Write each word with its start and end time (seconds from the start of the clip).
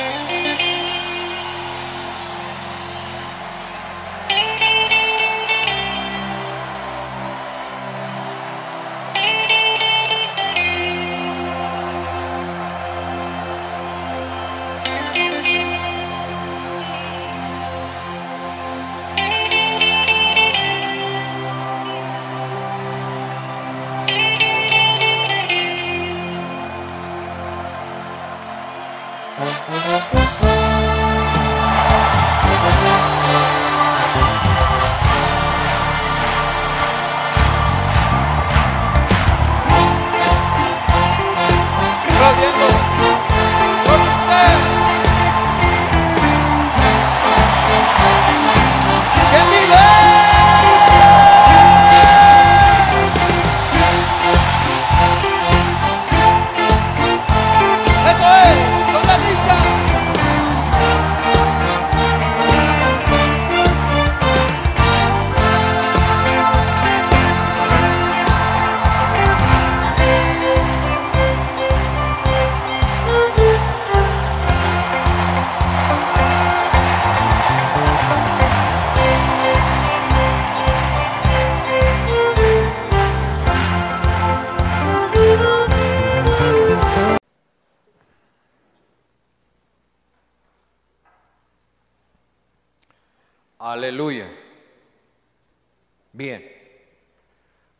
Aleluya. 0.00 0.49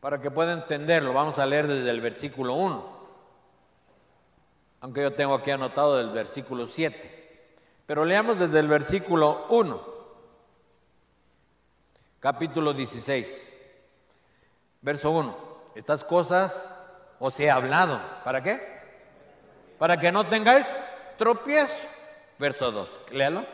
Para 0.01 0.21
que 0.21 0.31
pueda 0.31 0.53
entenderlo, 0.53 1.13
vamos 1.13 1.39
a 1.39 1.47
leer 1.47 1.67
desde 1.67 1.91
el 1.91 2.01
versículo 2.01 2.55
1. 2.55 3.01
Aunque 4.81 5.03
yo 5.03 5.13
tengo 5.13 5.35
aquí 5.35 5.51
anotado 5.51 5.97
del 5.99 6.11
versículo 6.11 6.67
7. 6.67 7.57
Pero 7.87 8.05
leamos 8.05 8.39
desde 8.39 8.61
el 8.61 8.69
versículo 8.69 9.47
1. 9.51 9.81
Capítulo 12.19 12.73
16. 12.73 13.53
Verso 14.81 15.11
1. 15.11 15.37
Estas 15.75 16.05
cosas 16.05 16.75
os 17.19 17.39
he 17.39 17.51
hablado. 17.51 18.01
¿Para 18.25 18.43
qué? 18.43 18.61
Para 19.79 19.99
que 19.99 20.11
no 20.11 20.27
tengáis 20.27 20.83
tropiezo. 21.19 21.87
Verso 22.39 22.73
2. 22.73 23.01
Léalo 23.13 23.45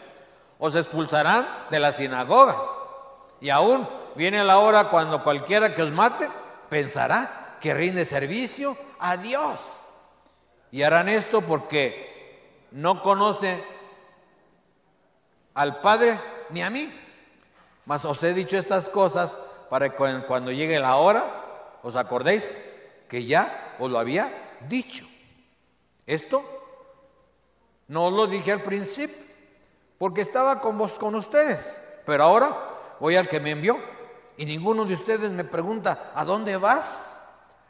os 0.58 0.74
expulsarán 0.74 1.46
de 1.70 1.80
las 1.80 1.96
sinagogas. 1.96 2.56
Y 3.40 3.50
aún 3.50 3.88
viene 4.14 4.42
la 4.44 4.58
hora 4.58 4.88
cuando 4.88 5.22
cualquiera 5.22 5.74
que 5.74 5.82
os 5.82 5.90
mate 5.90 6.28
pensará 6.68 7.58
que 7.60 7.74
rinde 7.74 8.04
servicio 8.04 8.76
a 8.98 9.16
Dios. 9.16 9.60
Y 10.70 10.82
harán 10.82 11.08
esto 11.08 11.42
porque 11.42 12.66
no 12.72 13.02
conocen 13.02 13.62
al 15.54 15.80
Padre 15.80 16.20
ni 16.50 16.62
a 16.62 16.70
mí. 16.70 16.92
Mas 17.84 18.04
os 18.04 18.22
he 18.22 18.34
dicho 18.34 18.58
estas 18.58 18.88
cosas 18.88 19.38
para 19.70 19.90
que 19.90 20.24
cuando 20.26 20.50
llegue 20.50 20.78
la 20.78 20.96
hora 20.96 21.78
os 21.82 21.96
acordéis 21.96 22.56
que 23.08 23.24
ya 23.24 23.76
os 23.78 23.90
lo 23.90 23.98
había 23.98 24.30
dicho. 24.68 25.06
Esto 26.06 26.44
no 27.88 28.10
lo 28.10 28.26
dije 28.26 28.52
al 28.52 28.62
principio 28.62 29.24
porque 29.98 30.20
estaba 30.20 30.60
con 30.60 30.76
vos, 30.76 30.98
con 30.98 31.14
ustedes. 31.14 31.80
Pero 32.04 32.24
ahora 32.24 32.54
voy 33.00 33.16
al 33.16 33.28
que 33.28 33.40
me 33.40 33.52
envió 33.52 33.78
y 34.36 34.46
ninguno 34.46 34.84
de 34.84 34.94
ustedes 34.94 35.30
me 35.32 35.44
pregunta, 35.44 36.12
¿a 36.14 36.24
dónde 36.24 36.56
vas? 36.56 37.20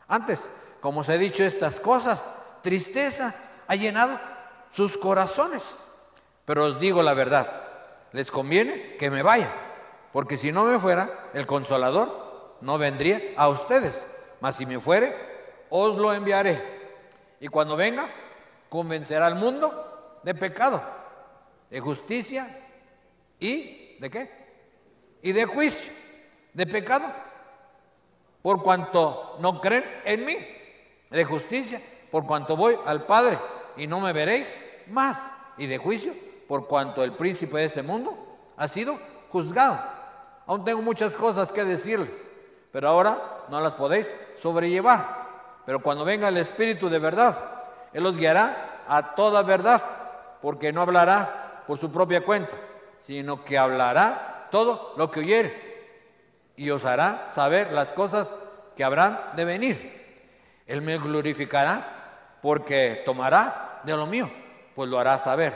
Antes, 0.08 0.50
como 0.80 1.00
os 1.00 1.08
he 1.08 1.18
dicho 1.18 1.44
estas 1.44 1.80
cosas, 1.80 2.28
tristeza 2.62 3.34
ha 3.66 3.74
llenado 3.74 4.18
sus 4.70 4.98
corazones. 4.98 5.62
Pero 6.44 6.66
os 6.66 6.80
digo 6.80 7.02
la 7.02 7.14
verdad, 7.14 7.62
les 8.12 8.30
conviene 8.30 8.96
que 8.96 9.10
me 9.10 9.22
vaya, 9.22 9.52
porque 10.12 10.36
si 10.36 10.52
no 10.52 10.64
me 10.64 10.78
fuera, 10.78 11.30
el 11.34 11.46
consolador 11.46 12.58
no 12.60 12.78
vendría 12.78 13.20
a 13.36 13.48
ustedes. 13.48 14.06
Mas 14.40 14.56
si 14.56 14.66
me 14.66 14.78
fuere, 14.78 15.14
os 15.70 15.96
lo 15.96 16.12
enviaré. 16.12 16.76
Y 17.40 17.48
cuando 17.48 17.76
venga, 17.76 18.08
convencerá 18.68 19.26
al 19.26 19.34
mundo 19.34 20.20
de 20.22 20.34
pecado 20.34 20.82
de 21.70 21.80
justicia 21.80 22.48
y 23.38 23.98
de 23.98 24.10
qué? 24.10 24.30
Y 25.22 25.32
de 25.32 25.44
juicio, 25.44 25.92
de 26.56 26.66
pecado, 26.66 27.04
por 28.40 28.62
cuanto 28.62 29.36
no 29.40 29.60
creen 29.60 29.84
en 30.06 30.24
mí, 30.24 30.36
de 31.10 31.22
justicia, 31.22 31.82
por 32.10 32.26
cuanto 32.26 32.56
voy 32.56 32.78
al 32.86 33.04
Padre 33.04 33.38
y 33.76 33.86
no 33.86 34.00
me 34.00 34.14
veréis 34.14 34.58
más, 34.86 35.30
y 35.58 35.66
de 35.66 35.76
juicio, 35.76 36.14
por 36.48 36.66
cuanto 36.66 37.04
el 37.04 37.12
príncipe 37.12 37.58
de 37.58 37.64
este 37.64 37.82
mundo 37.82 38.16
ha 38.56 38.68
sido 38.68 38.98
juzgado. 39.28 39.78
Aún 40.46 40.64
tengo 40.64 40.80
muchas 40.80 41.14
cosas 41.14 41.52
que 41.52 41.62
decirles, 41.62 42.26
pero 42.72 42.88
ahora 42.88 43.44
no 43.50 43.60
las 43.60 43.74
podéis 43.74 44.16
sobrellevar. 44.36 45.26
Pero 45.66 45.82
cuando 45.82 46.06
venga 46.06 46.28
el 46.28 46.38
Espíritu 46.38 46.88
de 46.88 46.98
verdad, 46.98 47.36
Él 47.92 48.06
os 48.06 48.16
guiará 48.16 48.84
a 48.88 49.14
toda 49.14 49.42
verdad, 49.42 49.82
porque 50.40 50.72
no 50.72 50.80
hablará 50.80 51.64
por 51.66 51.76
su 51.76 51.92
propia 51.92 52.24
cuenta, 52.24 52.56
sino 53.00 53.44
que 53.44 53.58
hablará 53.58 54.48
todo 54.50 54.94
lo 54.96 55.10
que 55.10 55.20
oyere 55.20 55.65
y 56.56 56.70
os 56.70 56.84
hará 56.84 57.28
saber 57.30 57.72
las 57.72 57.92
cosas 57.92 58.36
que 58.76 58.84
habrán 58.84 59.18
de 59.36 59.44
venir. 59.44 59.96
Él 60.66 60.82
me 60.82 60.98
glorificará 60.98 62.38
porque 62.42 63.02
tomará 63.04 63.80
de 63.84 63.96
lo 63.96 64.06
mío, 64.06 64.30
pues 64.74 64.88
lo 64.88 64.98
hará 64.98 65.18
saber. 65.18 65.54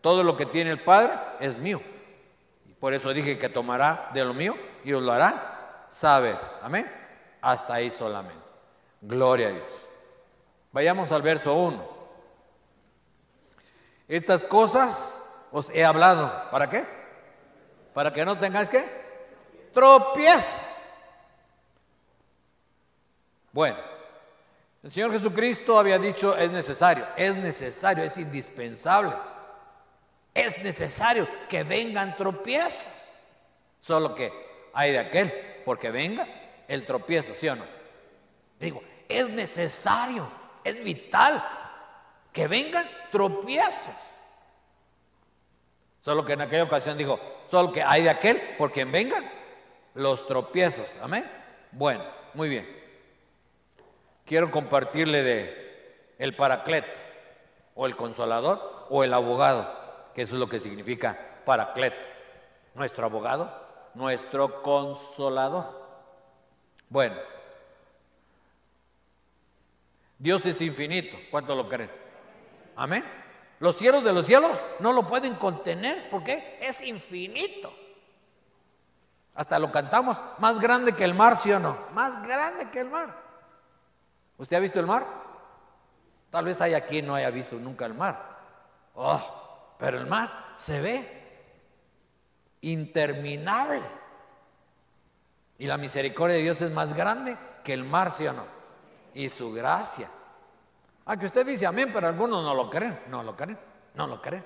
Todo 0.00 0.22
lo 0.22 0.36
que 0.36 0.46
tiene 0.46 0.70
el 0.70 0.82
Padre 0.82 1.12
es 1.40 1.58
mío. 1.58 1.80
Por 2.80 2.94
eso 2.94 3.12
dije 3.12 3.38
que 3.38 3.48
tomará 3.48 4.10
de 4.12 4.24
lo 4.24 4.34
mío 4.34 4.56
y 4.84 4.92
os 4.92 5.02
lo 5.02 5.12
hará 5.12 5.86
saber. 5.88 6.36
Amén. 6.62 6.90
Hasta 7.40 7.74
ahí 7.74 7.90
solamente. 7.90 8.44
Gloria 9.00 9.48
a 9.48 9.52
Dios. 9.52 9.86
Vayamos 10.72 11.12
al 11.12 11.22
verso 11.22 11.54
1. 11.54 11.94
Estas 14.08 14.44
cosas 14.44 15.22
os 15.50 15.70
he 15.70 15.84
hablado. 15.84 16.50
¿Para 16.50 16.68
qué? 16.68 16.84
Para 17.94 18.12
que 18.12 18.24
no 18.24 18.38
tengáis 18.38 18.68
que 18.68 19.03
tropiezo. 19.74 20.62
Bueno, 23.52 23.76
el 24.82 24.90
Señor 24.90 25.12
Jesucristo 25.12 25.78
había 25.78 25.98
dicho 25.98 26.36
es 26.36 26.50
necesario, 26.50 27.06
es 27.16 27.36
necesario, 27.36 28.04
es 28.04 28.16
indispensable. 28.16 29.14
Es 30.32 30.58
necesario 30.58 31.28
que 31.48 31.62
vengan 31.62 32.16
tropiezos. 32.16 32.86
Solo 33.80 34.14
que 34.14 34.32
hay 34.72 34.92
de 34.92 34.98
aquel, 34.98 35.62
porque 35.64 35.90
venga 35.90 36.26
el 36.66 36.84
tropiezo, 36.84 37.34
¿sí 37.34 37.48
o 37.48 37.54
no? 37.54 37.64
Digo, 38.58 38.82
es 39.08 39.28
necesario, 39.30 40.28
es 40.64 40.82
vital 40.82 41.44
que 42.32 42.48
vengan 42.48 42.86
tropiezos. 43.12 43.94
Solo 46.00 46.24
que 46.24 46.32
en 46.32 46.42
aquella 46.42 46.64
ocasión 46.64 46.98
dijo, 46.98 47.20
solo 47.48 47.72
que 47.72 47.82
hay 47.82 48.02
de 48.02 48.10
aquel 48.10 48.56
por 48.58 48.72
quien 48.72 48.90
vengan 48.90 49.43
los 49.94 50.26
tropiezos. 50.26 50.96
Amén. 51.00 51.24
Bueno, 51.72 52.04
muy 52.34 52.48
bien. 52.48 52.84
Quiero 54.24 54.50
compartirle 54.50 55.22
de 55.22 56.14
el 56.18 56.34
paracleto, 56.34 56.90
o 57.74 57.86
el 57.86 57.96
consolador, 57.96 58.86
o 58.90 59.04
el 59.04 59.12
abogado, 59.12 60.10
que 60.14 60.22
eso 60.22 60.34
es 60.36 60.40
lo 60.40 60.48
que 60.48 60.60
significa 60.60 61.42
paracleto. 61.44 61.96
Nuestro 62.74 63.06
abogado, 63.06 63.52
nuestro 63.94 64.62
consolador. 64.62 65.82
Bueno, 66.88 67.16
Dios 70.18 70.46
es 70.46 70.60
infinito. 70.60 71.16
¿Cuánto 71.30 71.54
lo 71.54 71.68
creen? 71.68 71.90
Amén. 72.76 73.04
Los 73.60 73.76
cielos 73.76 74.02
de 74.04 74.12
los 74.12 74.26
cielos 74.26 74.52
no 74.80 74.92
lo 74.92 75.06
pueden 75.06 75.34
contener 75.34 76.08
porque 76.10 76.58
es 76.60 76.82
infinito. 76.82 77.72
Hasta 79.34 79.58
lo 79.58 79.72
cantamos, 79.72 80.16
más 80.38 80.60
grande 80.60 80.92
que 80.92 81.04
el 81.04 81.14
mar, 81.14 81.36
¿sí 81.36 81.50
o 81.52 81.58
no? 81.58 81.76
Más 81.92 82.22
grande 82.22 82.70
que 82.70 82.80
el 82.80 82.88
mar. 82.88 83.14
¿Usted 84.38 84.56
ha 84.56 84.60
visto 84.60 84.78
el 84.78 84.86
mar? 84.86 85.04
Tal 86.30 86.44
vez 86.44 86.60
hay 86.60 86.74
aquí 86.74 87.02
no 87.02 87.14
haya 87.14 87.30
visto 87.30 87.56
nunca 87.56 87.86
el 87.86 87.94
mar. 87.94 88.34
Oh, 88.94 89.74
pero 89.78 89.98
el 89.98 90.06
mar 90.06 90.54
se 90.56 90.80
ve 90.80 91.24
interminable. 92.60 93.82
Y 95.58 95.66
la 95.66 95.76
misericordia 95.76 96.36
de 96.36 96.42
Dios 96.42 96.60
es 96.60 96.70
más 96.70 96.94
grande 96.94 97.36
que 97.62 97.72
el 97.72 97.84
mar, 97.84 98.10
¿sí 98.10 98.26
o 98.26 98.32
no? 98.32 98.44
Y 99.14 99.28
su 99.28 99.52
gracia. 99.52 100.08
Aunque 101.06 101.26
usted 101.26 101.46
dice 101.46 101.66
amén, 101.66 101.90
pero 101.92 102.08
algunos 102.08 102.42
no 102.42 102.54
lo 102.54 102.70
creen, 102.70 103.00
no 103.08 103.22
lo 103.22 103.36
creen, 103.36 103.58
no 103.94 104.06
lo 104.06 104.20
creen. 104.22 104.44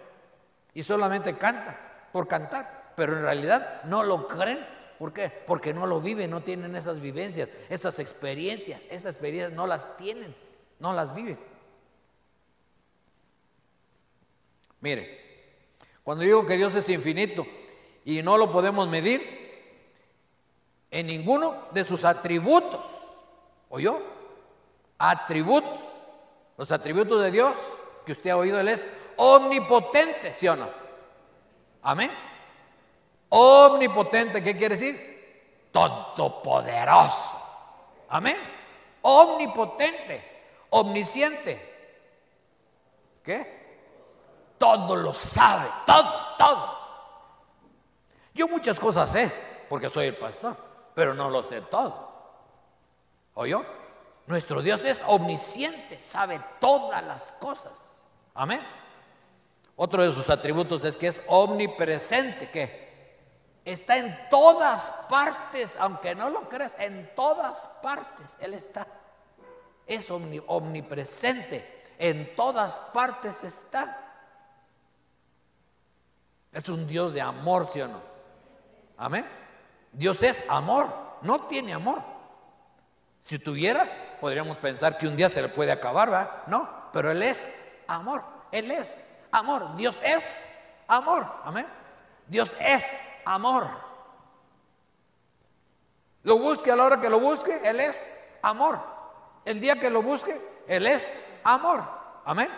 Y 0.74 0.82
solamente 0.82 1.36
cantan 1.36 1.76
por 2.12 2.26
cantar, 2.26 2.92
pero 2.96 3.16
en 3.16 3.22
realidad 3.22 3.82
no 3.84 4.02
lo 4.02 4.26
creen. 4.26 4.77
¿Por 4.98 5.12
qué? 5.12 5.28
Porque 5.28 5.72
no 5.72 5.86
lo 5.86 6.00
viven, 6.00 6.30
no 6.30 6.42
tienen 6.42 6.74
esas 6.74 7.00
vivencias, 7.00 7.48
esas 7.68 7.98
experiencias. 7.98 8.84
Esas 8.90 9.14
experiencias 9.14 9.52
no 9.52 9.66
las 9.66 9.96
tienen, 9.96 10.34
no 10.80 10.92
las 10.92 11.14
viven. 11.14 11.38
Mire, 14.80 15.18
cuando 16.02 16.24
digo 16.24 16.46
que 16.46 16.56
Dios 16.56 16.74
es 16.74 16.88
infinito 16.88 17.46
y 18.04 18.22
no 18.22 18.36
lo 18.38 18.50
podemos 18.52 18.88
medir, 18.88 19.38
en 20.90 21.06
ninguno 21.06 21.66
de 21.72 21.84
sus 21.84 22.04
atributos, 22.04 22.84
¿oyó? 23.68 24.00
Atributos 24.98 25.80
los 26.58 26.72
atributos 26.72 27.22
de 27.22 27.30
Dios 27.30 27.54
que 28.04 28.12
usted 28.12 28.30
ha 28.30 28.36
oído, 28.36 28.58
Él 28.58 28.66
es 28.68 28.86
omnipotente, 29.16 30.34
¿sí 30.34 30.48
o 30.48 30.56
no? 30.56 30.68
Amén. 31.82 32.10
Omnipotente, 33.30 34.42
¿qué 34.42 34.56
quiere 34.56 34.76
decir? 34.76 35.68
Todopoderoso. 35.72 37.36
Amén. 38.08 38.38
Omnipotente, 39.02 40.66
omnisciente. 40.70 41.68
¿Qué? 43.22 43.58
Todo 44.58 44.96
lo 44.96 45.12
sabe, 45.12 45.68
todo, 45.86 46.36
todo. 46.38 46.78
Yo 48.34 48.48
muchas 48.48 48.80
cosas 48.80 49.10
sé, 49.10 49.30
porque 49.68 49.90
soy 49.90 50.06
el 50.06 50.16
pastor, 50.16 50.56
pero 50.94 51.14
no 51.14 51.28
lo 51.28 51.42
sé 51.42 51.60
todo. 51.62 52.08
¿Oyó? 53.34 53.64
Nuestro 54.26 54.62
Dios 54.62 54.84
es 54.84 55.02
omnisciente, 55.06 56.00
sabe 56.00 56.40
todas 56.60 57.02
las 57.04 57.32
cosas. 57.34 58.02
Amén. 58.34 58.60
Otro 59.76 60.02
de 60.02 60.12
sus 60.12 60.28
atributos 60.28 60.84
es 60.84 60.96
que 60.96 61.06
es 61.06 61.20
omnipresente, 61.28 62.50
que 62.50 62.87
está 63.72 63.98
en 63.98 64.28
todas 64.30 64.90
partes, 65.08 65.76
aunque 65.78 66.14
no 66.14 66.30
lo 66.30 66.48
creas, 66.48 66.76
en 66.78 67.14
todas 67.14 67.66
partes 67.82 68.38
Él 68.40 68.54
está. 68.54 68.86
Es 69.86 70.10
omnipresente, 70.10 71.84
en 71.98 72.34
todas 72.36 72.78
partes 72.78 73.44
está. 73.44 74.04
Es 76.52 76.68
un 76.68 76.86
Dios 76.86 77.12
de 77.12 77.20
amor, 77.20 77.68
¿sí 77.72 77.80
o 77.80 77.88
no? 77.88 78.00
Amén. 78.96 79.26
Dios 79.92 80.22
es 80.22 80.42
amor, 80.48 80.88
no 81.22 81.46
tiene 81.46 81.72
amor. 81.72 82.02
Si 83.20 83.38
tuviera, 83.38 84.16
podríamos 84.20 84.56
pensar 84.58 84.96
que 84.96 85.06
un 85.06 85.16
día 85.16 85.28
se 85.28 85.42
le 85.42 85.48
puede 85.48 85.72
acabar, 85.72 86.10
¿verdad? 86.10 86.30
No, 86.46 86.68
pero 86.92 87.10
Él 87.10 87.22
es 87.22 87.52
amor, 87.86 88.22
Él 88.52 88.70
es 88.70 89.00
amor, 89.30 89.76
Dios 89.76 89.98
es 90.02 90.44
amor, 90.86 91.26
amén. 91.44 91.66
Dios 92.26 92.54
es 92.60 92.98
amor. 93.28 93.66
Lo 96.22 96.38
busque 96.38 96.70
a 96.70 96.76
la 96.76 96.84
hora 96.84 97.00
que 97.00 97.10
lo 97.10 97.20
busque, 97.20 97.60
Él 97.62 97.80
es 97.80 98.12
amor. 98.42 98.80
El 99.44 99.60
día 99.60 99.78
que 99.78 99.90
lo 99.90 100.02
busque, 100.02 100.40
Él 100.66 100.86
es 100.86 101.14
amor, 101.44 101.82
amén. 102.24 102.48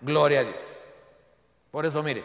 Gloria 0.00 0.40
a 0.40 0.44
Dios. 0.44 0.62
Por 1.70 1.86
eso, 1.86 2.02
mire, 2.02 2.24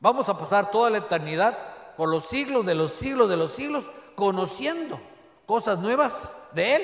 vamos 0.00 0.28
a 0.28 0.36
pasar 0.36 0.70
toda 0.70 0.90
la 0.90 0.98
eternidad 0.98 1.56
por 1.96 2.08
los 2.08 2.26
siglos 2.26 2.66
de 2.66 2.74
los 2.74 2.92
siglos 2.92 3.28
de 3.28 3.36
los 3.36 3.52
siglos 3.52 3.84
conociendo 4.14 5.00
cosas 5.46 5.78
nuevas 5.78 6.32
de 6.52 6.76
Él, 6.76 6.82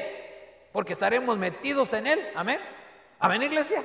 porque 0.72 0.92
estaremos 0.92 1.36
metidos 1.36 1.92
en 1.92 2.06
Él. 2.06 2.20
Amén. 2.34 2.60
Amén, 3.18 3.42
iglesia. 3.42 3.84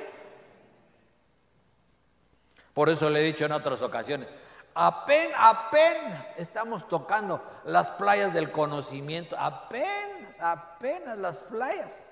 Por 2.74 2.88
eso 2.88 3.10
le 3.10 3.20
he 3.20 3.24
dicho 3.24 3.44
en 3.44 3.52
otras 3.52 3.82
ocasiones, 3.82 4.28
apenas, 4.74 5.38
apenas 5.38 6.26
estamos 6.36 6.86
tocando 6.88 7.42
las 7.64 7.90
playas 7.92 8.32
del 8.32 8.50
conocimiento, 8.50 9.36
apenas, 9.38 10.38
apenas 10.40 11.18
las 11.18 11.44
playas. 11.44 12.10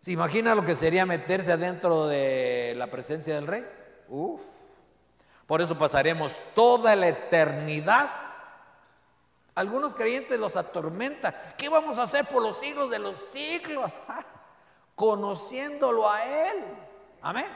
¿Se 0.00 0.12
imagina 0.12 0.54
lo 0.54 0.64
que 0.64 0.76
sería 0.76 1.06
meterse 1.06 1.52
adentro 1.52 2.06
de 2.06 2.74
la 2.76 2.88
presencia 2.88 3.34
del 3.34 3.46
rey? 3.46 3.66
Uf. 4.08 4.42
Por 5.46 5.62
eso 5.62 5.76
pasaremos 5.78 6.38
toda 6.54 6.96
la 6.96 7.08
eternidad 7.08 8.24
algunos 9.54 9.94
creyentes 9.94 10.38
los 10.38 10.56
atormenta. 10.56 11.54
¿Qué 11.56 11.68
vamos 11.68 11.98
a 11.98 12.02
hacer 12.02 12.26
por 12.26 12.42
los 12.42 12.58
siglos 12.58 12.90
de 12.90 12.98
los 12.98 13.18
siglos? 13.18 13.92
Conociéndolo 14.96 16.10
a 16.10 16.24
Él. 16.24 16.64
Amén. 17.22 17.46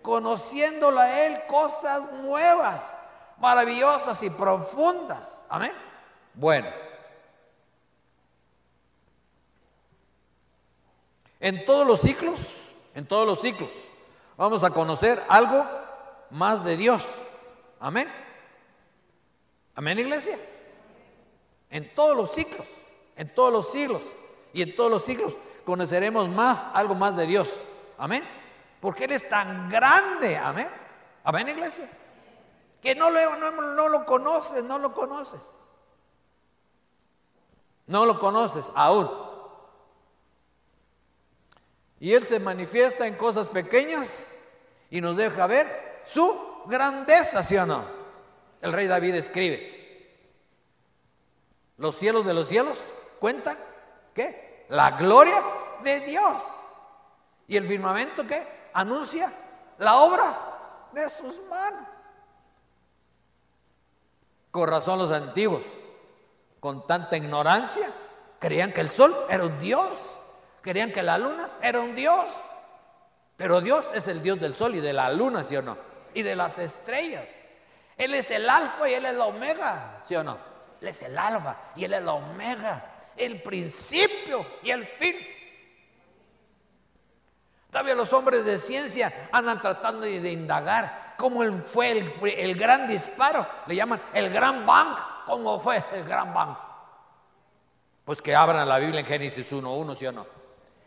Conociéndolo 0.00 1.00
a 1.00 1.26
Él 1.26 1.42
cosas 1.46 2.10
nuevas, 2.12 2.96
maravillosas 3.38 4.22
y 4.22 4.30
profundas. 4.30 5.44
Amén. 5.48 5.72
Bueno. 6.34 6.68
En 11.40 11.64
todos 11.66 11.86
los 11.86 12.00
ciclos, 12.00 12.38
en 12.94 13.06
todos 13.06 13.26
los 13.26 13.40
ciclos, 13.40 13.70
vamos 14.36 14.64
a 14.64 14.70
conocer 14.70 15.22
algo 15.28 15.66
más 16.30 16.64
de 16.64 16.76
Dios. 16.76 17.04
Amén. 17.78 18.08
Amén, 19.74 19.98
iglesia. 19.98 20.38
En 21.70 21.94
todos 21.94 22.16
los 22.16 22.32
ciclos, 22.32 22.66
en 23.16 23.34
todos 23.34 23.52
los 23.52 23.70
siglos 23.70 24.02
y 24.52 24.62
en 24.62 24.74
todos 24.74 24.90
los 24.90 25.04
siglos 25.04 25.34
conoceremos 25.64 26.28
más, 26.28 26.68
algo 26.72 26.94
más 26.94 27.16
de 27.16 27.26
Dios. 27.26 27.48
Amén. 27.98 28.24
Porque 28.80 29.04
Él 29.04 29.12
es 29.12 29.28
tan 29.28 29.68
grande. 29.68 30.36
Amén. 30.36 30.68
Amén, 31.24 31.48
iglesia. 31.48 31.88
Que 32.86 32.94
no 32.94 33.10
lo, 33.10 33.36
no, 33.36 33.50
no 33.50 33.88
lo 33.88 34.06
conoces, 34.06 34.62
no 34.62 34.78
lo 34.78 34.94
conoces. 34.94 35.40
No 37.88 38.06
lo 38.06 38.20
conoces 38.20 38.70
aún. 38.76 39.10
Y 41.98 42.14
Él 42.14 42.24
se 42.24 42.38
manifiesta 42.38 43.08
en 43.08 43.16
cosas 43.16 43.48
pequeñas 43.48 44.32
y 44.88 45.00
nos 45.00 45.16
deja 45.16 45.48
ver 45.48 46.02
su 46.06 46.62
grandeza, 46.66 47.42
¿sí 47.42 47.56
o 47.56 47.66
no? 47.66 47.84
El 48.62 48.72
rey 48.72 48.86
David 48.86 49.16
escribe, 49.16 50.16
los 51.78 51.96
cielos 51.96 52.24
de 52.24 52.34
los 52.34 52.46
cielos 52.46 52.78
cuentan, 53.18 53.58
¿qué? 54.14 54.64
La 54.68 54.92
gloria 54.92 55.42
de 55.82 55.98
Dios. 56.06 56.40
¿Y 57.48 57.56
el 57.56 57.66
firmamento 57.66 58.24
qué? 58.24 58.46
Anuncia 58.74 59.32
la 59.78 59.96
obra 59.96 60.88
de 60.92 61.10
sus 61.10 61.40
manos. 61.50 61.95
Con 64.56 64.70
razón 64.70 64.98
los 64.98 65.12
antiguos, 65.12 65.64
con 66.60 66.86
tanta 66.86 67.14
ignorancia, 67.18 67.90
creían 68.38 68.72
que 68.72 68.80
el 68.80 68.88
sol 68.88 69.14
era 69.28 69.44
un 69.44 69.60
Dios, 69.60 69.98
creían 70.62 70.92
que 70.92 71.02
la 71.02 71.18
luna 71.18 71.50
era 71.60 71.78
un 71.82 71.94
Dios. 71.94 72.24
Pero 73.36 73.60
Dios 73.60 73.90
es 73.92 74.08
el 74.08 74.22
Dios 74.22 74.40
del 74.40 74.54
sol 74.54 74.74
y 74.74 74.80
de 74.80 74.94
la 74.94 75.10
luna, 75.10 75.44
¿sí 75.44 75.58
o 75.58 75.60
no? 75.60 75.76
Y 76.14 76.22
de 76.22 76.34
las 76.34 76.56
estrellas. 76.56 77.38
Él 77.98 78.14
es 78.14 78.30
el 78.30 78.48
alfa 78.48 78.88
y 78.88 78.94
él 78.94 79.04
es 79.04 79.14
la 79.14 79.26
omega, 79.26 80.00
¿sí 80.06 80.16
o 80.16 80.24
no? 80.24 80.38
Él 80.80 80.88
es 80.88 81.02
el 81.02 81.18
alfa 81.18 81.54
y 81.76 81.84
Él 81.84 81.92
es 81.92 82.00
el 82.00 82.08
omega, 82.08 82.94
el 83.14 83.42
principio 83.42 84.46
y 84.62 84.70
el 84.70 84.86
fin. 84.86 85.16
Todavía 87.70 87.94
los 87.94 88.10
hombres 88.14 88.46
de 88.46 88.58
ciencia 88.58 89.28
andan 89.32 89.60
tratando 89.60 90.06
de, 90.06 90.32
indagar 90.32 91.05
cómo 91.16 91.42
fue 91.62 91.90
el, 91.90 92.54
gran 92.56 92.86
disparo. 92.86 93.46
Le 93.66 93.76
llaman 93.76 94.00
el 94.14 94.30
gran 94.30 94.66
bang. 94.66 94.96
¿Cómo 95.26 95.58
fue 95.58 95.82
el 95.92 96.04
gran 96.04 96.32
bang? 96.32 96.56
Pues 98.04 98.22
que 98.22 98.34
abran 98.34 98.68
la 98.68 98.78
Biblia 98.78 99.00
en 99.00 99.06
Génesis 99.06 99.52
1.1, 99.52 99.96
¿sí 99.96 100.06
o 100.06 100.12
no? 100.12 100.26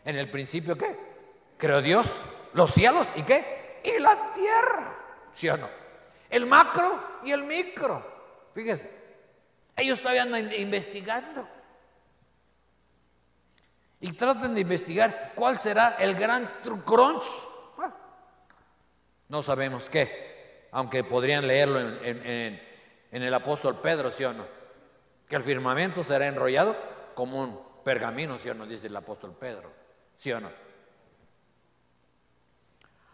En 0.04 0.16
el 0.16 0.30
principio, 0.30 0.76
¿qué? 0.76 0.96
Creó 1.58 1.82
Dios 1.82 2.06
los 2.54 2.72
cielos 2.72 3.08
y 3.16 3.22
qué? 3.22 3.80
Y 3.84 3.98
la 4.00 4.32
tierra, 4.32 4.94
¿sí 5.32 5.48
o 5.48 5.56
no? 5.56 5.68
El 6.28 6.46
macro 6.46 6.98
y 7.24 7.32
el 7.32 7.44
micro. 7.44 8.02
Fíjese, 8.54 8.90
ellos 9.76 10.00
todavía 10.00 10.22
andan 10.22 10.52
investigando. 10.52 11.48
Y 14.00 14.12
traten 14.12 14.54
de 14.54 14.62
investigar 14.62 15.32
cuál 15.34 15.60
será 15.60 15.96
el 15.98 16.14
gran 16.14 16.50
crunch. 16.84 17.26
No 19.30 19.44
sabemos 19.44 19.88
qué, 19.88 20.66
aunque 20.72 21.04
podrían 21.04 21.46
leerlo 21.46 21.78
en, 21.78 22.60
el 23.12 23.34
apóstol 23.34 23.80
Pedro, 23.80 24.10
¿sí 24.10 24.24
o 24.24 24.32
no? 24.32 24.44
Que 25.28 25.36
el 25.36 25.44
firmamento 25.44 26.02
será 26.02 26.26
enrollado 26.26 26.76
como 27.14 27.40
un 27.40 27.60
pergamino, 27.84 28.40
¿sí 28.40 28.50
o 28.50 28.54
no? 28.54 28.66
Dice 28.66 28.88
el 28.88 28.96
apóstol 28.96 29.36
Pedro, 29.38 29.70
¿sí 30.16 30.32
o 30.32 30.40
no? 30.40 30.50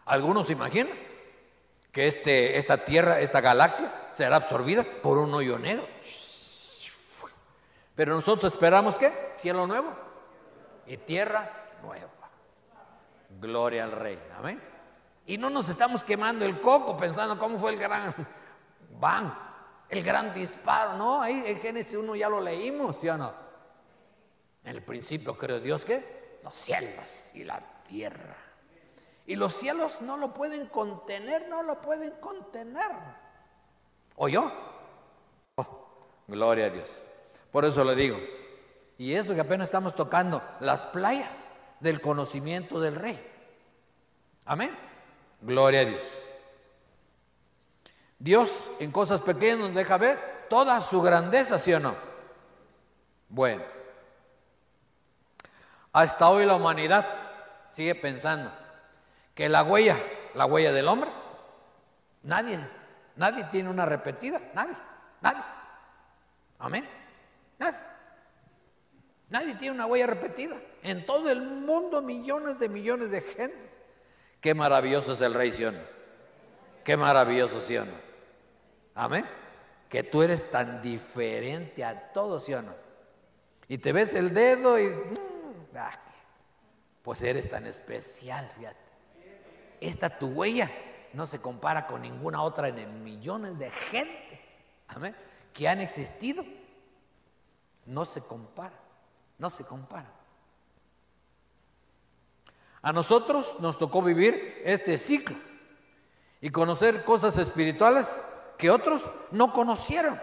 Algunos 0.05 0.49
imaginan 0.49 0.97
que 1.91 2.07
este, 2.07 2.57
esta 2.57 2.83
tierra, 2.83 3.19
esta 3.19 3.39
galaxia, 3.39 3.91
será 4.13 4.37
absorbida 4.37 4.83
por 5.03 5.19
un 5.19 5.31
hoyo 5.35 5.59
negro. 5.59 5.87
Pero 7.93 8.15
nosotros 8.15 8.53
esperamos 8.53 8.97
que 8.97 9.13
cielo 9.35 9.67
nuevo 9.67 9.95
y 10.87 10.97
tierra 10.97 11.75
nueva. 11.83 12.09
Gloria 13.39 13.83
al 13.83 13.91
Rey. 13.91 14.19
Amén. 14.35 14.76
Y 15.27 15.37
no 15.37 15.49
nos 15.49 15.67
estamos 15.67 16.05
quemando 16.05 16.45
el 16.45 16.61
coco 16.61 16.95
pensando 16.95 17.37
cómo 17.37 17.59
fue 17.59 17.71
el 17.71 17.77
gran 17.77 18.15
van, 18.99 19.37
el 19.89 20.01
gran 20.01 20.33
disparo. 20.33 20.93
No, 20.93 21.21
ahí 21.21 21.43
en 21.45 21.59
Génesis 21.59 21.97
1 21.97 22.15
ya 22.15 22.29
lo 22.29 22.39
leímos, 22.39 22.95
¿sí 22.95 23.09
o 23.09 23.17
no? 23.17 23.33
En 24.63 24.75
el 24.75 24.83
principio 24.83 25.37
creo 25.37 25.59
Dios 25.59 25.83
que 25.83 26.39
los 26.43 26.55
cielos 26.55 27.31
y 27.33 27.43
la 27.43 27.61
tierra. 27.85 28.37
Y 29.25 29.35
los 29.35 29.53
cielos 29.53 29.99
no 29.99 30.15
lo 30.15 30.33
pueden 30.33 30.67
contener, 30.67 31.49
no 31.49 31.61
lo 31.61 31.81
pueden 31.81 32.11
contener. 32.21 32.91
¿O 34.15 34.29
yo? 34.29 34.49
Oh, 35.55 35.89
gloria 36.27 36.67
a 36.67 36.69
Dios. 36.69 37.03
Por 37.51 37.65
eso 37.65 37.83
le 37.83 37.95
digo. 37.95 38.17
Y 38.97 39.13
eso 39.13 39.35
que 39.35 39.41
apenas 39.41 39.67
estamos 39.67 39.93
tocando, 39.93 40.41
las 40.61 40.85
playas 40.85 41.49
del 41.81 41.99
conocimiento 41.99 42.79
del 42.79 42.95
rey. 42.95 43.19
Amén. 44.45 44.86
Gloria 45.41 45.81
a 45.81 45.85
Dios. 45.85 46.03
Dios 48.19 48.71
en 48.79 48.91
cosas 48.91 49.21
pequeñas 49.21 49.59
nos 49.59 49.75
deja 49.75 49.97
ver 49.97 50.47
toda 50.49 50.81
su 50.81 51.01
grandeza, 51.01 51.59
¿sí 51.59 51.73
o 51.73 51.79
no? 51.79 51.95
Bueno, 53.29 53.63
hasta 55.93 56.29
hoy 56.29 56.45
la 56.45 56.55
humanidad 56.55 57.05
sigue 57.71 57.95
pensando 57.95 58.51
que 59.35 59.49
la 59.49 59.63
huella, 59.63 59.97
la 60.33 60.45
huella 60.45 60.71
del 60.71 60.87
hombre, 60.87 61.11
nadie, 62.23 62.59
nadie 63.15 63.43
tiene 63.45 63.69
una 63.69 63.85
repetida, 63.85 64.39
nadie, 64.53 64.75
nadie. 65.21 65.43
Amén. 66.59 66.87
Nadie. 67.59 67.79
Nadie 69.29 69.55
tiene 69.55 69.75
una 69.75 69.85
huella 69.85 70.07
repetida. 70.07 70.57
En 70.83 71.05
todo 71.05 71.29
el 71.29 71.41
mundo 71.41 72.01
millones 72.01 72.59
de 72.59 72.69
millones 72.69 73.11
de 73.11 73.21
gentes. 73.21 73.76
Qué 74.41 74.53
maravilloso 74.53 75.13
es 75.13 75.21
el 75.21 75.33
rey 75.33 75.51
Sion. 75.51 75.77
Qué 76.83 76.95
maravilloso 76.95 77.59
Sion. 77.59 77.89
Amén. 78.95 79.25
Que 79.89 80.03
tú 80.03 80.21
eres 80.21 80.49
tan 80.51 80.81
diferente 80.81 81.83
a 81.83 82.11
todos, 82.11 82.45
¿sí 82.45 82.53
Y 83.67 83.77
te 83.77 83.91
ves 83.91 84.13
el 84.13 84.33
dedo 84.33 84.79
y... 84.79 84.87
Mm, 84.87 85.77
ah, 85.77 85.91
pues 87.03 87.21
eres 87.21 87.49
tan 87.49 87.65
especial, 87.65 88.49
fíjate. 88.57 88.77
Esta 89.79 90.17
tu 90.17 90.27
huella 90.27 90.71
no 91.13 91.25
se 91.25 91.39
compara 91.39 91.87
con 91.87 92.01
ninguna 92.01 92.41
otra 92.41 92.67
en 92.67 93.03
millones 93.03 93.57
de 93.57 93.69
gentes. 93.69 94.39
Amén. 94.87 95.15
Que 95.53 95.69
han 95.69 95.79
existido. 95.79 96.43
No 97.85 98.03
se 98.05 98.21
compara. 98.21 98.77
No 99.37 99.49
se 99.49 99.63
compara. 99.63 100.11
A 102.87 102.93
nosotros 102.93 103.57
nos 103.59 103.77
tocó 103.77 104.01
vivir 104.01 104.61
este 104.63 104.97
ciclo 104.97 105.35
y 106.39 106.51
conocer 106.51 107.03
cosas 107.03 107.37
espirituales 107.37 108.17
que 108.57 108.71
otros 108.71 109.01
no 109.29 109.51
conocieron. 109.51 110.17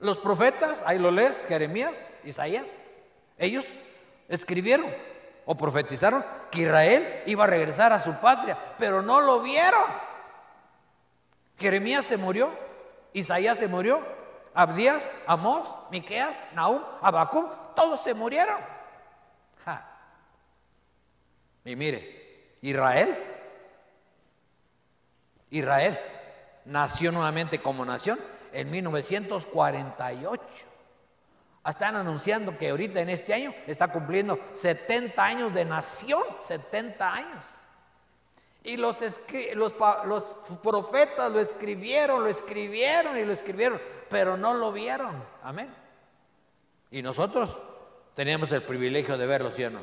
Los 0.00 0.18
profetas, 0.18 0.82
ahí 0.86 0.98
lo 0.98 1.12
lees, 1.12 1.46
Jeremías, 1.46 2.10
Isaías, 2.24 2.66
ellos 3.38 3.64
escribieron 4.26 4.86
o 5.46 5.56
profetizaron 5.56 6.24
que 6.50 6.62
Israel 6.62 7.22
iba 7.26 7.44
a 7.44 7.46
regresar 7.46 7.92
a 7.92 8.00
su 8.00 8.14
patria, 8.14 8.58
pero 8.76 9.02
no 9.02 9.20
lo 9.20 9.40
vieron. 9.40 9.84
Jeremías 11.58 12.06
se 12.06 12.16
murió, 12.16 12.50
Isaías 13.12 13.58
se 13.58 13.68
murió, 13.68 14.00
Abdías, 14.52 15.14
Amós, 15.28 15.72
Miqueas, 15.92 16.44
Nahum, 16.56 16.82
Abacum, 17.00 17.46
todos 17.76 18.02
se 18.02 18.14
murieron. 18.14 18.79
Y 21.64 21.76
mire, 21.76 22.56
Israel, 22.62 23.16
Israel 25.50 25.98
nació 26.64 27.12
nuevamente 27.12 27.60
como 27.60 27.84
nación 27.84 28.18
en 28.52 28.70
1948. 28.70 30.42
Están 31.66 31.96
anunciando 31.96 32.56
que 32.56 32.70
ahorita 32.70 33.00
en 33.00 33.10
este 33.10 33.34
año 33.34 33.54
está 33.66 33.88
cumpliendo 33.88 34.38
70 34.54 35.24
años 35.24 35.54
de 35.54 35.64
nación, 35.64 36.22
70 36.40 37.12
años. 37.12 37.46
Y 38.64 38.76
los, 38.76 39.00
los, 39.54 39.74
los 40.06 40.34
profetas 40.62 41.30
lo 41.30 41.40
escribieron, 41.40 42.22
lo 42.22 42.28
escribieron 42.28 43.16
y 43.18 43.24
lo 43.24 43.32
escribieron 43.32 43.80
pero 44.10 44.36
no 44.36 44.52
lo 44.52 44.72
vieron. 44.72 45.24
Amén. 45.42 45.72
Y 46.90 47.00
nosotros 47.00 47.62
teníamos 48.14 48.50
el 48.52 48.64
privilegio 48.64 49.16
de 49.16 49.26
verlo, 49.26 49.50
¿sí 49.52 49.64
o 49.64 49.70
no? 49.70 49.82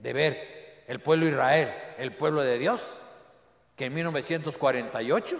De 0.00 0.12
ver 0.12 0.59
el 0.90 0.98
pueblo 0.98 1.26
de 1.26 1.30
Israel, 1.30 1.72
el 1.98 2.16
pueblo 2.16 2.42
de 2.42 2.58
Dios, 2.58 2.96
que 3.76 3.84
en 3.84 3.94
1948 3.94 5.38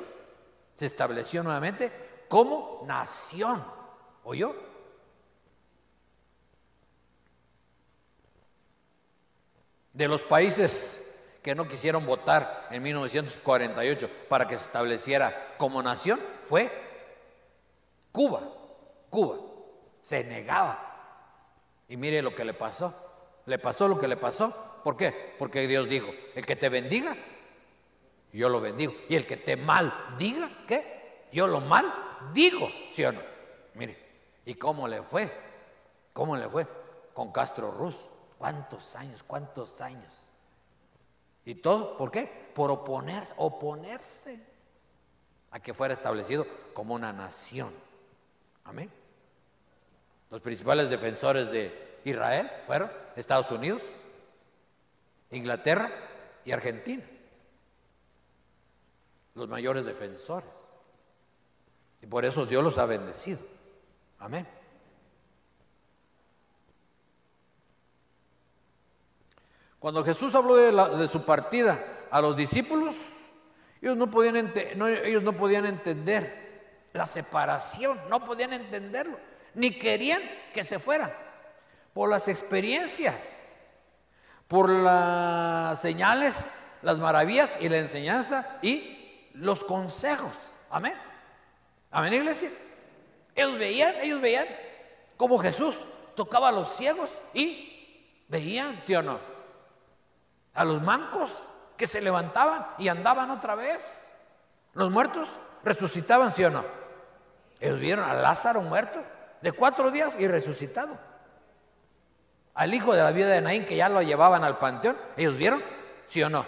se 0.76 0.86
estableció 0.86 1.42
nuevamente 1.42 1.90
como 2.28 2.84
nación. 2.86 3.64
¿Oyó? 4.22 4.54
De 9.92 10.06
los 10.06 10.22
países 10.22 11.04
que 11.42 11.56
no 11.56 11.66
quisieron 11.66 12.06
votar 12.06 12.68
en 12.70 12.80
1948 12.84 14.08
para 14.28 14.46
que 14.46 14.56
se 14.56 14.66
estableciera 14.66 15.56
como 15.58 15.82
nación, 15.82 16.20
fue 16.44 16.70
Cuba, 18.12 18.40
Cuba, 19.10 19.36
se 20.00 20.22
negaba. 20.22 20.86
Y 21.88 21.96
mire 21.96 22.22
lo 22.22 22.36
que 22.36 22.44
le 22.44 22.54
pasó. 22.54 22.94
Le 23.46 23.58
pasó 23.58 23.88
lo 23.88 23.98
que 23.98 24.06
le 24.06 24.16
pasó. 24.16 24.69
¿Por 24.82 24.96
qué? 24.96 25.34
Porque 25.38 25.66
Dios 25.66 25.88
dijo, 25.88 26.10
el 26.34 26.44
que 26.46 26.56
te 26.56 26.68
bendiga, 26.68 27.16
yo 28.32 28.48
lo 28.48 28.60
bendigo. 28.60 28.94
Y 29.08 29.16
el 29.16 29.26
que 29.26 29.36
te 29.36 29.56
mal 29.56 30.14
diga, 30.18 30.48
¿qué? 30.66 31.26
Yo 31.32 31.46
lo 31.46 31.60
mal 31.60 31.92
digo, 32.32 32.68
¿sí 32.92 33.04
o 33.04 33.12
no? 33.12 33.20
Mire, 33.74 33.96
¿y 34.44 34.54
cómo 34.54 34.88
le 34.88 35.02
fue? 35.02 35.30
¿Cómo 36.12 36.36
le 36.36 36.48
fue? 36.48 36.66
Con 37.14 37.32
Castro 37.32 37.70
Ruz. 37.70 37.96
¿Cuántos 38.38 38.96
años? 38.96 39.22
¿Cuántos 39.22 39.80
años? 39.80 40.30
¿Y 41.44 41.56
todo? 41.56 41.96
¿Por 41.96 42.10
qué? 42.10 42.50
Por 42.54 42.70
oponerse, 42.70 43.34
oponerse 43.36 44.40
a 45.50 45.60
que 45.60 45.74
fuera 45.74 45.94
establecido 45.94 46.46
como 46.72 46.94
una 46.94 47.12
nación. 47.12 47.70
Amén. 48.64 48.90
Los 50.30 50.40
principales 50.40 50.88
defensores 50.88 51.50
de 51.50 51.98
Israel 52.04 52.50
fueron 52.66 52.90
Estados 53.16 53.50
Unidos, 53.50 53.82
Inglaterra 55.30 55.90
y 56.44 56.52
Argentina. 56.52 57.04
Los 59.34 59.48
mayores 59.48 59.84
defensores. 59.84 60.50
Y 62.02 62.06
por 62.06 62.24
eso 62.24 62.46
Dios 62.46 62.64
los 62.64 62.78
ha 62.78 62.86
bendecido. 62.86 63.38
Amén. 64.18 64.46
Cuando 69.80 70.04
Jesús 70.04 70.34
habló 70.34 70.56
de, 70.56 71.08
su 71.08 71.24
partida 71.24 71.82
a 72.10 72.20
los 72.20 72.36
discípulos, 72.36 72.96
ellos 73.80 73.96
no 73.96 74.10
podían, 74.10 74.52
ellos 74.54 75.22
no 75.22 75.32
podían 75.32 75.64
entender 75.64 76.50
la 76.92 77.06
separación, 77.06 77.98
no 78.10 78.22
podían 78.22 78.52
entenderlo, 78.52 79.18
ni 79.54 79.78
querían 79.78 80.20
que 80.52 80.64
se 80.64 80.78
fuera, 80.78 81.16
por 81.94 82.10
las 82.10 82.28
experiencias, 82.28 83.39
por 84.50 84.68
las 84.68 85.80
señales, 85.80 86.50
las 86.82 86.98
maravillas 86.98 87.56
y 87.60 87.68
la 87.68 87.76
enseñanza 87.76 88.58
y 88.62 89.28
los 89.34 89.62
consejos. 89.62 90.32
Amén. 90.68 90.94
Amén, 91.92 92.14
iglesia. 92.14 92.50
Ellos 93.36 93.56
veían, 93.56 93.94
ellos 94.02 94.20
veían 94.20 94.48
como 95.16 95.38
Jesús 95.38 95.78
tocaba 96.16 96.48
a 96.48 96.52
los 96.52 96.68
ciegos 96.74 97.12
y 97.32 98.24
veían, 98.26 98.80
¿sí 98.82 98.92
o 98.96 99.02
no? 99.02 99.20
A 100.54 100.64
los 100.64 100.82
mancos 100.82 101.30
que 101.76 101.86
se 101.86 102.00
levantaban 102.00 102.66
y 102.76 102.88
andaban 102.88 103.30
otra 103.30 103.54
vez. 103.54 104.10
Los 104.74 104.90
muertos 104.90 105.28
resucitaban, 105.62 106.32
¿sí 106.32 106.42
o 106.42 106.50
no? 106.50 106.64
Ellos 107.60 107.78
vieron 107.78 108.10
a 108.10 108.14
Lázaro 108.14 108.62
muerto 108.62 109.00
de 109.42 109.52
cuatro 109.52 109.92
días 109.92 110.12
y 110.18 110.26
resucitado. 110.26 110.98
Al 112.60 112.74
hijo 112.74 112.92
de 112.92 113.02
la 113.02 113.10
vida 113.10 113.28
de 113.28 113.40
Naín 113.40 113.64
que 113.64 113.74
ya 113.74 113.88
lo 113.88 114.02
llevaban 114.02 114.44
al 114.44 114.58
panteón, 114.58 114.94
ellos 115.16 115.34
vieron, 115.38 115.62
¿sí 116.06 116.22
o 116.22 116.28
no? 116.28 116.44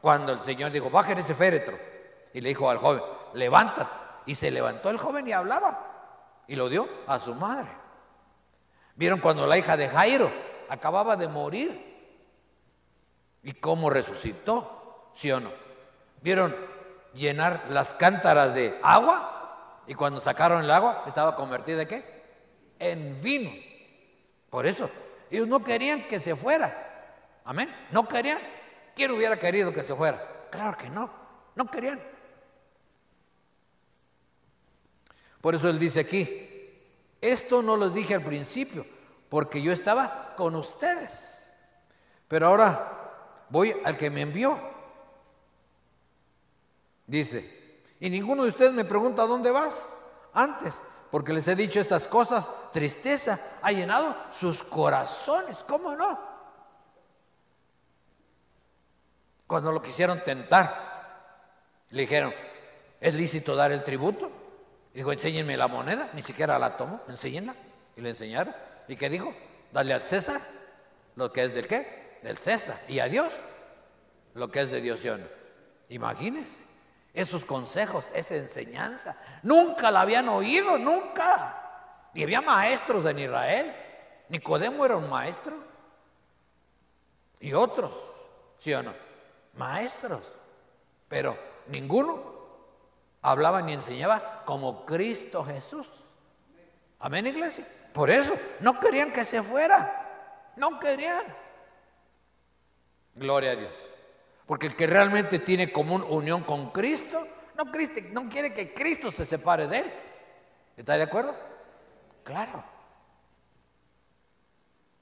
Cuando 0.00 0.32
el 0.32 0.44
Señor 0.44 0.70
dijo, 0.70 0.90
bajen 0.90 1.18
ese 1.18 1.34
féretro. 1.34 1.76
Y 2.32 2.40
le 2.40 2.50
dijo 2.50 2.70
al 2.70 2.78
joven, 2.78 3.02
levántate. 3.34 3.90
Y 4.26 4.36
se 4.36 4.52
levantó 4.52 4.90
el 4.90 4.98
joven 4.98 5.26
y 5.26 5.32
hablaba. 5.32 6.44
Y 6.46 6.54
lo 6.54 6.68
dio 6.68 6.88
a 7.08 7.18
su 7.18 7.34
madre. 7.34 7.66
Vieron 8.94 9.18
cuando 9.18 9.44
la 9.44 9.58
hija 9.58 9.76
de 9.76 9.88
Jairo 9.88 10.30
acababa 10.68 11.16
de 11.16 11.26
morir. 11.26 12.14
¿Y 13.42 13.50
cómo 13.54 13.90
resucitó? 13.90 15.10
¿Sí 15.16 15.32
o 15.32 15.40
no? 15.40 15.50
¿Vieron 16.22 16.54
llenar 17.12 17.64
las 17.70 17.92
cántaras 17.92 18.54
de 18.54 18.78
agua? 18.84 19.80
Y 19.88 19.94
cuando 19.94 20.20
sacaron 20.20 20.62
el 20.62 20.70
agua, 20.70 21.02
estaba 21.08 21.34
convertida 21.34 21.82
en 21.82 21.88
qué? 21.88 22.22
En 22.78 23.20
vino. 23.20 23.50
Por 24.48 24.68
eso, 24.68 24.88
ellos 25.30 25.48
no 25.48 25.62
querían 25.62 26.06
que 26.08 26.20
se 26.20 26.34
fuera. 26.36 27.40
Amén. 27.44 27.74
No 27.90 28.06
querían. 28.06 28.38
¿Quién 28.94 29.10
hubiera 29.12 29.38
querido 29.38 29.72
que 29.72 29.82
se 29.82 29.94
fuera? 29.94 30.48
Claro 30.50 30.76
que 30.76 30.90
no. 30.90 31.10
No 31.54 31.70
querían. 31.70 32.00
Por 35.40 35.54
eso 35.54 35.68
él 35.68 35.78
dice 35.78 36.00
aquí, 36.00 36.48
esto 37.20 37.62
no 37.62 37.76
lo 37.76 37.90
dije 37.90 38.14
al 38.14 38.22
principio, 38.22 38.86
porque 39.28 39.62
yo 39.62 39.72
estaba 39.72 40.34
con 40.36 40.54
ustedes. 40.54 41.50
Pero 42.28 42.46
ahora 42.46 43.46
voy 43.48 43.74
al 43.84 43.96
que 43.96 44.10
me 44.10 44.22
envió. 44.22 44.58
Dice, 47.06 47.82
y 47.98 48.10
ninguno 48.10 48.44
de 48.44 48.50
ustedes 48.50 48.72
me 48.72 48.84
pregunta 48.84 49.26
dónde 49.26 49.50
vas 49.50 49.94
antes, 50.32 50.78
porque 51.10 51.32
les 51.32 51.48
he 51.48 51.56
dicho 51.56 51.80
estas 51.80 52.06
cosas, 52.06 52.48
tristeza 52.72 53.40
ha 53.62 53.72
llenado 53.72 54.16
sus 54.32 54.62
corazones, 54.62 55.64
¿cómo 55.66 55.96
no? 55.96 56.18
Cuando 59.46 59.72
lo 59.72 59.82
quisieron 59.82 60.22
tentar, 60.22 61.42
le 61.90 62.02
dijeron, 62.02 62.32
¿es 63.00 63.14
lícito 63.14 63.56
dar 63.56 63.72
el 63.72 63.82
tributo? 63.82 64.30
Dijo, 64.94 65.12
enséñenme 65.12 65.56
la 65.56 65.66
moneda, 65.66 66.10
ni 66.12 66.22
siquiera 66.22 66.58
la 66.58 66.76
tomó, 66.76 67.00
enséñenla. 67.08 67.54
Y 67.96 68.00
le 68.00 68.10
enseñaron. 68.10 68.54
¿Y 68.86 68.96
qué 68.96 69.08
dijo? 69.08 69.34
Dale 69.72 69.92
al 69.94 70.02
César 70.02 70.40
lo 71.16 71.32
que 71.32 71.44
es 71.44 71.54
del 71.54 71.66
qué? 71.66 72.18
Del 72.22 72.38
César. 72.38 72.80
Y 72.88 73.00
a 73.00 73.06
Dios 73.06 73.32
lo 74.34 74.50
que 74.50 74.60
es 74.60 74.70
de 74.70 74.80
Dios. 74.80 75.00
Imagínense 75.88 76.69
esos 77.12 77.44
consejos, 77.44 78.10
esa 78.14 78.36
enseñanza. 78.36 79.16
Nunca 79.42 79.90
la 79.90 80.02
habían 80.02 80.28
oído, 80.28 80.78
nunca. 80.78 81.56
Y 82.14 82.22
había 82.22 82.40
maestros 82.40 83.04
en 83.06 83.18
Israel. 83.18 83.74
Nicodemo 84.28 84.84
era 84.84 84.96
un 84.96 85.08
maestro. 85.08 85.56
Y 87.40 87.52
otros, 87.52 87.92
¿sí 88.58 88.72
o 88.74 88.82
no? 88.82 88.94
Maestros. 89.54 90.22
Pero 91.08 91.36
ninguno 91.68 92.40
hablaba 93.22 93.62
ni 93.62 93.72
enseñaba 93.72 94.44
como 94.44 94.84
Cristo 94.84 95.44
Jesús. 95.44 95.86
Amén, 96.98 97.26
iglesia. 97.26 97.66
Por 97.92 98.10
eso 98.10 98.34
no 98.60 98.78
querían 98.78 99.12
que 99.12 99.24
se 99.24 99.42
fuera. 99.42 100.52
No 100.56 100.78
querían. 100.78 101.24
Gloria 103.14 103.52
a 103.52 103.56
Dios. 103.56 103.72
Porque 104.50 104.66
el 104.66 104.74
que 104.74 104.88
realmente 104.88 105.38
tiene 105.38 105.70
común 105.70 106.04
unión 106.08 106.42
con 106.42 106.72
Cristo, 106.72 107.24
no, 107.56 107.66
no 108.10 108.28
quiere 108.28 108.52
que 108.52 108.74
Cristo 108.74 109.12
se 109.12 109.24
separe 109.24 109.68
de 109.68 109.78
él. 109.78 109.92
¿Está 110.76 110.96
de 110.96 111.04
acuerdo? 111.04 111.36
Claro. 112.24 112.64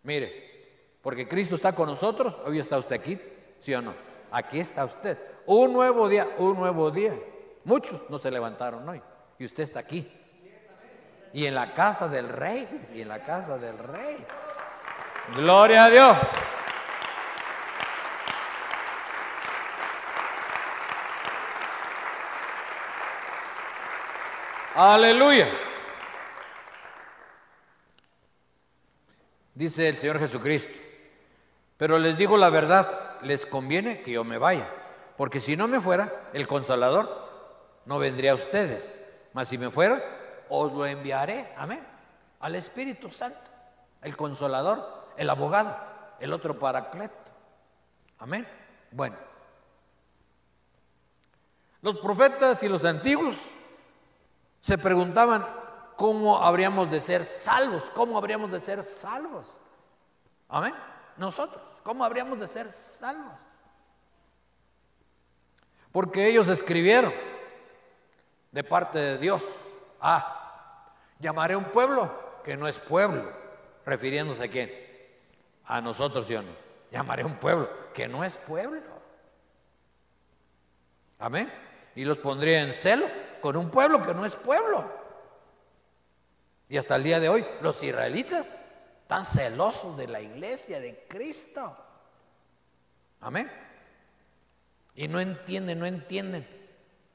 Mire, 0.02 0.98
porque 1.00 1.26
Cristo 1.26 1.54
está 1.54 1.74
con 1.74 1.88
nosotros, 1.88 2.38
hoy 2.44 2.58
está 2.58 2.76
usted 2.76 2.96
aquí, 2.96 3.18
¿sí 3.62 3.72
o 3.72 3.80
no? 3.80 3.94
Aquí 4.32 4.61
está 4.61 4.84
usted. 4.84 5.16
Un 5.46 5.72
nuevo 5.72 6.11
día, 6.11 6.28
un 6.37 6.54
nuevo 6.54 6.90
día. 6.90 7.14
Muchos 7.64 8.02
no 8.11 8.18
se 8.18 8.30
levantaron 8.30 8.87
hoy 8.87 9.00
y 9.38 9.46
usted 9.46 9.62
está 9.62 9.80
aquí. 9.80 10.12
Y 11.32 11.46
en 11.46 11.54
la 11.54 11.72
casa 11.72 12.06
del 12.06 12.28
rey, 12.28 12.68
y 12.94 13.00
en 13.00 13.08
la 13.08 13.24
casa 13.24 13.56
del 13.56 13.78
rey. 13.78 14.26
Gloria 15.34 15.84
a 15.87 15.88
Dios. 15.88 16.18
Aleluya. 24.80 25.48
Dice 29.52 29.88
el 29.88 29.96
Señor 29.96 30.20
Jesucristo, 30.20 30.78
pero 31.76 31.98
les 31.98 32.16
digo 32.16 32.36
la 32.36 32.48
verdad, 32.48 33.20
les 33.22 33.44
conviene 33.44 34.02
que 34.02 34.12
yo 34.12 34.22
me 34.22 34.38
vaya, 34.38 34.68
porque 35.16 35.40
si 35.40 35.56
no 35.56 35.66
me 35.66 35.80
fuera, 35.80 36.28
el 36.32 36.46
consolador 36.46 37.28
no 37.86 37.98
vendría 37.98 38.30
a 38.30 38.34
ustedes. 38.36 38.96
Mas 39.32 39.48
si 39.48 39.58
me 39.58 39.68
fuera, 39.68 40.00
os 40.48 40.72
lo 40.72 40.86
enviaré, 40.86 41.52
amén, 41.56 41.84
al 42.38 42.54
Espíritu 42.54 43.10
Santo, 43.10 43.50
el 44.00 44.16
consolador, 44.16 45.08
el 45.16 45.28
abogado, 45.28 45.76
el 46.20 46.32
otro 46.32 46.56
paracleto. 46.56 47.16
Amén. 48.20 48.46
Bueno, 48.92 49.16
los 51.82 51.98
profetas 51.98 52.62
y 52.62 52.68
los 52.68 52.84
antiguos 52.84 53.34
se 54.61 54.79
preguntaban 54.79 55.47
cómo 55.97 56.38
habríamos 56.38 56.90
de 56.90 57.01
ser 57.01 57.25
salvos, 57.25 57.85
cómo 57.94 58.18
habríamos 58.18 58.51
de 58.51 58.61
ser 58.61 58.83
salvos. 58.83 59.59
Amén. 60.49 60.75
Nosotros, 61.16 61.62
¿cómo 61.83 62.05
habríamos 62.05 62.38
de 62.38 62.47
ser 62.47 62.71
salvos? 62.73 63.40
Porque 65.90 66.29
ellos 66.29 66.49
escribieron, 66.49 67.12
de 68.53 68.64
parte 68.64 68.99
de 68.99 69.18
Dios. 69.18 69.42
Ah, 70.01 70.94
llamaré 71.18 71.57
un 71.57 71.64
pueblo 71.64 72.11
que 72.44 72.57
no 72.57 72.68
es 72.68 72.79
pueblo, 72.79 73.33
refiriéndose 73.85 74.44
a 74.44 74.49
quién? 74.49 74.73
A 75.64 75.81
nosotros, 75.81 76.29
yo 76.29 76.42
no. 76.42 76.53
Llamaré 76.90 77.25
un 77.25 77.37
pueblo 77.37 77.68
que 77.92 78.09
no 78.09 78.25
es 78.25 78.37
pueblo. 78.37 78.81
Amén. 81.18 81.53
Y 81.94 82.05
los 82.05 82.18
pondría 82.18 82.62
en 82.62 82.73
celo 82.73 83.07
con 83.40 83.57
un 83.57 83.70
pueblo 83.70 84.03
que 84.03 84.14
no 84.14 84.24
es 84.24 84.35
pueblo. 84.37 84.85
Y 86.68 86.77
hasta 86.77 86.96
el 86.96 87.03
día 87.03 87.20
de 87.20 87.29
hoy, 87.29 87.46
los 87.62 87.83
israelitas 87.83 88.55
están 89.03 89.24
celosos 89.24 89.96
de 89.96 90.07
la 90.07 90.20
iglesia 90.20 90.81
de 90.81 91.07
Cristo. 91.09 91.77
Amén. 93.20 93.51
Y 94.94 95.09
no 95.09 95.18
entienden, 95.18 95.79
no 95.79 95.87
entienden 95.87 96.46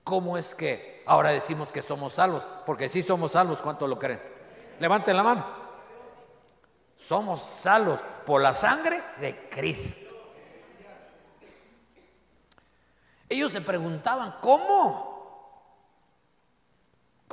cómo 0.04 0.38
es 0.38 0.56
que 0.56 1.04
ahora 1.06 1.30
decimos 1.30 1.72
que 1.72 1.82
somos 1.82 2.14
salvos, 2.14 2.48
porque 2.66 2.90
si 2.90 3.04
somos 3.04 3.34
salvos, 3.34 3.62
¿cuánto 3.62 3.88
lo 3.88 4.00
creen? 4.00 4.22
Levanten 4.80 5.16
la 5.16 5.24
mano. 5.24 5.46
Somos 6.98 7.44
salvos 7.44 8.00
por 8.26 8.42
la 8.42 8.54
sangre 8.54 9.02
de 9.20 9.50
Cristo. 9.50 10.16
Ellos 13.30 13.52
se 13.52 13.62
preguntaban, 13.62 14.38
¿cómo? 14.42 15.13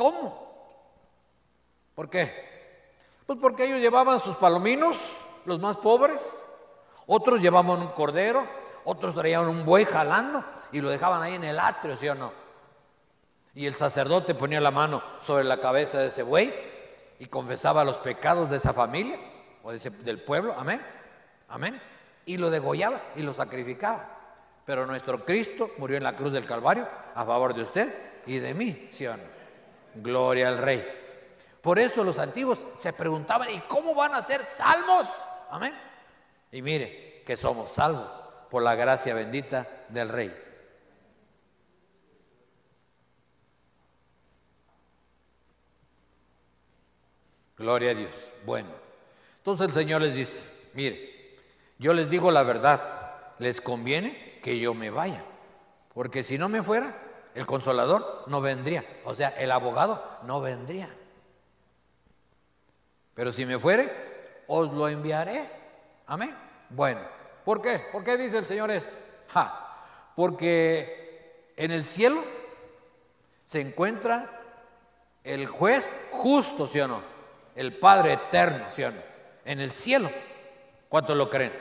¿Cómo? 0.01 0.35
¿Por 1.95 2.09
qué? 2.09 2.33
Pues 3.27 3.39
porque 3.39 3.67
ellos 3.67 3.81
llevaban 3.81 4.19
sus 4.19 4.35
palominos, 4.37 4.97
los 5.45 5.61
más 5.61 5.77
pobres, 5.77 6.41
otros 7.07 7.43
llevaban 7.43 7.83
un 7.83 7.89
cordero, 7.89 8.47
otros 8.87 9.15
traían 9.15 9.47
un 9.47 9.67
buey 9.67 9.85
jalando 9.85 10.43
y 10.73 10.81
lo 10.81 10.89
dejaban 10.89 11.21
ahí 11.21 11.35
en 11.35 11.45
el 11.45 11.59
atrio, 11.59 11.99
¿sí 11.99 12.09
o 12.09 12.15
no? 12.15 12.33
Y 13.55 13.67
el 13.67 13.75
sacerdote 13.75 14.35
ponía 14.35 14.59
la 14.59 14.71
mano 14.71 15.03
sobre 15.19 15.45
la 15.45 15.61
cabeza 15.61 15.99
de 15.99 16.07
ese 16.07 16.23
buey 16.23 16.51
y 17.19 17.27
confesaba 17.27 17.85
los 17.85 17.99
pecados 17.99 18.49
de 18.49 18.57
esa 18.57 18.73
familia 18.73 19.19
o 19.63 19.71
del 19.71 20.23
pueblo, 20.23 20.55
amén, 20.57 20.81
amén, 21.47 21.79
y 22.25 22.39
lo 22.39 22.49
degollaba 22.49 23.03
y 23.17 23.23
lo 23.23 23.35
sacrificaba. 23.35 24.09
Pero 24.65 24.87
nuestro 24.87 25.27
Cristo 25.27 25.73
murió 25.77 25.99
en 25.99 26.05
la 26.05 26.17
cruz 26.17 26.33
del 26.33 26.47
Calvario 26.47 26.89
a 27.15 27.23
favor 27.23 27.53
de 27.53 27.61
usted 27.61 28.23
y 28.25 28.39
de 28.39 28.55
mí, 28.55 28.89
¿sí 28.93 29.05
Gloria 29.95 30.49
al 30.49 30.59
Rey. 30.59 30.87
Por 31.61 31.79
eso 31.79 32.03
los 32.05 32.19
antiguos 32.19 32.67
se 32.77 32.93
preguntaban, 32.93 33.51
¿y 33.51 33.61
cómo 33.63 33.95
van 33.95 34.15
a 34.15 34.23
ser 34.23 34.45
salvos? 34.45 35.09
Amén. 35.51 35.75
Y 36.53 36.63
mire 36.63 37.23
que 37.27 37.37
somos 37.37 37.73
salvos 37.73 38.09
por 38.51 38.63
la 38.63 38.75
gracia 38.75 39.15
bendita 39.15 39.67
del 39.89 40.09
Rey. 40.09 40.35
Gloria 47.57 47.91
a 47.91 47.95
Dios. 47.95 48.13
Bueno, 48.47 48.71
entonces 49.37 49.67
el 49.67 49.75
Señor 49.75 50.01
les 50.01 50.15
dice, 50.15 50.43
mire, 50.73 51.37
yo 51.79 51.93
les 51.93 52.09
digo 52.09 52.31
la 52.31 52.43
verdad, 52.43 53.35
les 53.39 53.61
conviene 53.61 54.41
que 54.43 54.59
yo 54.59 54.73
me 54.73 54.89
vaya, 54.89 55.23
porque 55.93 56.23
si 56.23 56.39
no 56.39 56.49
me 56.49 56.63
fuera, 56.63 56.97
el 57.41 57.47
consolador 57.47 58.25
no 58.27 58.43
vendría, 58.43 58.85
o 59.05 59.15
sea, 59.15 59.31
el 59.31 59.51
abogado 59.51 60.05
no 60.25 60.43
vendría. 60.43 60.91
Pero 63.15 63.33
si 63.33 63.47
me 63.47 63.59
fuere, 63.59 63.91
os 64.47 64.71
lo 64.73 64.87
enviaré. 64.89 65.49
Amén. 66.07 66.37
Bueno, 66.69 67.01
¿por 67.45 67.63
qué? 67.63 67.87
¿Por 67.91 68.05
qué 68.05 68.19
dice 68.19 68.37
el 68.37 68.45
Señor 68.45 68.71
esto? 68.71 68.93
Porque 70.15 71.53
en 71.57 71.71
el 71.71 71.87
cielo 71.87 72.23
se 73.47 73.63
encuentra 73.63 74.39
el 75.25 75.47
juez 75.47 75.91
justo, 76.11 76.67
¿sí 76.67 76.79
o 76.81 76.89
no? 76.89 77.03
El 77.57 77.79
Padre 77.79 78.13
eterno, 78.13 78.67
¿sí 78.71 78.85
o 78.85 78.91
no? 78.91 79.01
En 79.47 79.61
el 79.61 79.71
cielo. 79.71 80.11
¿Cuántos 80.91 81.17
lo 81.17 81.31
creen? 81.31 81.53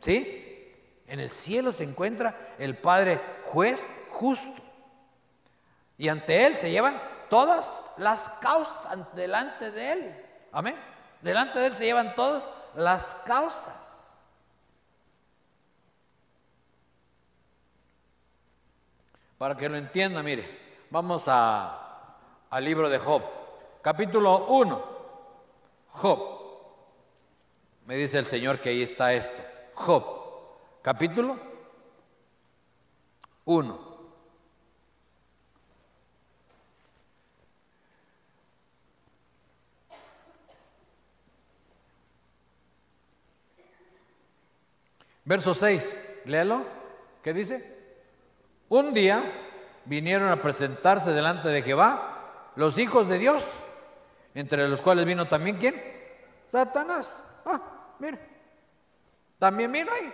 ¿Sí? 0.00 0.72
En 1.06 1.20
el 1.20 1.30
cielo 1.30 1.74
se 1.74 1.84
encuentra 1.84 2.54
el 2.58 2.78
Padre 2.78 3.20
juez 3.50 3.84
justo. 4.08 4.62
Y 6.02 6.08
ante 6.08 6.44
Él 6.44 6.56
se 6.56 6.68
llevan 6.68 7.00
todas 7.30 7.92
las 7.96 8.28
causas 8.40 8.98
delante 9.14 9.70
de 9.70 9.92
Él. 9.92 10.26
Amén. 10.50 10.74
Delante 11.20 11.60
de 11.60 11.66
Él 11.66 11.76
se 11.76 11.84
llevan 11.84 12.16
todas 12.16 12.52
las 12.74 13.14
causas. 13.24 14.10
Para 19.38 19.56
que 19.56 19.68
lo 19.68 19.76
entienda, 19.76 20.24
mire, 20.24 20.88
vamos 20.90 21.28
al 21.28 22.64
libro 22.64 22.88
de 22.88 22.98
Job, 22.98 23.22
capítulo 23.80 24.46
1. 24.46 24.84
Job. 25.92 26.18
Me 27.86 27.94
dice 27.94 28.18
el 28.18 28.26
Señor 28.26 28.58
que 28.58 28.70
ahí 28.70 28.82
está 28.82 29.12
esto. 29.12 29.40
Job, 29.74 30.04
capítulo 30.82 31.38
1. 33.44 33.91
Verso 45.24 45.54
6, 45.54 45.98
léalo. 46.24 46.64
¿Qué 47.22 47.32
dice? 47.32 47.72
Un 48.68 48.92
día 48.92 49.22
vinieron 49.84 50.30
a 50.30 50.42
presentarse 50.42 51.12
delante 51.12 51.48
de 51.48 51.62
Jehová 51.62 52.50
los 52.56 52.78
hijos 52.78 53.08
de 53.08 53.18
Dios, 53.18 53.42
entre 54.34 54.68
los 54.68 54.80
cuales 54.80 55.04
vino 55.04 55.26
también 55.26 55.58
quién? 55.58 55.80
Satanás. 56.50 57.22
Ah, 57.44 57.60
mire, 57.98 58.18
también 59.38 59.70
vino 59.72 59.92
ahí. 59.92 60.12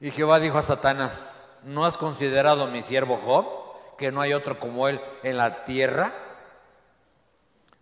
Y 0.00 0.10
Jehová 0.10 0.40
dijo 0.40 0.56
a 0.56 0.62
Satanás, 0.62 1.46
¿no 1.64 1.84
has 1.84 1.98
considerado 1.98 2.66
mi 2.68 2.82
siervo 2.82 3.18
Job, 3.18 3.96
que 3.98 4.10
no 4.10 4.22
hay 4.22 4.32
otro 4.32 4.58
como 4.58 4.88
él 4.88 4.98
en 5.22 5.36
la 5.36 5.64
tierra? 5.64 6.14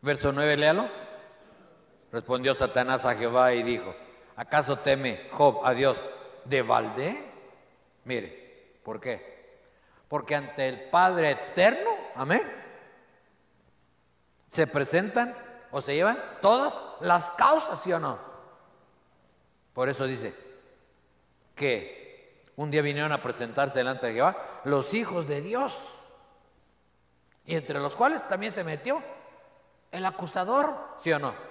Verso 0.02 0.32
9, 0.32 0.56
léalo. 0.56 1.07
Respondió 2.10 2.54
Satanás 2.54 3.04
a 3.04 3.14
Jehová 3.14 3.52
y 3.52 3.62
dijo, 3.62 3.94
¿acaso 4.36 4.78
teme 4.78 5.28
Job 5.32 5.60
a 5.64 5.74
Dios 5.74 5.98
de 6.44 6.62
balde? 6.62 7.30
Mire, 8.04 8.78
¿por 8.82 9.00
qué? 9.00 9.38
Porque 10.08 10.34
ante 10.34 10.68
el 10.68 10.88
Padre 10.88 11.32
eterno, 11.32 11.90
amén, 12.14 12.42
se 14.48 14.66
presentan 14.66 15.36
o 15.70 15.82
se 15.82 15.94
llevan 15.94 16.18
todas 16.40 16.82
las 17.00 17.30
causas, 17.32 17.82
¿sí 17.82 17.92
o 17.92 18.00
no? 18.00 18.18
Por 19.74 19.90
eso 19.90 20.06
dice 20.06 20.34
que 21.54 22.42
un 22.56 22.70
día 22.70 22.80
vinieron 22.80 23.12
a 23.12 23.22
presentarse 23.22 23.78
delante 23.78 24.06
de 24.06 24.14
Jehová 24.14 24.36
los 24.64 24.94
hijos 24.94 25.28
de 25.28 25.42
Dios, 25.42 25.94
y 27.44 27.54
entre 27.54 27.78
los 27.78 27.94
cuales 27.94 28.26
también 28.28 28.52
se 28.52 28.64
metió 28.64 29.02
el 29.92 30.04
acusador, 30.06 30.74
¿sí 30.98 31.12
o 31.12 31.18
no? 31.18 31.47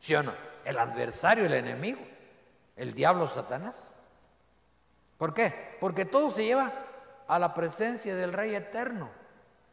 ¿Sí 0.00 0.14
o 0.14 0.22
no? 0.22 0.32
El 0.64 0.78
adversario, 0.78 1.44
el 1.46 1.52
enemigo, 1.52 2.00
el 2.76 2.94
diablo 2.94 3.28
Satanás. 3.28 4.00
¿Por 5.18 5.34
qué? 5.34 5.76
Porque 5.78 6.06
todo 6.06 6.30
se 6.30 6.44
lleva 6.44 6.72
a 7.28 7.38
la 7.38 7.54
presencia 7.54 8.16
del 8.16 8.32
Rey 8.32 8.54
eterno, 8.54 9.10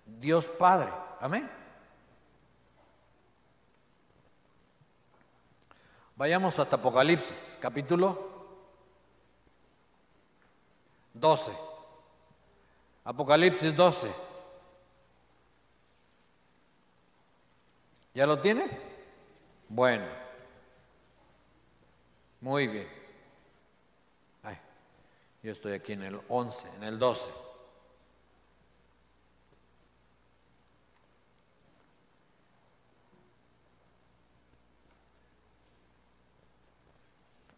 Dios 0.06 0.46
Padre. 0.46 0.92
Amén. 1.22 1.50
Vayamos 6.18 6.60
hasta 6.60 6.76
Apocalipsis, 6.76 7.58
capítulo 7.62 8.36
12. 11.14 11.52
Apocalipsis 13.06 13.76
12. 13.76 14.14
¿Ya 18.14 18.26
lo 18.26 18.40
tiene? 18.40 18.68
Bueno, 19.70 20.06
muy 22.48 22.66
bien. 22.68 22.88
Yo 25.44 25.52
estoy 25.52 25.74
aquí 25.74 25.94
en 25.94 26.04
el 26.04 26.20
11, 26.30 26.68
en 26.78 26.84
el 26.84 26.98
12. 26.98 27.30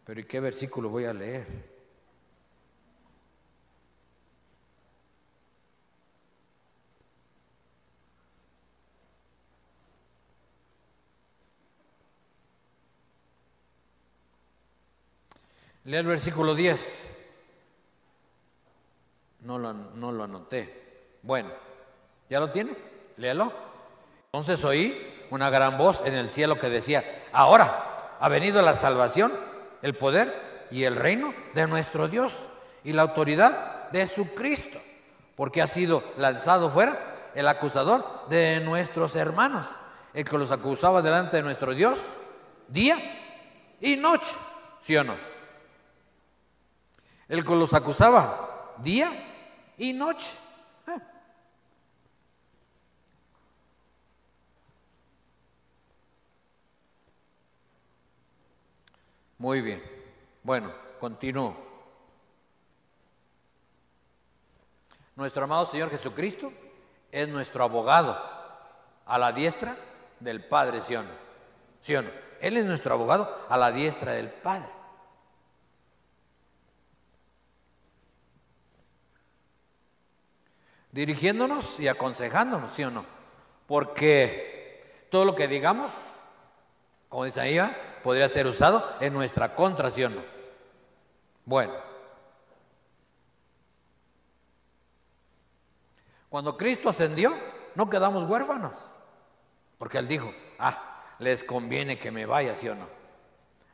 Pero 0.04 0.20
¿y 0.20 0.24
qué 0.24 0.40
versículo 0.40 0.88
voy 0.88 1.04
a 1.04 1.14
leer? 1.14 1.69
Lea 15.84 16.00
el 16.00 16.06
versículo 16.06 16.54
10. 16.54 17.08
No 19.40 19.58
lo, 19.58 19.72
no 19.72 20.12
lo 20.12 20.24
anoté. 20.24 21.16
Bueno, 21.22 21.50
¿ya 22.28 22.40
lo 22.40 22.50
tiene? 22.50 22.76
Léalo. 23.16 23.52
Entonces 24.26 24.64
oí 24.64 25.26
una 25.30 25.48
gran 25.50 25.78
voz 25.78 26.02
en 26.04 26.14
el 26.14 26.28
cielo 26.28 26.58
que 26.58 26.68
decía, 26.68 27.24
ahora 27.32 28.16
ha 28.20 28.28
venido 28.28 28.60
la 28.62 28.76
salvación, 28.76 29.32
el 29.82 29.94
poder 29.94 30.68
y 30.70 30.84
el 30.84 30.96
reino 30.96 31.34
de 31.54 31.66
nuestro 31.66 32.08
Dios 32.08 32.34
y 32.84 32.92
la 32.92 33.02
autoridad 33.02 33.90
de 33.90 34.06
su 34.06 34.34
Cristo, 34.34 34.78
porque 35.36 35.62
ha 35.62 35.66
sido 35.66 36.04
lanzado 36.16 36.70
fuera 36.70 37.30
el 37.34 37.48
acusador 37.48 38.28
de 38.28 38.60
nuestros 38.60 39.16
hermanos, 39.16 39.66
el 40.12 40.24
que 40.24 40.38
los 40.38 40.50
acusaba 40.50 41.02
delante 41.02 41.38
de 41.38 41.42
nuestro 41.42 41.74
Dios 41.74 41.98
día 42.68 42.96
y 43.80 43.96
noche, 43.96 44.34
¿sí 44.82 44.96
o 44.96 45.04
no? 45.04 45.29
El 47.30 47.44
que 47.44 47.54
los 47.54 47.72
acusaba 47.72 48.74
día 48.78 49.08
y 49.78 49.92
noche. 49.92 50.32
Ah. 50.84 51.00
Muy 59.38 59.60
bien. 59.60 59.80
Bueno, 60.42 60.72
continúo. 60.98 61.56
Nuestro 65.14 65.44
amado 65.44 65.66
Señor 65.66 65.90
Jesucristo 65.90 66.52
es 67.12 67.28
nuestro 67.28 67.62
abogado 67.62 68.20
a 69.06 69.18
la 69.18 69.30
diestra 69.30 69.76
del 70.18 70.44
Padre, 70.44 70.80
¿sí 70.80 70.96
o 70.96 71.02
no? 71.02 71.10
¿Sí 71.80 71.94
o 71.94 72.02
no? 72.02 72.10
Él 72.40 72.56
es 72.56 72.64
nuestro 72.64 72.94
abogado 72.94 73.46
a 73.48 73.56
la 73.56 73.70
diestra 73.70 74.12
del 74.12 74.30
Padre. 74.30 74.79
Dirigiéndonos 80.92 81.78
y 81.78 81.88
aconsejándonos, 81.88 82.72
¿sí 82.72 82.84
o 82.84 82.90
no? 82.90 83.04
Porque 83.66 85.06
todo 85.10 85.24
lo 85.24 85.34
que 85.34 85.48
digamos, 85.48 85.92
como 87.08 87.24
dice 87.24 87.40
ahí, 87.40 87.58
podría 88.02 88.28
ser 88.28 88.46
usado 88.46 88.96
en 89.00 89.12
nuestra 89.12 89.54
contra, 89.54 89.90
¿sí 89.90 90.02
o 90.04 90.08
no? 90.08 90.22
Bueno, 91.44 91.72
cuando 96.28 96.56
Cristo 96.56 96.88
ascendió, 96.88 97.36
no 97.74 97.88
quedamos 97.88 98.28
huérfanos, 98.28 98.74
porque 99.78 99.98
Él 99.98 100.08
dijo, 100.08 100.32
ah, 100.58 101.14
les 101.18 101.44
conviene 101.44 101.98
que 101.98 102.10
me 102.10 102.26
vaya, 102.26 102.54
¿sí 102.54 102.68
o 102.68 102.74
no? 102.74 102.88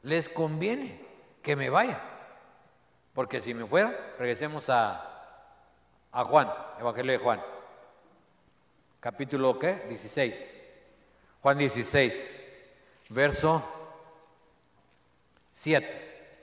Les 0.02 0.28
conviene 0.28 1.04
que 1.42 1.56
me 1.56 1.70
vaya, 1.70 2.00
porque 3.14 3.40
si 3.40 3.54
me 3.54 3.66
fuera, 3.66 4.14
regresemos 4.18 4.68
a 4.68 5.15
a 6.16 6.24
Juan, 6.24 6.50
Evangelio 6.80 7.12
de 7.12 7.18
Juan. 7.18 7.42
Capítulo 9.00 9.58
¿qué? 9.58 9.84
16. 9.86 10.62
Juan 11.42 11.58
16, 11.58 12.48
verso 13.10 13.62
7. 15.52 16.38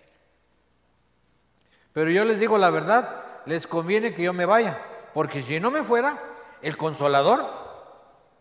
Pero 1.91 2.11
yo 2.11 2.23
les 2.23 2.39
digo 2.39 2.59
la 2.59 2.69
verdad, 2.69 3.23
les 3.47 3.65
conviene 3.65 4.13
que 4.13 4.21
yo 4.21 4.31
me 4.31 4.45
vaya, 4.45 4.79
porque 5.11 5.41
si 5.41 5.59
no 5.59 5.71
me 5.71 5.81
fuera, 5.81 6.19
el 6.61 6.77
consolador, 6.77 7.43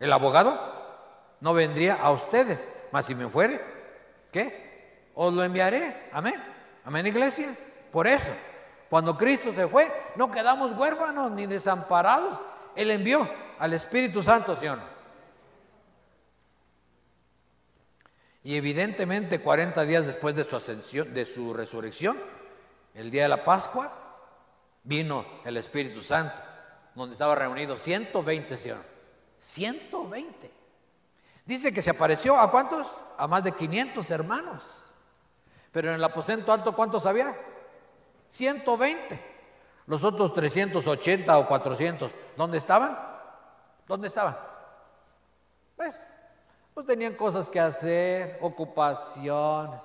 el 0.01 0.13
abogado, 0.13 0.61
no 1.41 1.55
vendría 1.55 1.95
a 1.95 2.11
ustedes. 2.11 2.71
Mas 2.93 3.07
si 3.07 3.15
me 3.15 3.27
fuere, 3.31 3.59
¿qué? 4.31 5.09
Os 5.15 5.33
lo 5.33 5.43
enviaré. 5.43 6.11
Amén. 6.13 6.35
Amén, 6.85 7.07
iglesia. 7.07 7.57
Por 7.91 8.07
eso, 8.07 8.33
cuando 8.93 9.17
Cristo 9.17 9.55
se 9.55 9.67
fue, 9.69 9.91
no 10.17 10.31
quedamos 10.31 10.73
huérfanos 10.73 11.31
ni 11.31 11.47
desamparados. 11.47 12.39
Él 12.77 12.91
envió 12.91 13.27
al 13.59 13.73
Espíritu 13.73 14.23
Santo, 14.23 14.55
¿sí 14.55 14.67
o 14.67 14.77
no? 14.77 14.83
Y 18.45 18.55
evidentemente 18.55 19.41
40 19.41 19.83
días 19.87 20.05
después 20.05 20.37
de 20.37 20.45
su 20.45 20.57
ascensión, 20.57 21.15
de 21.15 21.25
su 21.25 21.55
resurrección, 21.55 22.19
el 22.93 23.11
día 23.11 23.23
de 23.23 23.31
la 23.31 23.43
Pascua, 23.47 23.91
vino 24.85 25.25
el 25.47 25.57
Espíritu 25.57 26.03
Santo, 26.03 26.35
donde 26.95 27.15
estaba 27.15 27.35
reunido 27.35 27.79
120, 27.79 28.59
¿sí 28.59 28.73
120. 29.39 30.51
Dice 31.47 31.73
que 31.73 31.81
se 31.81 31.89
apareció 31.89 32.39
a 32.39 32.51
cuántos? 32.51 32.87
A 33.17 33.27
más 33.27 33.43
de 33.43 33.53
500 33.53 34.11
hermanos. 34.11 34.63
Pero 35.71 35.89
en 35.89 35.95
el 35.95 36.05
aposento 36.05 36.53
alto, 36.53 36.77
¿cuántos 36.77 37.07
había? 37.07 37.35
120. 38.33 39.33
Los 39.87 40.03
otros 40.03 40.33
380 40.33 41.39
o 41.39 41.47
400, 41.47 42.11
¿dónde 42.37 42.59
estaban? 42.59 42.99
¿Dónde 43.87 44.09
estaban? 44.09 44.37
Pues 45.77 45.95
pues 46.75 46.87
tenían 46.87 47.15
cosas 47.15 47.51
que 47.51 47.61
hacer, 47.61 48.39
ocupaciones. 48.41 49.83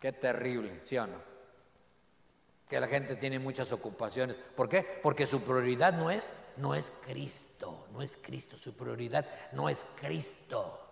Qué 0.00 0.12
terrible, 0.12 0.80
¿sí 0.82 0.98
o 0.98 1.06
no? 1.06 1.16
Que 2.68 2.80
la 2.80 2.88
gente 2.88 3.14
tiene 3.14 3.38
muchas 3.38 3.70
ocupaciones. 3.72 4.36
¿Por 4.56 4.68
qué? 4.68 4.82
Porque 5.02 5.26
su 5.26 5.40
prioridad 5.42 5.92
no 5.92 6.10
es, 6.10 6.32
no 6.56 6.74
es 6.74 6.92
Cristo, 7.02 7.86
no 7.92 8.02
es 8.02 8.18
Cristo, 8.20 8.58
su 8.58 8.74
prioridad 8.74 9.24
no 9.52 9.68
es 9.68 9.86
Cristo. 10.00 10.82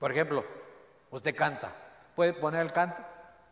Por 0.00 0.10
ejemplo, 0.10 0.44
usted 1.10 1.34
canta, 1.36 1.72
¿puede 2.14 2.32
poner 2.32 2.62
el 2.62 2.72
canto? 2.72 3.02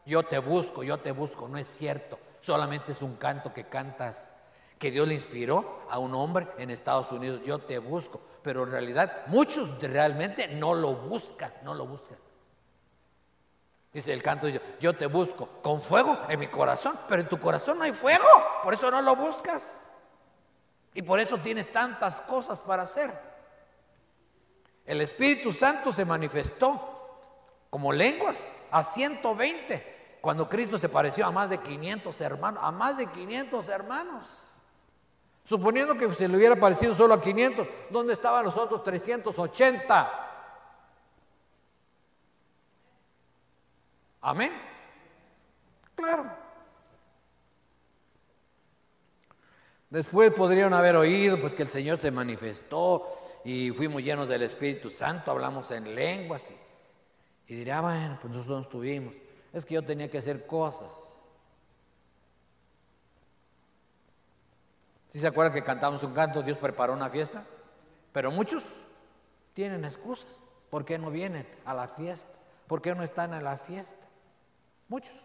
Yo 0.04 0.22
te 0.22 0.38
busco, 0.38 0.82
yo 0.82 0.98
te 0.98 1.12
busco, 1.12 1.48
no 1.48 1.58
es 1.58 1.66
cierto, 1.66 2.18
solamente 2.40 2.92
es 2.92 3.02
un 3.02 3.16
canto 3.16 3.52
que 3.52 3.64
cantas 3.64 4.32
que 4.78 4.90
Dios 4.90 5.06
le 5.06 5.14
inspiró 5.14 5.82
a 5.88 5.98
un 6.00 6.12
hombre 6.14 6.48
en 6.58 6.70
Estados 6.70 7.12
Unidos, 7.12 7.40
yo 7.44 7.60
te 7.60 7.78
busco, 7.78 8.20
pero 8.42 8.64
en 8.64 8.72
realidad 8.72 9.22
muchos 9.28 9.80
realmente 9.80 10.48
no 10.48 10.74
lo 10.74 10.94
buscan, 10.94 11.52
no 11.62 11.72
lo 11.72 11.86
buscan. 11.86 12.18
Dice 13.92 14.12
el 14.12 14.22
canto, 14.22 14.48
yo 14.80 14.96
te 14.96 15.06
busco 15.06 15.46
con 15.62 15.80
fuego 15.80 16.18
en 16.28 16.40
mi 16.40 16.48
corazón, 16.48 16.98
pero 17.06 17.22
en 17.22 17.28
tu 17.28 17.38
corazón 17.38 17.78
no 17.78 17.84
hay 17.84 17.92
fuego, 17.92 18.26
por 18.64 18.74
eso 18.74 18.90
no 18.90 19.02
lo 19.02 19.14
buscas. 19.14 19.92
Y 20.94 21.02
por 21.02 21.20
eso 21.20 21.38
tienes 21.38 21.70
tantas 21.70 22.20
cosas 22.22 22.60
para 22.60 22.82
hacer. 22.82 23.10
El 24.84 25.00
Espíritu 25.00 25.52
Santo 25.52 25.92
se 25.92 26.04
manifestó 26.04 26.91
como 27.72 27.90
lenguas 27.90 28.52
a 28.70 28.84
120, 28.84 30.18
cuando 30.20 30.46
Cristo 30.46 30.78
se 30.78 30.90
pareció 30.90 31.24
a 31.24 31.30
más 31.30 31.48
de 31.48 31.56
500 31.56 32.20
hermanos, 32.20 32.62
a 32.62 32.70
más 32.70 32.98
de 32.98 33.06
500 33.06 33.66
hermanos. 33.70 34.26
Suponiendo 35.42 35.96
que 35.96 36.12
se 36.12 36.28
le 36.28 36.36
hubiera 36.36 36.54
parecido 36.54 36.94
solo 36.94 37.14
a 37.14 37.22
500, 37.22 37.66
¿dónde 37.88 38.12
estaban 38.12 38.44
los 38.44 38.58
otros 38.58 38.84
380? 38.84 40.30
Amén. 44.20 44.52
Claro. 45.94 46.26
Después 49.88 50.30
podrían 50.34 50.74
haber 50.74 50.96
oído 50.96 51.40
pues 51.40 51.54
que 51.54 51.62
el 51.62 51.70
Señor 51.70 51.96
se 51.96 52.10
manifestó 52.10 53.08
y 53.46 53.70
fuimos 53.70 54.02
llenos 54.02 54.28
del 54.28 54.42
Espíritu 54.42 54.90
Santo, 54.90 55.30
hablamos 55.30 55.70
en 55.70 55.94
lenguas 55.94 56.50
y, 56.50 56.71
y 57.52 57.54
diría, 57.54 57.82
bueno, 57.82 58.18
pues 58.18 58.32
nosotros 58.32 58.56
no 58.56 58.62
estuvimos. 58.62 59.12
Es 59.52 59.66
que 59.66 59.74
yo 59.74 59.82
tenía 59.82 60.10
que 60.10 60.16
hacer 60.16 60.46
cosas. 60.46 60.90
Si 65.08 65.20
se 65.20 65.26
acuerdan 65.26 65.52
que 65.52 65.62
cantamos 65.62 66.02
un 66.02 66.14
canto, 66.14 66.42
Dios 66.42 66.56
preparó 66.56 66.94
una 66.94 67.10
fiesta? 67.10 67.44
Pero 68.10 68.30
muchos 68.30 68.64
tienen 69.52 69.84
excusas. 69.84 70.40
¿Por 70.70 70.86
qué 70.86 70.96
no 70.96 71.10
vienen 71.10 71.46
a 71.66 71.74
la 71.74 71.88
fiesta? 71.88 72.32
¿Por 72.66 72.80
qué 72.80 72.94
no 72.94 73.02
están 73.02 73.34
a 73.34 73.42
la 73.42 73.58
fiesta? 73.58 74.06
Muchos. 74.88 75.20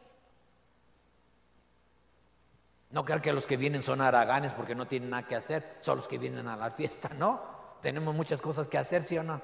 No 2.90 3.06
crean 3.06 3.22
que 3.22 3.32
los 3.32 3.48
que 3.48 3.56
vienen 3.56 3.82
son 3.82 4.02
haraganes 4.02 4.52
porque 4.52 4.76
no 4.76 4.86
tienen 4.86 5.12
nada 5.12 5.26
que 5.26 5.38
hacer, 5.38 5.78
son 5.80 6.00
los 6.00 6.10
que 6.10 6.18
vienen 6.18 6.50
a 6.50 6.58
la 6.58 6.72
fiesta, 6.72 7.08
no. 7.18 7.42
Tenemos 7.82 8.14
muchas 8.14 8.42
cosas 8.42 8.68
que 8.68 8.78
hacer, 8.78 9.02
¿sí 9.02 9.18
o 9.18 9.24
no? 9.24 9.42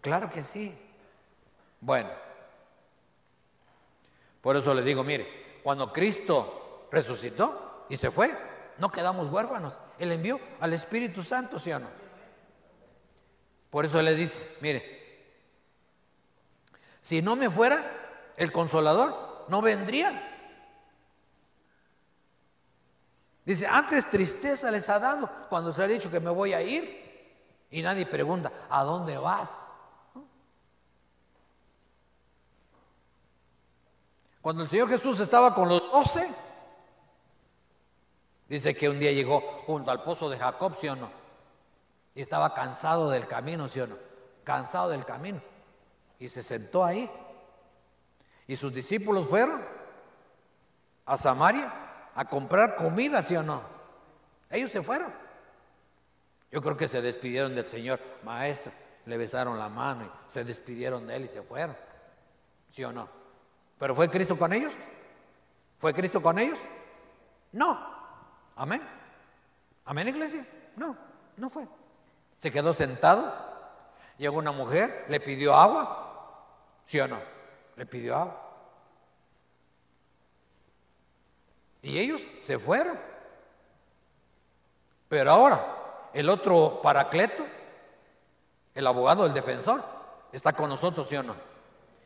Claro 0.00 0.30
que 0.30 0.42
sí. 0.42 0.76
Bueno, 1.82 2.10
por 4.40 4.56
eso 4.56 4.72
le 4.72 4.82
digo, 4.82 5.02
mire, 5.02 5.60
cuando 5.64 5.92
Cristo 5.92 6.86
resucitó 6.92 7.86
y 7.88 7.96
se 7.96 8.12
fue, 8.12 8.32
no 8.78 8.88
quedamos 8.88 9.26
huérfanos. 9.26 9.80
Él 9.98 10.12
envió 10.12 10.40
al 10.60 10.72
Espíritu 10.74 11.24
Santo, 11.24 11.58
¿sí 11.58 11.72
o 11.72 11.80
no? 11.80 11.88
Por 13.68 13.84
eso 13.84 14.00
le 14.00 14.14
dice, 14.14 14.58
mire, 14.60 15.02
si 17.00 17.20
no 17.20 17.34
me 17.34 17.50
fuera 17.50 17.82
el 18.36 18.52
consolador, 18.52 19.46
no 19.48 19.60
vendría. 19.60 20.28
Dice, 23.44 23.66
antes 23.66 24.08
tristeza 24.08 24.70
les 24.70 24.88
ha 24.88 25.00
dado 25.00 25.28
cuando 25.48 25.74
se 25.74 25.82
ha 25.82 25.88
dicho 25.88 26.12
que 26.12 26.20
me 26.20 26.30
voy 26.30 26.52
a 26.52 26.62
ir 26.62 27.02
y 27.72 27.82
nadie 27.82 28.06
pregunta, 28.06 28.52
¿a 28.70 28.84
dónde 28.84 29.18
vas? 29.18 29.71
Cuando 34.42 34.64
el 34.64 34.68
Señor 34.68 34.90
Jesús 34.90 35.18
estaba 35.20 35.54
con 35.54 35.68
los 35.68 35.80
doce, 35.90 36.28
Dice 38.52 38.74
que 38.74 38.86
un 38.86 38.98
día 38.98 39.10
llegó 39.12 39.40
junto 39.64 39.90
al 39.90 40.02
pozo 40.02 40.28
de 40.28 40.36
Jacob, 40.36 40.76
¿sí 40.76 40.86
o 40.86 40.94
no? 40.94 41.08
Y 42.14 42.20
estaba 42.20 42.52
cansado 42.52 43.08
del 43.08 43.26
camino, 43.26 43.66
¿sí 43.66 43.80
o 43.80 43.86
no? 43.86 43.96
Cansado 44.44 44.90
del 44.90 45.06
camino. 45.06 45.40
Y 46.18 46.28
se 46.28 46.42
sentó 46.42 46.84
ahí. 46.84 47.10
Y 48.46 48.56
sus 48.56 48.70
discípulos 48.70 49.26
fueron 49.26 49.58
a 51.06 51.16
Samaria 51.16 51.72
a 52.14 52.26
comprar 52.26 52.76
comida, 52.76 53.22
¿sí 53.22 53.34
o 53.36 53.42
no? 53.42 53.62
Ellos 54.50 54.70
se 54.70 54.82
fueron. 54.82 55.10
Yo 56.50 56.60
creo 56.60 56.76
que 56.76 56.88
se 56.88 57.00
despidieron 57.00 57.54
del 57.54 57.64
Señor, 57.64 58.00
maestro, 58.22 58.70
le 59.06 59.16
besaron 59.16 59.58
la 59.58 59.70
mano 59.70 60.04
y 60.04 60.30
se 60.30 60.44
despidieron 60.44 61.06
de 61.06 61.16
él 61.16 61.24
y 61.24 61.28
se 61.28 61.40
fueron. 61.40 61.74
¿Sí 62.70 62.84
o 62.84 62.92
no? 62.92 63.08
¿Pero 63.82 63.96
fue 63.96 64.08
Cristo 64.08 64.38
con 64.38 64.52
ellos? 64.52 64.72
¿Fue 65.80 65.92
Cristo 65.92 66.22
con 66.22 66.38
ellos? 66.38 66.56
No. 67.50 67.76
Amén. 68.54 68.80
Amén, 69.84 70.06
iglesia. 70.06 70.46
No, 70.76 70.96
no 71.36 71.50
fue. 71.50 71.66
Se 72.38 72.52
quedó 72.52 72.74
sentado. 72.74 73.34
Llegó 74.18 74.38
una 74.38 74.52
mujer, 74.52 75.06
le 75.08 75.18
pidió 75.18 75.56
agua. 75.56 76.44
¿Sí 76.84 77.00
o 77.00 77.08
no? 77.08 77.18
Le 77.74 77.84
pidió 77.84 78.14
agua. 78.14 78.40
Y 81.82 81.98
ellos 81.98 82.22
se 82.40 82.60
fueron. 82.60 82.96
Pero 85.08 85.32
ahora, 85.32 86.08
el 86.14 86.30
otro 86.30 86.80
paracleto, 86.80 87.44
el 88.76 88.86
abogado, 88.86 89.26
el 89.26 89.34
defensor, 89.34 89.82
está 90.30 90.52
con 90.52 90.68
nosotros, 90.68 91.08
¿sí 91.08 91.16
o 91.16 91.24
no? 91.24 91.51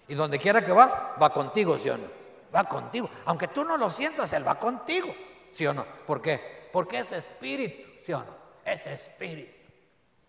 Y 0.09 0.14
donde 0.14 0.38
quiera 0.38 0.64
que 0.64 0.73
vas, 0.73 1.01
va 1.21 1.33
contigo, 1.33 1.79
¿sí 1.79 1.88
o 1.90 1.97
no? 1.97 2.07
Va 2.55 2.64
contigo. 2.64 3.11
Aunque 3.25 3.49
tú 3.49 3.64
no 3.64 3.77
lo 3.77 3.90
sientas, 3.90 4.33
Él 4.33 4.47
va 4.47 4.59
contigo. 4.59 5.09
¿Sí 5.53 5.66
o 5.66 5.75
no? 5.75 5.85
¿Por 6.07 6.23
qué? 6.23 6.69
Porque 6.73 6.99
es 6.99 7.12
espíritu, 7.12 7.88
¿sí 8.01 8.12
o 8.12 8.19
no? 8.19 8.37
Es 8.64 8.87
espíritu. 8.87 9.53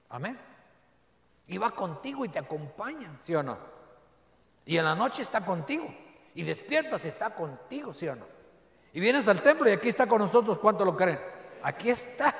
Amén. 0.09 0.39
Y 1.47 1.57
va 1.57 1.71
contigo 1.71 2.25
y 2.25 2.29
te 2.29 2.39
acompaña, 2.39 3.11
¿sí 3.21 3.35
o 3.35 3.43
no? 3.43 3.57
Y 4.65 4.77
en 4.77 4.85
la 4.85 4.95
noche 4.95 5.21
está 5.21 5.45
contigo. 5.45 5.93
Y 6.35 6.43
despiertas 6.43 7.03
y 7.05 7.07
está 7.07 7.31
contigo, 7.31 7.93
¿sí 7.93 8.07
o 8.07 8.15
no? 8.15 8.25
Y 8.93 8.99
vienes 8.99 9.27
al 9.27 9.41
templo 9.41 9.69
y 9.69 9.73
aquí 9.73 9.89
está 9.89 10.07
con 10.07 10.19
nosotros, 10.19 10.59
¿cuánto 10.59 10.85
lo 10.85 10.95
creen? 10.95 11.19
Aquí 11.63 11.89
está. 11.89 12.33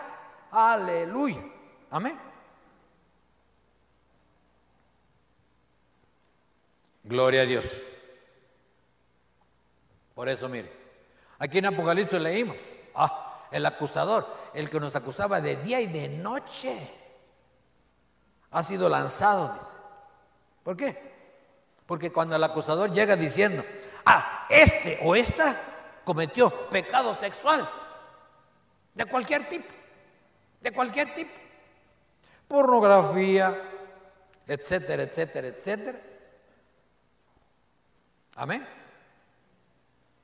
Aleluya. 0.52 1.44
Amén. 1.90 2.27
Gloria 7.08 7.42
a 7.42 7.46
Dios. 7.46 7.66
Por 10.14 10.28
eso, 10.28 10.50
mire, 10.50 10.72
aquí 11.40 11.60
en 11.60 11.68
Apocalipsis 11.68 12.20
leímos 12.20 12.58
Ah, 13.00 13.48
el 13.52 13.64
acusador, 13.66 14.28
el 14.56 14.72
que 14.72 14.80
nos 14.80 14.96
acusaba 14.96 15.40
de 15.40 15.58
día 15.58 15.80
y 15.80 15.86
de 15.86 16.10
noche, 16.10 16.76
ha 18.50 18.64
sido 18.64 18.90
lanzado. 18.90 19.54
Dice. 19.54 19.72
¿Por 20.64 20.76
qué? 20.76 20.98
Porque 21.86 22.12
cuando 22.12 22.36
el 22.36 22.44
acusador 22.44 22.92
llega 22.92 23.16
diciendo, 23.16 23.64
ah, 24.04 24.48
este 24.50 25.00
o 25.04 25.16
esta 25.16 25.56
cometió 26.04 26.50
pecado 26.70 27.14
sexual, 27.14 27.70
de 28.96 29.06
cualquier 29.06 29.48
tipo, 29.48 29.72
de 30.60 30.72
cualquier 30.74 31.14
tipo, 31.14 31.32
pornografía, 32.48 33.56
etcétera, 34.48 35.04
etcétera, 35.04 35.48
etcétera. 35.50 36.00
Amén. 38.38 38.66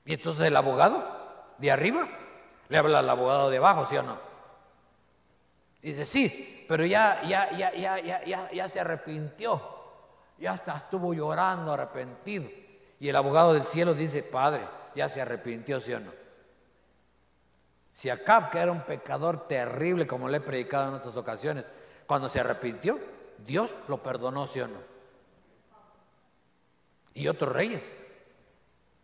Y 0.06 0.14
entonces 0.14 0.48
el 0.48 0.56
abogado 0.56 1.04
de 1.58 1.72
arriba 1.72 2.08
le 2.70 2.78
habla 2.78 3.00
al 3.00 3.10
abogado 3.10 3.50
de 3.50 3.58
abajo, 3.58 3.86
¿sí 3.86 3.98
o 3.98 4.04
no? 4.04 4.18
Dice, 5.82 6.06
sí, 6.06 6.66
pero 6.68 6.86
ya, 6.86 7.22
ya, 7.24 7.52
ya, 7.52 7.74
ya, 7.74 8.24
ya, 8.24 8.52
ya, 8.52 8.70
se 8.70 8.80
arrepintió. 8.80 9.62
Ya 10.38 10.54
hasta 10.54 10.78
estuvo 10.78 11.14
llorando, 11.14 11.74
arrepentido. 11.74 12.46
Y 13.00 13.10
el 13.10 13.16
abogado 13.16 13.54
del 13.54 13.66
cielo 13.66 13.94
dice, 13.94 14.24
Padre, 14.24 14.62
ya 14.96 15.10
se 15.10 15.22
arrepintió, 15.22 15.82
¿sí 15.82 15.94
o 15.94 16.00
no? 16.00 16.12
Si 17.92 18.10
Acab, 18.10 18.50
que 18.50 18.60
era 18.60 18.72
un 18.72 18.82
pecador 18.82 19.48
terrible, 19.48 20.08
como 20.08 20.30
le 20.30 20.38
he 20.38 20.42
predicado 20.42 20.90
en 20.90 20.96
otras 20.96 21.18
ocasiones, 21.18 21.66
cuando 22.08 22.30
se 22.30 22.40
arrepintió, 22.40 23.00
Dios 23.46 23.70
lo 23.88 24.02
perdonó, 24.02 24.48
¿sí 24.48 24.62
o 24.62 24.68
no? 24.68 24.80
Y 27.14 27.28
otros 27.28 27.54
reyes. 27.54 27.84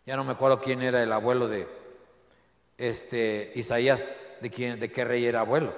Ya 0.10 0.18
no 0.18 0.24
me 0.24 0.32
acuerdo 0.32 0.60
quién 0.60 0.82
era 0.82 1.04
el 1.04 1.14
abuelo 1.14 1.48
de 1.48 1.70
este 2.80 3.52
Isaías, 3.54 4.12
de 4.42 4.50
quién, 4.50 4.80
de 4.80 4.92
qué 4.92 5.06
rey 5.06 5.24
era 5.24 5.42
abuelo. 5.42 5.72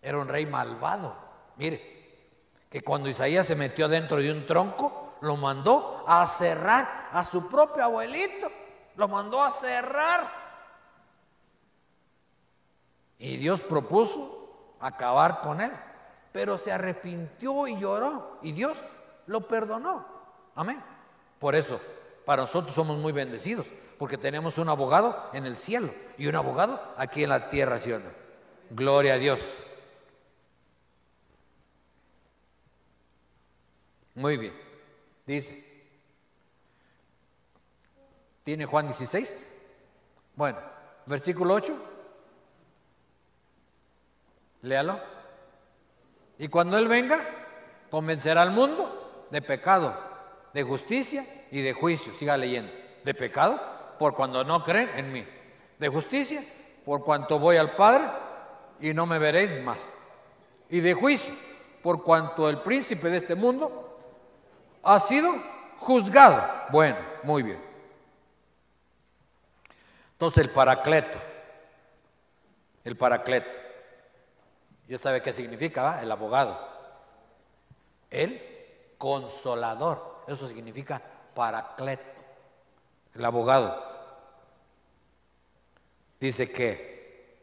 Era 0.00 0.16
un 0.16 0.26
rey 0.26 0.46
malvado. 0.46 1.14
Mire, 1.58 2.32
que 2.70 2.80
cuando 2.80 3.10
Isaías 3.10 3.46
se 3.46 3.56
metió 3.56 3.88
dentro 3.88 4.16
de 4.16 4.32
un 4.32 4.46
tronco, 4.46 5.18
lo 5.20 5.36
mandó 5.36 6.02
a 6.08 6.26
cerrar 6.26 7.10
a 7.12 7.24
su 7.24 7.46
propio 7.46 7.84
abuelito. 7.84 8.50
Lo 8.96 9.06
mandó 9.06 9.42
a 9.42 9.50
cerrar. 9.50 10.32
Y 13.18 13.36
Dios 13.36 13.60
propuso 13.60 14.76
acabar 14.80 15.42
con 15.42 15.60
él. 15.60 15.72
Pero 16.32 16.56
se 16.56 16.72
arrepintió 16.72 17.66
y 17.66 17.78
lloró. 17.78 18.38
Y 18.40 18.52
Dios 18.52 18.78
lo 19.26 19.46
perdonó. 19.46 20.06
Amén. 20.54 20.82
Por 21.38 21.54
eso, 21.54 21.78
para 22.24 22.42
nosotros 22.42 22.74
somos 22.74 22.98
muy 22.98 23.12
bendecidos. 23.12 23.66
Porque 23.98 24.16
tenemos 24.16 24.56
un 24.56 24.68
abogado 24.68 25.30
en 25.34 25.44
el 25.44 25.56
cielo 25.56 25.92
y 26.16 26.26
un 26.26 26.34
abogado 26.34 26.80
aquí 26.96 27.22
en 27.22 27.28
la 27.28 27.50
tierra, 27.50 27.78
¿sí? 27.78 27.94
Gloria 28.70 29.14
a 29.14 29.18
Dios. 29.18 29.38
Muy 34.14 34.36
bien. 34.36 34.54
Dice. 35.26 35.66
¿Tiene 38.42 38.64
Juan 38.64 38.86
16? 38.86 39.46
Bueno, 40.34 40.58
versículo 41.06 41.54
8. 41.54 41.76
Léalo. 44.62 45.00
Y 46.38 46.48
cuando 46.48 46.78
Él 46.78 46.88
venga, 46.88 47.22
convencerá 47.90 48.42
al 48.42 48.50
mundo 48.50 49.26
de 49.30 49.42
pecado, 49.42 50.09
de 50.52 50.62
justicia 50.62 51.26
y 51.50 51.60
de 51.60 51.72
juicio. 51.72 52.12
Siga 52.14 52.36
leyendo. 52.36 52.72
De 53.04 53.14
pecado, 53.14 53.60
por 53.98 54.14
cuando 54.14 54.44
no 54.44 54.62
creen 54.62 54.90
en 54.94 55.12
mí. 55.12 55.26
De 55.78 55.88
justicia, 55.88 56.44
por 56.84 57.04
cuanto 57.04 57.38
voy 57.38 57.56
al 57.56 57.74
Padre 57.74 58.04
y 58.80 58.92
no 58.92 59.06
me 59.06 59.18
veréis 59.18 59.62
más. 59.62 59.96
Y 60.68 60.80
de 60.80 60.94
juicio, 60.94 61.34
por 61.82 62.02
cuanto 62.02 62.48
el 62.48 62.58
príncipe 62.58 63.08
de 63.10 63.18
este 63.18 63.34
mundo 63.34 63.98
ha 64.82 65.00
sido 65.00 65.32
juzgado. 65.78 66.42
Bueno, 66.70 66.98
muy 67.22 67.42
bien. 67.42 67.62
Entonces 70.12 70.44
el 70.44 70.50
paracleto, 70.50 71.18
el 72.84 72.96
paracleto, 72.96 73.60
ya 74.90 74.98
sabe 74.98 75.22
qué 75.22 75.32
significa. 75.32 76.02
El 76.02 76.10
abogado. 76.10 76.58
El 78.10 78.42
consolador. 78.98 80.19
Eso 80.30 80.46
significa 80.46 81.02
paracleto. 81.34 82.04
El 83.14 83.24
abogado. 83.24 83.84
Dice 86.20 86.52
que 86.52 87.40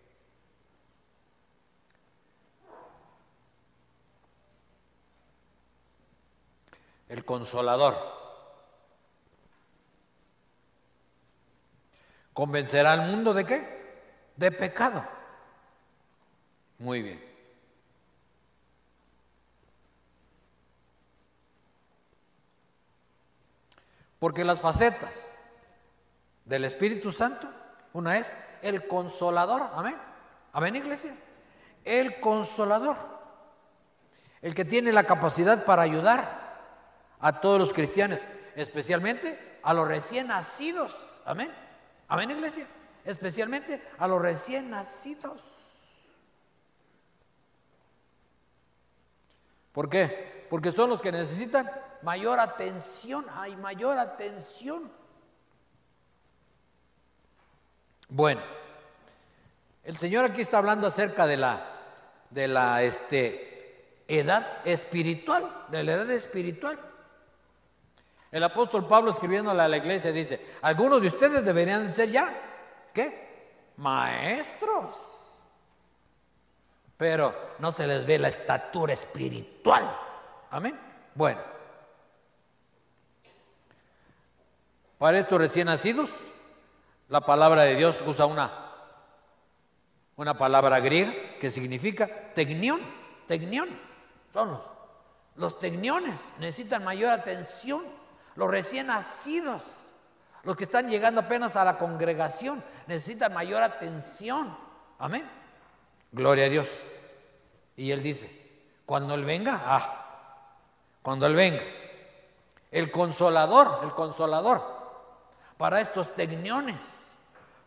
el 7.10 7.26
consolador 7.26 7.98
convencerá 12.32 12.94
al 12.94 13.10
mundo 13.10 13.34
de 13.34 13.46
qué? 13.46 14.32
De 14.38 14.50
pecado. 14.50 15.06
Muy 16.78 17.02
bien. 17.02 17.27
Porque 24.28 24.44
las 24.44 24.60
facetas 24.60 25.30
del 26.44 26.66
Espíritu 26.66 27.14
Santo, 27.14 27.50
una 27.94 28.18
es 28.18 28.36
el 28.62 28.86
consolador, 28.86 29.70
amén. 29.74 29.96
Amén, 30.52 30.76
iglesia. 30.76 31.16
El 31.86 32.20
consolador. 32.20 32.98
El 34.42 34.54
que 34.54 34.66
tiene 34.66 34.92
la 34.92 35.06
capacidad 35.06 35.64
para 35.64 35.84
ayudar 35.84 36.60
a 37.22 37.40
todos 37.40 37.58
los 37.58 37.72
cristianos, 37.72 38.20
especialmente 38.58 39.60
a 39.64 39.74
los 39.74 39.88
recién 39.88 40.28
nacidos. 40.28 40.94
Amén. 41.24 41.50
Amén, 42.10 42.30
iglesia. 42.30 42.68
Especialmente 43.06 43.82
a 43.98 44.10
los 44.10 44.22
recién 44.22 44.70
nacidos. 44.70 45.40
¿Por 49.72 49.90
qué? 49.90 50.37
Porque 50.50 50.72
son 50.72 50.90
los 50.90 51.02
que 51.02 51.12
necesitan 51.12 51.70
mayor 52.02 52.40
atención, 52.40 53.26
hay 53.34 53.56
mayor 53.56 53.98
atención. 53.98 54.92
Bueno, 58.10 58.42
el 59.84 59.98
Señor 59.98 60.26
aquí 60.26 60.42
está 60.42 60.60
hablando 60.60 60.88
acerca 60.88 61.28
de 61.28 61.38
la, 61.38 61.66
de 62.30 62.48
la 62.48 62.82
este, 62.84 64.04
edad 64.08 64.66
espiritual, 64.66 65.66
de 65.70 65.84
la 65.84 65.94
edad 65.94 66.12
espiritual. 66.12 66.78
El 68.32 68.44
apóstol 68.44 68.88
Pablo 68.88 69.12
escribiéndole 69.12 69.62
a 69.62 69.68
la 69.68 69.78
iglesia 69.78 70.12
dice, 70.12 70.54
algunos 70.62 71.02
de 71.02 71.08
ustedes 71.08 71.44
deberían 71.44 71.90
ser 71.90 72.12
ya, 72.12 72.34
¿qué? 72.94 73.72
Maestros. 73.78 74.96
Pero 76.98 77.54
no 77.60 77.72
se 77.72 77.88
les 77.88 78.06
ve 78.06 78.20
la 78.20 78.30
estatura 78.30 78.94
espiritual. 78.94 80.07
Amén. 80.50 80.80
Bueno. 81.16 81.40
Para 84.98 85.20
estos 85.20 85.38
recién 85.38 85.68
nacidos, 85.68 86.10
la 87.10 87.22
palabra 87.22 87.64
de 87.64 87.76
Dios 87.76 88.04
usa 88.06 88.26
una, 88.26 88.52
una 90.16 90.38
palabra 90.38 90.80
griega 90.80 91.14
que 91.40 91.52
significa 91.52 92.08
tecnión, 92.34 92.82
tecnión. 93.28 93.70
Son 94.34 94.50
los, 94.50 94.62
los 95.36 95.60
tecniones, 95.60 96.20
necesitan 96.40 96.84
mayor 96.84 97.12
atención. 97.12 97.84
Los 98.36 98.52
recién 98.52 98.88
nacidos, 98.88 99.64
los 100.44 100.56
que 100.56 100.66
están 100.66 100.88
llegando 100.88 101.22
apenas 101.22 101.56
a 101.56 101.66
la 101.66 101.78
congregación, 101.78 102.64
necesitan 102.86 103.34
mayor 103.34 103.64
atención. 103.64 104.56
Amén. 105.00 105.28
Gloria 106.12 106.46
a 106.46 106.50
Dios. 106.50 106.68
Y 107.76 107.92
él 107.92 108.02
dice, 108.02 108.30
cuando 108.86 109.14
Él 109.14 109.24
venga, 109.24 109.62
ah, 109.66 110.07
cuando 111.08 111.26
Él 111.26 111.36
venga, 111.36 111.64
el 112.70 112.92
consolador, 112.92 113.80
el 113.84 113.94
consolador, 113.94 114.62
para 115.56 115.80
estos 115.80 116.14
tecniones, 116.16 116.76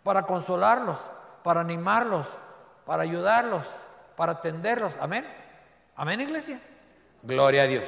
para 0.02 0.26
consolarlos, 0.26 0.98
para 1.42 1.62
animarlos, 1.62 2.26
para 2.84 3.02
ayudarlos, 3.02 3.64
para 4.14 4.32
atenderlos. 4.32 4.92
Amén. 5.00 5.26
Amén, 5.96 6.20
iglesia. 6.20 6.60
Gloria 7.22 7.62
a 7.62 7.66
Dios. 7.66 7.84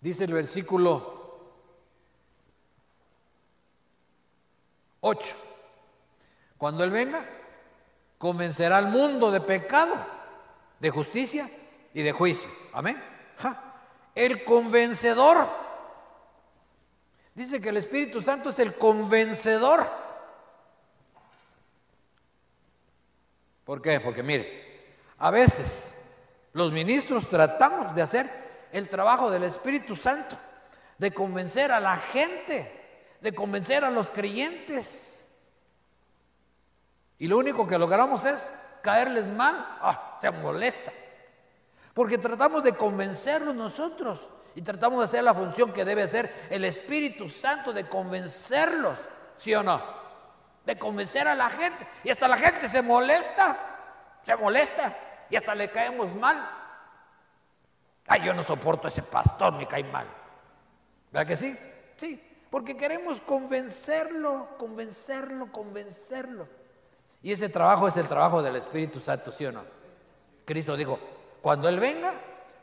Dice 0.00 0.24
el 0.24 0.34
versículo 0.34 1.44
8. 5.02 5.49
Cuando 6.60 6.84
Él 6.84 6.90
venga, 6.90 7.24
convencerá 8.18 8.76
al 8.76 8.88
mundo 8.88 9.30
de 9.30 9.40
pecado 9.40 9.94
de 10.78 10.90
justicia 10.90 11.50
y 11.94 12.02
de 12.02 12.12
juicio. 12.12 12.50
Amén. 12.74 13.02
El 14.14 14.44
convencedor. 14.44 15.48
Dice 17.34 17.62
que 17.62 17.70
el 17.70 17.78
Espíritu 17.78 18.20
Santo 18.20 18.50
es 18.50 18.58
el 18.58 18.74
convencedor. 18.74 19.90
¿Por 23.64 23.80
qué? 23.80 23.98
Porque 23.98 24.22
mire, 24.22 24.92
a 25.16 25.30
veces 25.30 25.94
los 26.52 26.72
ministros 26.72 27.26
tratamos 27.30 27.94
de 27.94 28.02
hacer 28.02 28.68
el 28.70 28.90
trabajo 28.90 29.30
del 29.30 29.44
Espíritu 29.44 29.96
Santo, 29.96 30.36
de 30.98 31.10
convencer 31.10 31.72
a 31.72 31.80
la 31.80 31.96
gente, 31.96 32.70
de 33.22 33.32
convencer 33.32 33.82
a 33.82 33.90
los 33.90 34.10
creyentes. 34.10 35.09
Y 37.20 37.28
lo 37.28 37.36
único 37.36 37.66
que 37.66 37.78
logramos 37.78 38.24
es 38.24 38.48
caerles 38.82 39.28
mal, 39.28 39.54
ah, 39.82 40.18
se 40.22 40.30
molesta. 40.30 40.90
Porque 41.92 42.16
tratamos 42.16 42.64
de 42.64 42.72
convencerlos 42.72 43.54
nosotros 43.54 44.26
y 44.54 44.62
tratamos 44.62 45.00
de 45.00 45.04
hacer 45.04 45.22
la 45.22 45.34
función 45.34 45.70
que 45.70 45.84
debe 45.84 46.02
hacer 46.02 46.48
el 46.48 46.64
Espíritu 46.64 47.28
Santo 47.28 47.74
de 47.74 47.86
convencerlos, 47.86 48.98
¿sí 49.36 49.54
o 49.54 49.62
no? 49.62 49.82
De 50.64 50.78
convencer 50.78 51.28
a 51.28 51.34
la 51.34 51.50
gente. 51.50 51.86
Y 52.04 52.10
hasta 52.10 52.26
la 52.26 52.38
gente 52.38 52.70
se 52.70 52.80
molesta, 52.80 53.58
se 54.24 54.34
molesta 54.36 54.96
y 55.28 55.36
hasta 55.36 55.54
le 55.54 55.70
caemos 55.70 56.14
mal. 56.14 56.42
Ay, 58.06 58.22
yo 58.24 58.32
no 58.32 58.42
soporto 58.42 58.88
a 58.88 58.90
ese 58.90 59.02
pastor, 59.02 59.52
me 59.52 59.68
cae 59.68 59.84
mal. 59.84 60.06
¿Verdad 61.12 61.28
que 61.28 61.36
sí? 61.36 61.54
Sí, 61.96 62.46
porque 62.50 62.78
queremos 62.78 63.20
convencerlo, 63.20 64.56
convencerlo, 64.56 65.52
convencerlo. 65.52 66.59
Y 67.22 67.32
ese 67.32 67.48
trabajo 67.48 67.88
es 67.88 67.96
el 67.96 68.08
trabajo 68.08 68.42
del 68.42 68.56
Espíritu 68.56 69.00
Santo, 69.00 69.30
¿sí 69.30 69.44
o 69.44 69.52
no? 69.52 69.62
Cristo 70.44 70.76
dijo, 70.76 70.98
cuando 71.42 71.68
Él 71.68 71.78
venga, 71.78 72.14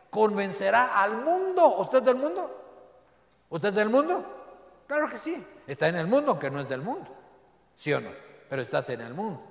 convencerá 0.10 1.02
al 1.02 1.18
mundo. 1.18 1.78
¿Usted 1.78 2.00
es 2.00 2.06
del 2.06 2.16
mundo? 2.16 2.64
¿Usted 3.50 3.70
es 3.70 3.76
del 3.76 3.90
mundo? 3.90 4.84
Claro 4.88 5.10
que 5.10 5.18
sí. 5.18 5.46
Está 5.68 5.88
en 5.88 5.98
el 5.98 6.08
mundo, 6.08 6.40
que 6.40 6.50
no 6.50 6.60
es 6.60 6.68
del 6.68 6.82
mundo. 6.82 7.16
¿Sí 7.76 7.94
o 7.94 8.02
no? 8.02 8.10
Pero 8.50 8.62
estás 8.62 8.90
en 8.90 9.02
el 9.02 9.14
mundo. 9.14 9.44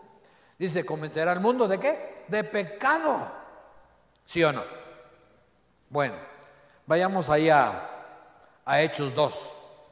Dice, 0.59 0.84
convencerá 0.84 1.32
al 1.32 1.40
mundo 1.40 1.68
de 1.68 1.78
qué? 1.78 2.24
De 2.26 2.42
pecado. 2.42 3.30
¿Sí 4.24 4.42
o 4.42 4.52
no? 4.52 4.64
Bueno, 5.88 6.16
vayamos 6.86 7.30
ahí 7.30 7.48
a, 7.48 7.90
a 8.64 8.80
Hechos 8.82 9.14
2. 9.14 9.50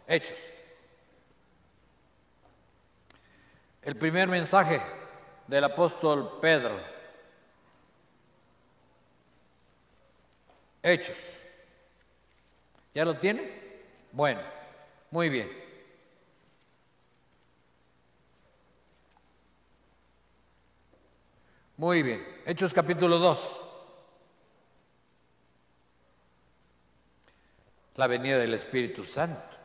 Hechos. 0.08 0.38
El 3.82 3.96
primer 3.96 4.28
mensaje 4.28 4.80
del 5.46 5.64
apóstol 5.64 6.38
Pedro. 6.40 6.80
Hechos. 10.82 11.16
¿Ya 12.94 13.04
lo 13.04 13.16
tiene? 13.18 13.82
Bueno, 14.12 14.40
muy 15.10 15.28
bien. 15.28 15.50
Muy 21.76 22.02
bien. 22.02 22.24
Hechos 22.46 22.72
capítulo 22.72 23.18
2. 23.18 23.60
La 27.96 28.06
venida 28.06 28.38
del 28.38 28.54
Espíritu 28.54 29.04
Santo. 29.04 29.56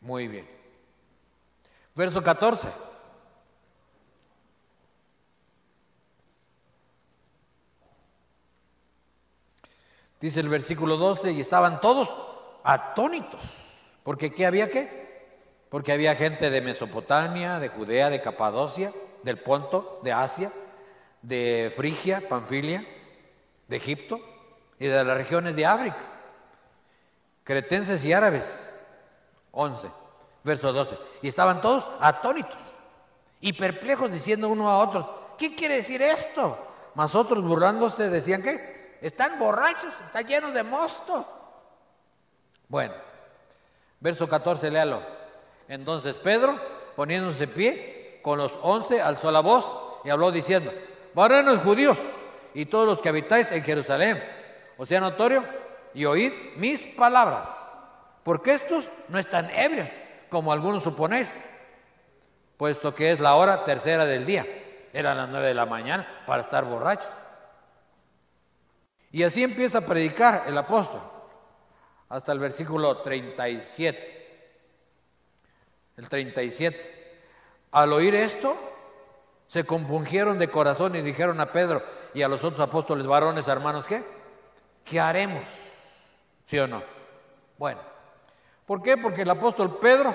Muy 0.00 0.28
bien. 0.28 0.57
Verso 1.98 2.22
14. 2.22 2.68
Dice 10.20 10.38
el 10.38 10.48
versículo 10.48 10.96
12, 10.96 11.32
y 11.32 11.40
estaban 11.40 11.80
todos 11.80 12.14
atónitos. 12.62 13.40
Porque 14.04 14.32
¿qué 14.32 14.46
había 14.46 14.70
qué? 14.70 15.26
Porque 15.70 15.90
había 15.90 16.14
gente 16.14 16.50
de 16.50 16.60
Mesopotamia, 16.60 17.58
de 17.58 17.68
Judea, 17.68 18.10
de 18.10 18.22
Capadocia, 18.22 18.92
del 19.24 19.40
Ponto, 19.40 19.98
de 20.04 20.12
Asia, 20.12 20.52
de 21.20 21.72
Frigia, 21.74 22.22
Panfilia, 22.28 22.86
de 23.66 23.76
Egipto 23.76 24.20
y 24.78 24.86
de 24.86 25.02
las 25.02 25.16
regiones 25.16 25.56
de 25.56 25.66
África, 25.66 25.98
cretenses 27.42 28.04
y 28.04 28.12
árabes 28.12 28.72
11, 29.50 29.88
verso 30.48 30.72
12. 30.72 30.98
Y 31.22 31.28
estaban 31.28 31.60
todos 31.60 31.84
atónitos 32.00 32.58
y 33.40 33.52
perplejos 33.52 34.10
diciendo 34.10 34.48
uno 34.48 34.68
a 34.68 34.78
otros, 34.78 35.08
¿qué 35.38 35.54
quiere 35.54 35.76
decir 35.76 36.02
esto? 36.02 36.58
Mas 36.96 37.14
otros 37.14 37.44
burlándose 37.44 38.10
decían 38.10 38.42
que 38.42 38.96
están 39.00 39.38
borrachos, 39.38 39.94
están 40.04 40.26
llenos 40.26 40.52
de 40.52 40.64
mosto. 40.64 41.24
Bueno, 42.66 42.94
verso 44.00 44.28
14, 44.28 44.70
léalo. 44.70 45.00
Entonces 45.68 46.16
Pedro, 46.16 46.58
poniéndose 46.96 47.46
pie, 47.46 48.20
con 48.22 48.38
los 48.38 48.58
once 48.62 49.00
alzó 49.00 49.30
la 49.30 49.40
voz 49.40 49.64
y 50.04 50.10
habló 50.10 50.32
diciendo, 50.32 50.72
varones 51.14 51.60
judíos 51.60 51.98
y 52.54 52.66
todos 52.66 52.86
los 52.86 53.00
que 53.00 53.10
habitáis 53.10 53.52
en 53.52 53.62
Jerusalén, 53.62 54.22
o 54.76 54.84
sea 54.84 55.00
notorio, 55.00 55.44
y 55.94 56.04
oíd 56.04 56.32
mis 56.56 56.84
palabras 56.86 57.68
porque 58.28 58.52
estos 58.52 58.84
no 59.08 59.18
están 59.18 59.48
ebrios, 59.48 59.88
como 60.28 60.52
algunos 60.52 60.82
suponéis, 60.82 61.34
puesto 62.56 62.94
que 62.94 63.12
es 63.12 63.20
la 63.20 63.34
hora 63.34 63.64
tercera 63.64 64.04
del 64.04 64.26
día. 64.26 64.46
Eran 64.92 65.16
las 65.16 65.28
nueve 65.28 65.48
de 65.48 65.54
la 65.54 65.66
mañana 65.66 66.24
para 66.26 66.42
estar 66.42 66.64
borrachos. 66.64 67.10
Y 69.10 69.22
así 69.22 69.42
empieza 69.42 69.78
a 69.78 69.86
predicar 69.86 70.44
el 70.46 70.58
apóstol, 70.58 71.00
hasta 72.08 72.32
el 72.32 72.38
versículo 72.38 72.98
37. 72.98 74.18
El 75.96 76.08
37. 76.08 77.20
Al 77.72 77.92
oír 77.92 78.14
esto, 78.14 78.56
se 79.46 79.64
compungieron 79.64 80.38
de 80.38 80.48
corazón 80.50 80.94
y 80.94 81.00
dijeron 81.00 81.40
a 81.40 81.50
Pedro 81.52 81.82
y 82.14 82.22
a 82.22 82.28
los 82.28 82.44
otros 82.44 82.60
apóstoles 82.60 83.06
varones, 83.06 83.48
hermanos, 83.48 83.86
¿qué? 83.86 84.04
¿Qué 84.84 85.00
haremos? 85.00 85.44
¿Sí 86.46 86.58
o 86.58 86.66
no? 86.66 86.82
Bueno, 87.58 87.80
¿Por 88.68 88.82
qué? 88.82 88.98
Porque 88.98 89.22
el 89.22 89.30
apóstol 89.30 89.78
Pedro 89.78 90.14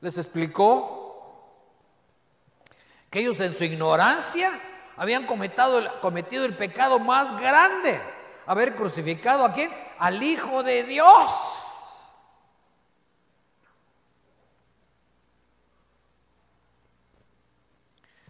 les 0.00 0.18
explicó 0.18 1.54
que 3.08 3.20
ellos 3.20 3.38
en 3.38 3.54
su 3.54 3.62
ignorancia 3.62 4.50
habían 4.96 5.26
cometido, 5.26 6.44
el 6.44 6.56
pecado 6.56 6.98
más 6.98 7.40
grande, 7.40 8.00
haber 8.46 8.74
crucificado 8.74 9.44
a 9.44 9.52
quién? 9.52 9.70
Al 10.00 10.20
Hijo 10.24 10.64
de 10.64 10.82
Dios. 10.82 11.32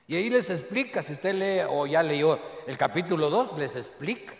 Y 0.07 0.17
ahí 0.17 0.29
les 0.29 0.51
explica, 0.51 1.03
si 1.03 1.15
usted 1.15 1.35
lee 1.35 1.67
o 1.71 1.87
ya 1.87 2.03
leyó 2.03 2.39
el 2.67 2.77
capítulo 2.77 3.31
2, 3.31 3.57
les 3.57 3.77
explica 3.77 4.35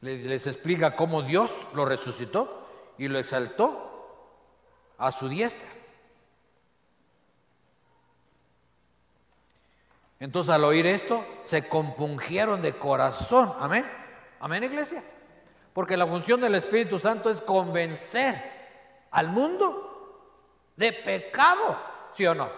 les 0.00 0.46
explica 0.46 0.96
cómo 0.96 1.22
Dios 1.22 1.66
lo 1.74 1.84
resucitó 1.84 2.66
y 2.96 3.08
lo 3.08 3.18
exaltó 3.18 3.90
a 4.98 5.12
su 5.12 5.28
diestra. 5.28 5.68
Entonces 10.20 10.52
al 10.52 10.64
oír 10.64 10.86
esto, 10.86 11.26
se 11.44 11.66
compungieron 11.66 12.60
de 12.60 12.74
corazón. 12.74 13.54
Amén. 13.58 13.90
Amén, 14.38 14.64
iglesia. 14.64 15.02
Porque 15.72 15.96
la 15.96 16.06
función 16.06 16.40
del 16.40 16.54
Espíritu 16.54 16.98
Santo 16.98 17.30
es 17.30 17.40
convencer 17.40 18.60
al 19.10 19.28
mundo 19.28 20.74
de 20.76 20.92
pecado, 20.92 21.78
¿sí 22.12 22.26
o 22.26 22.34
no? 22.34 22.50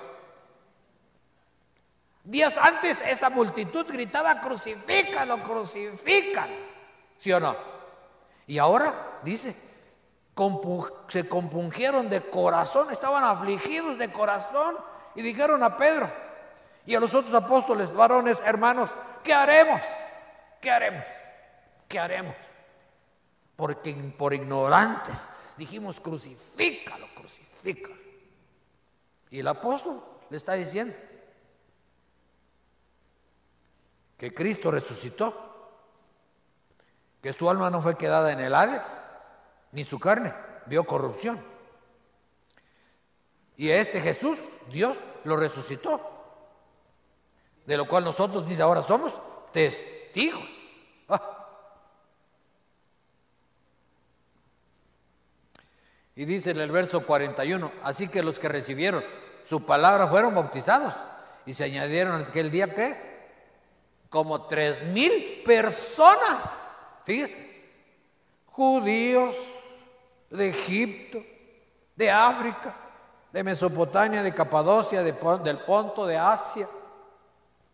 Días 2.25 2.57
antes 2.57 3.01
esa 3.01 3.31
multitud 3.31 3.87
gritaba, 3.87 4.41
crucifícalo, 4.41 5.41
crucifícalo. 5.43 6.72
¿Sí 7.23 7.31
o 7.33 7.39
no? 7.39 7.55
Y 8.49 8.59
ahora 8.59 9.21
dice, 9.23 9.55
se 11.07 11.29
compungieron 11.29 12.11
de 12.11 12.21
corazón, 12.21 12.91
estaban 12.91 13.23
afligidos 13.23 13.97
de 13.97 14.11
corazón 14.11 14.75
y 15.15 15.23
dijeron 15.23 15.63
a 15.63 15.77
Pedro 15.77 16.11
y 16.85 16.97
a 16.97 16.99
los 16.99 17.15
otros 17.15 17.33
apóstoles, 17.33 17.95
varones, 17.95 18.41
hermanos, 18.45 18.91
¿qué 19.23 19.33
haremos? 19.33 19.81
¿Qué 20.61 20.69
haremos? 20.69 21.05
¿Qué 21.87 22.01
haremos? 22.01 22.35
Porque 23.55 23.95
por 24.19 24.35
ignorantes 24.35 25.29
dijimos, 25.57 26.01
crucifícalo, 26.01 27.07
crucifícalo. 27.15 27.95
Y 29.31 29.39
el 29.39 29.47
apóstol 29.47 30.03
le 30.29 30.37
está 30.37 30.55
diciendo 30.55 30.97
que 34.19 34.35
Cristo 34.35 34.73
resucitó 34.73 35.52
que 37.23 37.33
su 37.33 37.49
alma 37.49 37.71
no 37.71 37.81
fue 37.81 37.97
quedada 37.97 38.33
en 38.33 38.41
el 38.41 38.55
Hades, 38.55 38.83
ni 39.71 39.85
su 39.85 39.99
carne 39.99 40.35
vio 40.67 40.85
corrupción. 40.85 41.41
Y 43.57 43.71
este 43.71 44.01
Jesús, 44.01 44.39
Dios, 44.71 44.99
lo 45.25 45.37
resucitó. 45.37 46.09
De 47.65 47.77
lo 47.77 47.87
cual 47.87 48.05
nosotros, 48.05 48.47
dice, 48.47 48.63
ahora 48.63 48.83
somos 48.83 49.19
testigos. 49.53 50.49
Ah. 51.09 51.39
Y 56.17 56.25
dice 56.25 56.51
en 56.51 56.59
el 56.59 56.71
verso 56.71 57.07
41, 57.07 57.73
así 57.85 58.09
que 58.09 58.23
los 58.23 58.39
que 58.39 58.49
recibieron 58.49 59.05
su 59.45 59.65
palabra 59.65 60.07
fueron 60.09 60.35
bautizados 60.35 60.95
y 61.47 61.55
se 61.55 61.65
añadieron 61.65 62.21
aquel 62.21 62.51
día 62.51 62.75
que 62.75 63.13
como 64.11 64.47
tres 64.47 64.83
mil 64.85 65.43
personas. 65.45 66.62
Fíjese, 67.05 67.63
judíos 68.47 69.37
de 70.31 70.49
Egipto, 70.49 71.23
de 71.97 72.11
África, 72.11 72.77
de 73.33 73.43
Mesopotamia, 73.43 74.23
de 74.23 74.35
Capadocia, 74.35 75.03
del 75.03 75.59
Ponto, 75.59 76.07
de 76.07 76.17
Asia. 76.17 76.69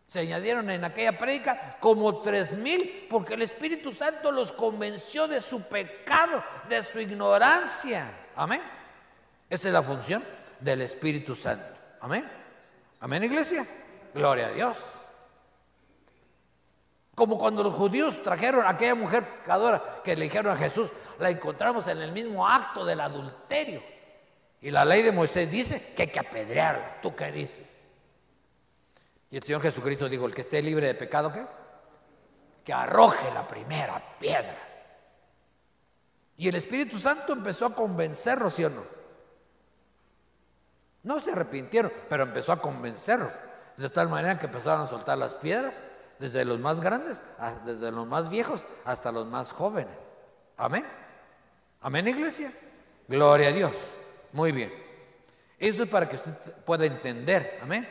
Se 0.06 0.20
añadieron 0.20 0.70
en 0.70 0.84
aquella 0.84 1.18
prédica 1.18 1.76
como 1.80 2.22
tres 2.22 2.56
mil 2.56 3.06
porque 3.10 3.34
el 3.34 3.42
Espíritu 3.42 3.92
Santo 3.92 4.32
los 4.32 4.52
convenció 4.52 5.28
de 5.28 5.40
su 5.40 5.62
pecado, 5.62 6.42
de 6.68 6.82
su 6.82 6.98
ignorancia. 6.98 8.10
Amén. 8.34 8.62
Esa 9.50 9.68
es 9.68 9.74
la 9.74 9.82
función 9.82 10.24
del 10.60 10.82
Espíritu 10.82 11.34
Santo. 11.34 11.74
Amén. 12.00 12.28
Amén, 13.00 13.24
iglesia. 13.24 13.66
Gloria 14.14 14.46
a 14.46 14.50
Dios. 14.50 14.76
Como 17.18 17.36
cuando 17.36 17.64
los 17.64 17.74
judíos 17.74 18.22
trajeron 18.22 18.64
a 18.64 18.70
aquella 18.70 18.94
mujer 18.94 19.24
pecadora 19.24 20.00
que 20.04 20.14
le 20.14 20.26
dijeron 20.26 20.52
a 20.52 20.56
Jesús, 20.56 20.88
la 21.18 21.28
encontramos 21.28 21.88
en 21.88 21.98
el 21.98 22.12
mismo 22.12 22.46
acto 22.46 22.84
del 22.84 23.00
adulterio. 23.00 23.82
Y 24.60 24.70
la 24.70 24.84
ley 24.84 25.02
de 25.02 25.10
Moisés 25.10 25.50
dice 25.50 25.94
que 25.96 26.02
hay 26.02 26.08
que 26.10 26.20
apedrearla. 26.20 27.00
¿Tú 27.02 27.16
qué 27.16 27.32
dices? 27.32 27.88
Y 29.32 29.36
el 29.36 29.42
Señor 29.42 29.62
Jesucristo 29.62 30.08
dijo, 30.08 30.26
el 30.26 30.34
que 30.34 30.42
esté 30.42 30.62
libre 30.62 30.86
de 30.86 30.94
pecado, 30.94 31.32
¿qué? 31.32 31.44
Que 32.64 32.72
arroje 32.72 33.34
la 33.34 33.48
primera 33.48 34.00
piedra. 34.16 34.56
Y 36.36 36.46
el 36.46 36.54
Espíritu 36.54 37.00
Santo 37.00 37.32
empezó 37.32 37.66
a 37.66 37.74
convencerlos, 37.74 38.54
¿sí 38.54 38.64
o 38.64 38.70
no? 38.70 38.84
No 41.02 41.18
se 41.18 41.32
arrepintieron, 41.32 41.92
pero 42.08 42.22
empezó 42.22 42.52
a 42.52 42.62
convencerlos. 42.62 43.32
De 43.76 43.90
tal 43.90 44.08
manera 44.08 44.38
que 44.38 44.46
empezaron 44.46 44.82
a 44.82 44.86
soltar 44.86 45.18
las 45.18 45.34
piedras 45.34 45.82
desde 46.18 46.44
los 46.44 46.58
más 46.58 46.80
grandes, 46.80 47.22
desde 47.64 47.90
los 47.90 48.06
más 48.06 48.28
viejos 48.28 48.64
hasta 48.84 49.12
los 49.12 49.26
más 49.26 49.52
jóvenes. 49.52 49.96
Amén. 50.56 50.84
Amén, 51.80 52.08
iglesia. 52.08 52.52
Gloria 53.06 53.48
a 53.48 53.52
Dios. 53.52 53.72
Muy 54.32 54.52
bien. 54.52 54.72
Eso 55.58 55.82
es 55.84 55.88
para 55.88 56.08
que 56.08 56.16
usted 56.16 56.32
pueda 56.64 56.84
entender. 56.84 57.58
Amén. 57.62 57.88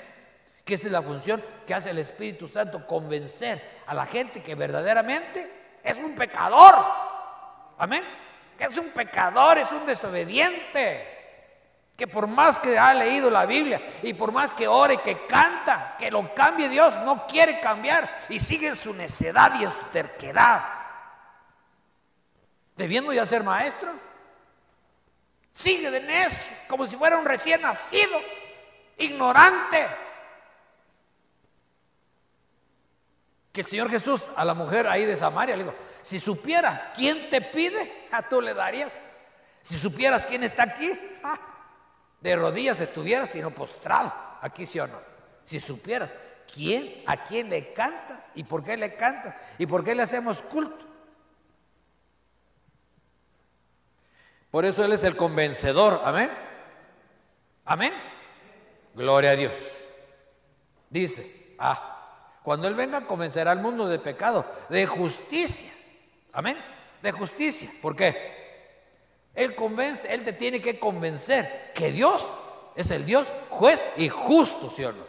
Que 0.63 0.73
esa 0.73 0.87
es 0.87 0.91
la 0.91 1.01
función 1.01 1.41
que 1.65 1.73
hace 1.73 1.91
el 1.91 1.97
Espíritu 1.97 2.47
Santo, 2.47 2.85
convencer 2.85 3.81
a 3.87 3.93
la 3.93 4.05
gente 4.05 4.43
que 4.43 4.55
verdaderamente 4.55 5.79
es 5.83 5.95
un 5.97 6.15
pecador. 6.15 6.75
Amén. 7.77 8.03
Que 8.57 8.65
es 8.65 8.77
un 8.77 8.89
pecador, 8.89 9.57
es 9.57 9.71
un 9.71 9.85
desobediente 9.85 11.16
que 11.97 12.07
por 12.07 12.27
más 12.27 12.59
que 12.59 12.77
ha 12.77 12.93
leído 12.93 13.31
la 13.31 13.47
Biblia 13.47 13.81
y 14.03 14.13
por 14.13 14.31
más 14.31 14.53
que 14.53 14.67
ore, 14.67 15.01
que 15.01 15.25
canta, 15.25 15.95
que 15.97 16.11
lo 16.11 16.33
cambie 16.35 16.69
Dios, 16.69 16.95
no 16.97 17.25
quiere 17.25 17.59
cambiar 17.59 18.25
y 18.29 18.37
sigue 18.37 18.67
en 18.67 18.75
su 18.75 18.93
necedad 18.93 19.59
y 19.59 19.63
en 19.63 19.71
su 19.71 19.81
terquedad. 19.91 20.63
Debiendo 22.75 23.11
ya 23.11 23.25
ser 23.25 23.43
maestro, 23.43 23.91
sigue 25.51 25.89
de 25.89 25.99
necio, 26.01 26.55
como 26.67 26.85
si 26.85 26.95
fuera 26.95 27.17
un 27.17 27.25
recién 27.25 27.61
nacido, 27.63 28.21
ignorante. 28.99 29.87
Que 33.51 33.61
el 33.61 33.67
Señor 33.67 33.89
Jesús 33.89 34.29
a 34.35 34.45
la 34.45 34.53
mujer 34.53 34.85
ahí 34.85 35.03
de 35.03 35.17
Samaria 35.17 35.57
le 35.57 35.63
dijo, 35.63 35.75
si 36.03 36.19
supieras 36.19 36.89
quién 36.95 37.27
te 37.31 37.41
pide, 37.41 38.07
a 38.11 38.21
tú 38.21 38.39
le 38.39 38.53
darías. 38.53 39.03
Si 39.63 39.79
supieras 39.79 40.27
quién 40.27 40.43
está 40.43 40.61
aquí, 40.61 40.91
ah, 41.23 41.56
de 42.21 42.35
rodillas 42.35 42.79
estuvieras, 42.79 43.29
sino 43.29 43.51
postrado. 43.51 44.13
Aquí 44.41 44.65
sí 44.65 44.79
o 44.79 44.87
no. 44.87 44.99
Si 45.43 45.59
supieras 45.59 46.11
quién, 46.51 47.03
a 47.05 47.23
quién 47.23 47.49
le 47.49 47.73
cantas 47.73 48.31
y 48.35 48.43
por 48.43 48.63
qué 48.63 48.77
le 48.77 48.95
cantas 48.95 49.35
y 49.57 49.65
por 49.65 49.83
qué 49.83 49.95
le 49.95 50.03
hacemos 50.03 50.41
culto. 50.41 50.85
Por 54.51 54.65
eso 54.65 54.83
Él 54.83 54.93
es 54.93 55.03
el 55.03 55.15
convencedor. 55.15 56.01
Amén. 56.03 56.31
Amén. 57.65 57.93
Gloria 58.95 59.31
a 59.31 59.35
Dios. 59.35 59.53
Dice, 60.89 61.55
ah, 61.59 62.39
cuando 62.43 62.67
Él 62.67 62.75
venga 62.75 63.05
convencerá 63.05 63.51
al 63.51 63.59
mundo 63.59 63.87
de 63.87 63.99
pecado, 63.99 64.45
de 64.69 64.85
justicia. 64.85 65.71
Amén. 66.31 66.57
De 67.01 67.11
justicia. 67.11 67.69
¿Por 67.81 67.95
qué? 67.95 68.36
Él 69.37 69.53
convence, 69.53 70.11
Él 70.11 70.23
te 70.23 70.33
tiene 70.33 70.59
que 70.59 70.79
convencer 70.79 71.71
que 71.75 71.91
Dios 71.91 72.25
es 72.75 72.89
el 72.89 73.05
Dios 73.05 73.27
juez 73.49 73.87
y 73.95 74.09
justo, 74.09 74.71
¿sí 74.71 74.83
o 74.83 74.91
no? 74.91 75.05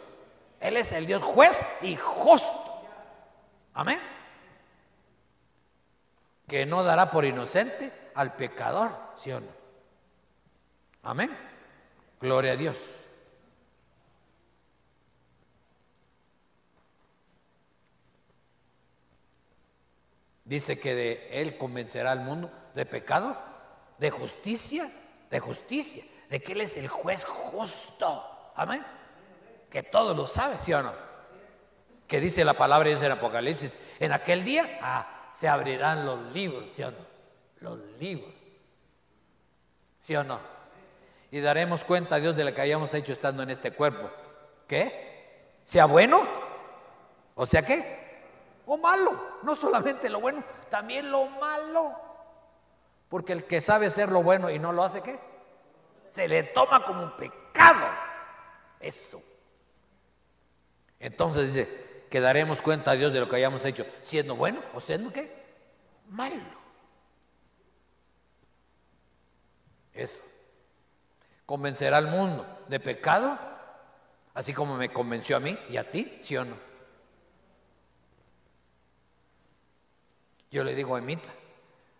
Él 0.59 0.77
es 0.77 0.91
el 0.91 1.07
Dios 1.07 1.23
juez 1.23 1.59
y 1.81 1.95
justo. 1.95 2.83
Amén. 3.73 3.99
Que 6.47 6.67
no 6.67 6.83
dará 6.83 7.09
por 7.09 7.25
inocente 7.25 7.91
al 8.13 8.35
pecador, 8.35 8.91
¿sí 9.15 9.31
o 9.31 9.39
no? 9.39 9.47
Amén. 11.01 11.35
Gloria 12.21 12.51
a 12.51 12.55
Dios. 12.55 12.77
Dice 20.45 20.79
que 20.79 20.93
de 20.93 21.29
Él 21.31 21.57
convencerá 21.57 22.11
al 22.11 22.19
mundo 22.19 22.51
de 22.75 22.85
pecado 22.85 23.48
de 23.99 24.09
justicia, 24.09 24.89
de 25.29 25.39
justicia, 25.39 26.03
de 26.29 26.41
que 26.41 26.53
Él 26.53 26.61
es 26.61 26.77
el 26.77 26.87
juez 26.87 27.25
justo. 27.25 28.51
Amén. 28.55 28.85
Que 29.69 29.83
todo 29.83 30.13
lo 30.13 30.25
sabe, 30.25 30.57
¿sí 30.59 30.73
o 30.73 30.81
no? 30.81 30.93
Que 32.07 32.19
dice 32.19 32.43
la 32.43 32.53
palabra 32.53 32.85
de 32.85 32.95
Dios 32.95 33.03
en 33.03 33.11
Apocalipsis, 33.11 33.77
en 33.99 34.11
aquel 34.11 34.43
día 34.43 34.79
ah, 34.81 35.29
se 35.33 35.47
abrirán 35.47 36.05
los 36.05 36.33
libros, 36.33 36.65
¿sí 36.73 36.81
o 36.83 36.91
no? 36.91 36.97
Los 37.59 37.79
libros. 37.99 38.33
¿Sí 39.99 40.15
o 40.15 40.23
no? 40.23 40.39
Y 41.29 41.39
daremos 41.41 41.85
cuenta 41.85 42.15
a 42.15 42.19
Dios 42.19 42.35
de 42.35 42.45
lo 42.45 42.55
que 42.55 42.61
hayamos 42.61 42.93
hecho 42.93 43.13
estando 43.13 43.43
en 43.43 43.51
este 43.51 43.71
cuerpo. 43.71 44.09
¿Qué? 44.67 45.59
¿Sea 45.63 45.85
bueno? 45.85 46.25
¿O 47.35 47.45
sea 47.45 47.63
qué? 47.63 47.99
O 48.65 48.77
malo. 48.77 49.11
No 49.43 49.55
solamente 49.55 50.09
lo 50.09 50.19
bueno, 50.19 50.43
también 50.69 51.11
lo 51.11 51.27
malo. 51.27 52.08
Porque 53.09 53.33
el 53.33 53.43
que 53.45 53.59
sabe 53.59 53.87
hacer 53.87 54.09
lo 54.09 54.23
bueno 54.23 54.49
y 54.49 54.59
no 54.59 54.71
lo 54.71 54.83
hace, 54.83 55.01
¿qué? 55.01 55.19
Se 56.09 56.27
le 56.27 56.43
toma 56.43 56.85
como 56.85 57.03
un 57.03 57.17
pecado. 57.17 57.87
Eso. 58.79 59.21
Entonces 60.99 61.53
dice, 61.53 62.05
que 62.09 62.19
daremos 62.19 62.61
cuenta 62.61 62.91
a 62.91 62.95
Dios 62.95 63.13
de 63.13 63.19
lo 63.19 63.29
que 63.29 63.35
hayamos 63.35 63.63
hecho, 63.65 63.85
siendo 64.01 64.35
bueno 64.35 64.61
o 64.73 64.81
siendo 64.81 65.11
qué? 65.11 65.31
Malo. 66.09 66.59
Eso. 69.93 70.21
Convencerá 71.45 71.97
al 71.97 72.07
mundo 72.07 72.45
de 72.67 72.79
pecado, 72.79 73.37
así 74.33 74.53
como 74.53 74.75
me 74.75 74.91
convenció 74.91 75.37
a 75.37 75.39
mí 75.39 75.57
y 75.69 75.77
a 75.77 75.89
ti, 75.89 76.19
¿sí 76.21 76.37
o 76.37 76.45
no? 76.45 76.55
Yo 80.51 80.63
le 80.63 80.73
digo 80.73 80.95
a 80.95 80.99
Emita, 80.99 81.29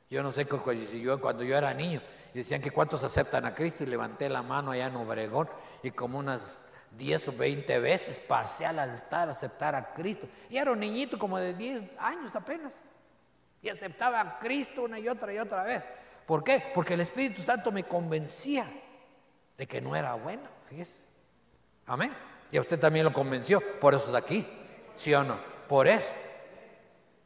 yo 0.10 0.24
no 0.24 0.32
sé 0.32 0.47
si 0.89 1.01
yo 1.01 1.22
cuando 1.22 1.43
yo 1.43 1.57
era 1.57 1.74
niño 1.74 2.01
decían 2.34 2.62
que 2.62 2.72
cuántos 2.72 3.03
aceptan 3.03 3.45
a 3.45 3.53
Cristo 3.53 3.84
y 3.84 3.88
levanté 3.88 4.30
la 4.30 4.41
mano 4.41 4.72
allá 4.72 4.88
en 4.88 4.95
Obregón 4.95 5.49
y 5.84 5.91
como 5.91 6.20
unas 6.20 6.64
10 6.97 7.28
o 7.28 7.34
20 7.34 7.80
veces 7.80 8.20
pasé 8.20 8.66
al 8.66 8.80
altar 8.80 9.30
a 9.30 9.32
aceptar 9.32 9.76
a 9.76 9.93
Cristo. 9.93 10.28
Y 10.49 10.57
era 10.57 10.72
un 10.72 10.80
niñito 10.80 11.20
como 11.20 11.38
de 11.38 11.53
10 11.53 11.86
años 11.99 12.36
apenas. 12.36 12.89
Y 13.62 13.70
aceptaba 13.70 14.22
a 14.22 14.39
Cristo 14.39 14.84
una 14.84 14.99
y 14.99 15.07
otra 15.07 15.34
y 15.34 15.38
otra 15.38 15.64
vez. 15.64 15.88
¿Por 16.26 16.43
qué? 16.43 16.64
Porque 16.74 16.93
el 16.93 17.01
Espíritu 17.01 17.41
Santo 17.41 17.72
me 17.72 17.84
convencía 17.84 18.70
de 19.57 19.68
que 19.68 19.82
no 19.82 19.95
era 19.95 20.14
bueno. 20.14 20.43
Fíjese. 20.70 21.01
Amén. 21.86 22.14
Y 22.51 22.57
a 22.57 22.62
usted 22.62 22.80
también 22.80 23.05
lo 23.05 23.14
convenció. 23.14 23.62
Por 23.80 23.93
eso 23.93 24.05
está 24.07 24.20
aquí. 24.20 24.47
¿Sí 24.95 25.14
o 25.14 25.24
no? 25.24 25.39
Por 25.68 25.88
eso. 25.88 26.12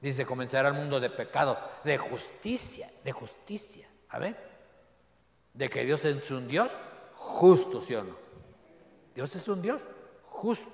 Dice, 0.03 0.25
comenzará 0.25 0.67
el 0.67 0.73
mundo 0.73 0.99
de 0.99 1.09
pecado, 1.09 1.57
de 1.85 1.97
justicia, 1.97 2.91
de 3.05 3.13
justicia. 3.13 3.87
A 4.09 4.19
ver, 4.19 4.35
de 5.53 5.69
que 5.69 5.85
Dios 5.85 6.03
es 6.03 6.29
un 6.29 6.45
Dios 6.45 6.69
justo, 7.15 7.81
¿sí 7.81 7.95
o 7.95 8.03
no? 8.03 8.17
Dios 9.15 9.33
es 9.33 9.47
un 9.47 9.61
Dios 9.61 9.81
justo. 10.25 10.73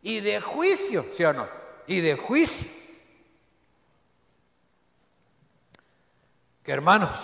Y 0.00 0.20
de 0.20 0.40
juicio, 0.40 1.04
¿sí 1.14 1.22
o 1.24 1.34
no? 1.34 1.46
Y 1.86 2.00
de 2.00 2.16
juicio. 2.16 2.70
Que 6.62 6.72
hermanos, 6.72 7.18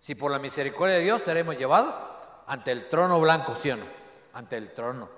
si 0.00 0.16
por 0.16 0.32
la 0.32 0.40
misericordia 0.40 0.96
de 0.96 1.04
Dios 1.04 1.22
seremos 1.22 1.56
llevados 1.56 1.94
ante 2.48 2.72
el 2.72 2.88
trono 2.88 3.20
blanco, 3.20 3.54
¿sí 3.54 3.70
o 3.70 3.76
no? 3.76 3.86
Ante 4.32 4.56
el 4.56 4.74
trono. 4.74 5.08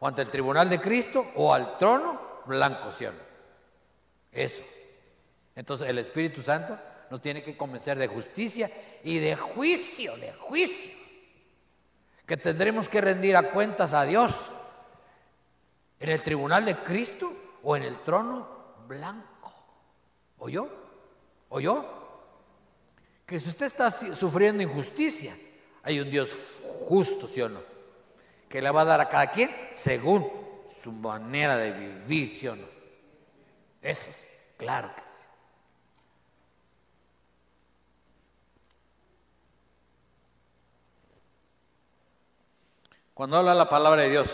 O 0.00 0.08
ante 0.08 0.22
el 0.22 0.30
tribunal 0.30 0.68
de 0.68 0.80
Cristo 0.80 1.24
o 1.36 1.54
al 1.54 1.78
trono 1.78 2.42
blanco, 2.46 2.90
¿sí 2.90 3.06
o 3.06 3.12
no? 3.12 3.29
Eso. 4.32 4.62
Entonces 5.54 5.88
el 5.88 5.98
Espíritu 5.98 6.42
Santo 6.42 6.78
nos 7.10 7.20
tiene 7.20 7.42
que 7.42 7.56
convencer 7.56 7.98
de 7.98 8.06
justicia 8.06 8.70
y 9.02 9.18
de 9.18 9.36
juicio, 9.36 10.16
de 10.16 10.32
juicio. 10.32 10.92
Que 12.24 12.36
tendremos 12.36 12.88
que 12.88 13.00
rendir 13.00 13.36
a 13.36 13.50
cuentas 13.50 13.92
a 13.92 14.04
Dios 14.04 14.32
en 15.98 16.08
el 16.08 16.22
tribunal 16.22 16.64
de 16.64 16.76
Cristo 16.76 17.32
o 17.62 17.76
en 17.76 17.82
el 17.82 17.98
trono 17.98 18.48
blanco. 18.86 19.52
¿Oyó? 20.38 20.68
¿Oyó? 21.48 21.84
Que 23.26 23.40
si 23.40 23.48
usted 23.48 23.66
está 23.66 23.90
sufriendo 23.90 24.62
injusticia, 24.62 25.36
hay 25.82 26.00
un 26.00 26.10
Dios 26.10 26.30
justo, 26.88 27.26
¿sí 27.26 27.42
o 27.42 27.48
no? 27.48 27.60
Que 28.48 28.62
le 28.62 28.70
va 28.70 28.82
a 28.82 28.84
dar 28.86 29.00
a 29.00 29.08
cada 29.08 29.30
quien 29.30 29.50
según 29.72 30.28
su 30.80 30.92
manera 30.92 31.56
de 31.56 31.72
vivir, 31.72 32.30
¿sí 32.30 32.48
o 32.48 32.56
no? 32.56 32.79
Eso 33.82 34.10
sí, 34.12 34.28
claro 34.56 34.94
que 34.94 35.00
sí. 35.00 35.06
Cuando 43.14 43.36
habla 43.36 43.54
la 43.54 43.68
palabra 43.68 44.02
de 44.02 44.10
Dios, 44.10 44.30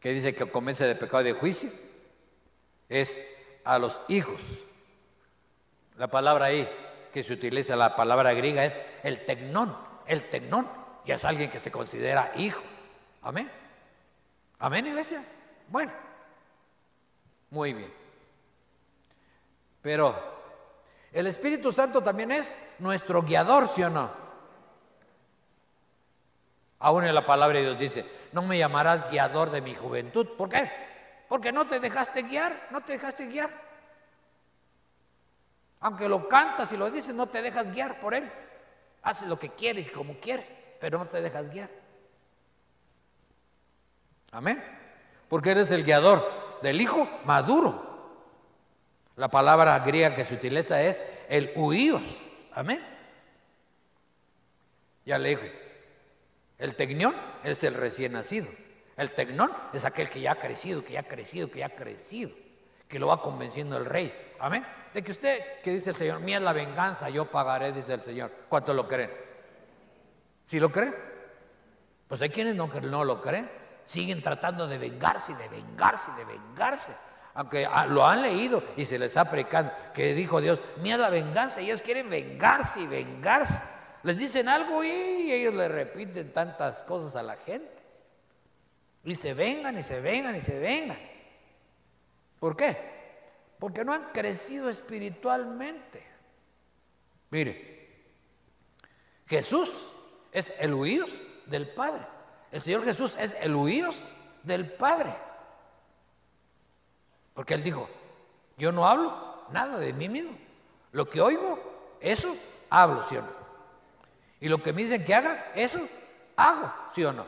que 0.00 0.12
dice 0.12 0.34
que 0.34 0.50
comience 0.50 0.86
de 0.86 0.94
pecado 0.94 1.22
y 1.22 1.32
de 1.32 1.32
juicio, 1.32 1.70
es 2.88 3.22
a 3.64 3.78
los 3.78 4.00
hijos. 4.08 4.40
La 5.96 6.08
palabra 6.08 6.46
ahí 6.46 6.68
que 7.12 7.22
se 7.22 7.32
utiliza, 7.32 7.76
la 7.76 7.96
palabra 7.96 8.32
griega 8.32 8.64
es 8.64 8.78
el 9.02 9.24
tecnón, 9.24 9.76
el 10.06 10.28
tecnón, 10.28 10.68
y 11.04 11.12
es 11.12 11.24
alguien 11.24 11.50
que 11.50 11.58
se 11.58 11.70
considera 11.70 12.32
hijo. 12.36 12.62
Amén. 13.22 13.50
Amén, 14.58 14.86
iglesia. 14.86 15.24
Bueno, 15.68 15.92
muy 17.50 17.72
bien. 17.72 17.99
Pero 19.82 20.14
el 21.12 21.26
Espíritu 21.26 21.72
Santo 21.72 22.02
también 22.02 22.30
es 22.30 22.56
nuestro 22.78 23.22
guiador, 23.22 23.68
¿sí 23.68 23.82
o 23.82 23.90
no? 23.90 24.10
Aún 26.78 27.04
en 27.04 27.14
la 27.14 27.26
palabra 27.26 27.58
de 27.58 27.64
Dios 27.64 27.78
dice, 27.78 28.06
no 28.32 28.42
me 28.42 28.56
llamarás 28.56 29.10
guiador 29.10 29.50
de 29.50 29.60
mi 29.60 29.74
juventud. 29.74 30.26
¿Por 30.36 30.48
qué? 30.48 30.70
Porque 31.28 31.52
no 31.52 31.66
te 31.66 31.78
dejaste 31.78 32.22
guiar, 32.22 32.68
no 32.70 32.80
te 32.80 32.92
dejaste 32.92 33.26
guiar. 33.26 33.50
Aunque 35.80 36.08
lo 36.08 36.28
cantas 36.28 36.72
y 36.72 36.76
lo 36.76 36.90
dices, 36.90 37.14
no 37.14 37.26
te 37.26 37.42
dejas 37.42 37.70
guiar 37.70 38.00
por 38.00 38.14
él. 38.14 38.30
Haces 39.02 39.28
lo 39.28 39.38
que 39.38 39.50
quieres 39.50 39.88
y 39.88 39.90
como 39.90 40.14
quieres, 40.20 40.62
pero 40.80 40.98
no 40.98 41.06
te 41.06 41.20
dejas 41.20 41.50
guiar. 41.50 41.70
Amén. 44.30 44.62
Porque 45.28 45.50
eres 45.50 45.70
el 45.70 45.84
guiador 45.84 46.60
del 46.62 46.80
hijo 46.80 47.08
maduro. 47.24 47.89
La 49.20 49.28
palabra 49.28 49.78
griega 49.80 50.16
que 50.16 50.24
se 50.24 50.34
utiliza 50.34 50.80
es 50.82 51.02
el 51.28 51.52
huíos. 51.54 52.00
Amén. 52.54 52.82
Ya 55.04 55.18
le 55.18 55.28
dije, 55.28 55.52
el 56.56 56.74
tecnión 56.74 57.14
es 57.44 57.62
el 57.64 57.74
recién 57.74 58.12
nacido. 58.12 58.48
El 58.96 59.10
tecnón 59.10 59.52
es 59.74 59.84
aquel 59.84 60.08
que 60.08 60.22
ya 60.22 60.32
ha 60.32 60.34
crecido, 60.36 60.82
que 60.82 60.94
ya 60.94 61.00
ha 61.00 61.02
crecido, 61.02 61.50
que 61.50 61.58
ya 61.58 61.66
ha 61.66 61.76
crecido, 61.76 62.30
que 62.88 62.98
lo 62.98 63.08
va 63.08 63.20
convenciendo 63.20 63.76
el 63.76 63.84
rey. 63.84 64.10
Amén. 64.38 64.64
De 64.94 65.02
que 65.04 65.12
usted, 65.12 65.60
que 65.62 65.72
dice 65.72 65.90
el 65.90 65.96
Señor, 65.96 66.20
mía 66.20 66.38
es 66.38 66.42
la 66.42 66.54
venganza, 66.54 67.10
yo 67.10 67.26
pagaré, 67.26 67.72
dice 67.72 67.92
el 67.92 68.02
Señor. 68.02 68.32
¿Cuánto 68.48 68.72
lo 68.72 68.88
creen? 68.88 69.10
¿Sí 70.46 70.58
lo 70.58 70.72
creen? 70.72 70.94
Pues 72.08 72.22
hay 72.22 72.30
quienes 72.30 72.54
no, 72.54 72.68
no 72.68 73.04
lo 73.04 73.20
creen. 73.20 73.50
Siguen 73.84 74.22
tratando 74.22 74.66
de 74.66 74.78
vengarse, 74.78 75.34
de 75.34 75.48
vengarse, 75.50 76.10
de 76.12 76.24
vengarse. 76.24 76.94
Aunque 77.34 77.66
ah, 77.66 77.86
lo 77.86 78.06
han 78.06 78.22
leído 78.22 78.62
y 78.76 78.84
se 78.84 78.98
les 78.98 79.16
ha 79.16 79.30
precado 79.30 79.70
que 79.94 80.14
dijo 80.14 80.40
Dios, 80.40 80.60
mía 80.82 80.96
la 80.96 81.10
venganza, 81.10 81.60
ellos 81.60 81.82
quieren 81.82 82.10
vengarse 82.10 82.80
y 82.80 82.86
vengarse. 82.86 83.62
Les 84.02 84.18
dicen 84.18 84.48
algo 84.48 84.82
y 84.82 85.32
ellos 85.32 85.54
le 85.54 85.68
repiten 85.68 86.32
tantas 86.32 86.84
cosas 86.84 87.16
a 87.16 87.22
la 87.22 87.36
gente. 87.36 87.82
Y 89.04 89.14
se 89.14 89.34
vengan 89.34 89.78
y 89.78 89.82
se 89.82 90.00
vengan 90.00 90.34
y 90.36 90.40
se 90.40 90.58
vengan. 90.58 90.98
¿Por 92.38 92.56
qué? 92.56 92.76
Porque 93.58 93.84
no 93.84 93.92
han 93.92 94.04
crecido 94.12 94.68
espiritualmente. 94.68 96.02
Mire, 97.30 98.04
Jesús 99.26 99.70
es 100.32 100.52
el 100.58 100.74
huíos 100.74 101.10
del 101.46 101.68
Padre. 101.68 102.06
El 102.50 102.60
Señor 102.60 102.84
Jesús 102.84 103.16
es 103.18 103.34
el 103.40 103.54
huíos 103.54 104.08
del 104.42 104.72
Padre. 104.72 105.14
Porque 107.34 107.54
Él 107.54 107.62
dijo, 107.62 107.88
yo 108.56 108.72
no 108.72 108.86
hablo 108.86 109.44
nada 109.50 109.78
de 109.78 109.92
mí 109.92 110.08
mismo. 110.08 110.36
Lo 110.92 111.08
que 111.08 111.20
oigo, 111.20 111.58
eso 112.00 112.36
hablo, 112.68 113.02
¿sí 113.04 113.16
y 114.40 114.48
lo 114.48 114.62
que 114.62 114.72
me 114.72 114.82
dicen 114.82 115.04
que 115.04 115.14
haga, 115.14 115.52
eso 115.54 115.86
hago, 116.36 116.72
¿sí 116.94 117.04
o 117.04 117.12
no? 117.12 117.26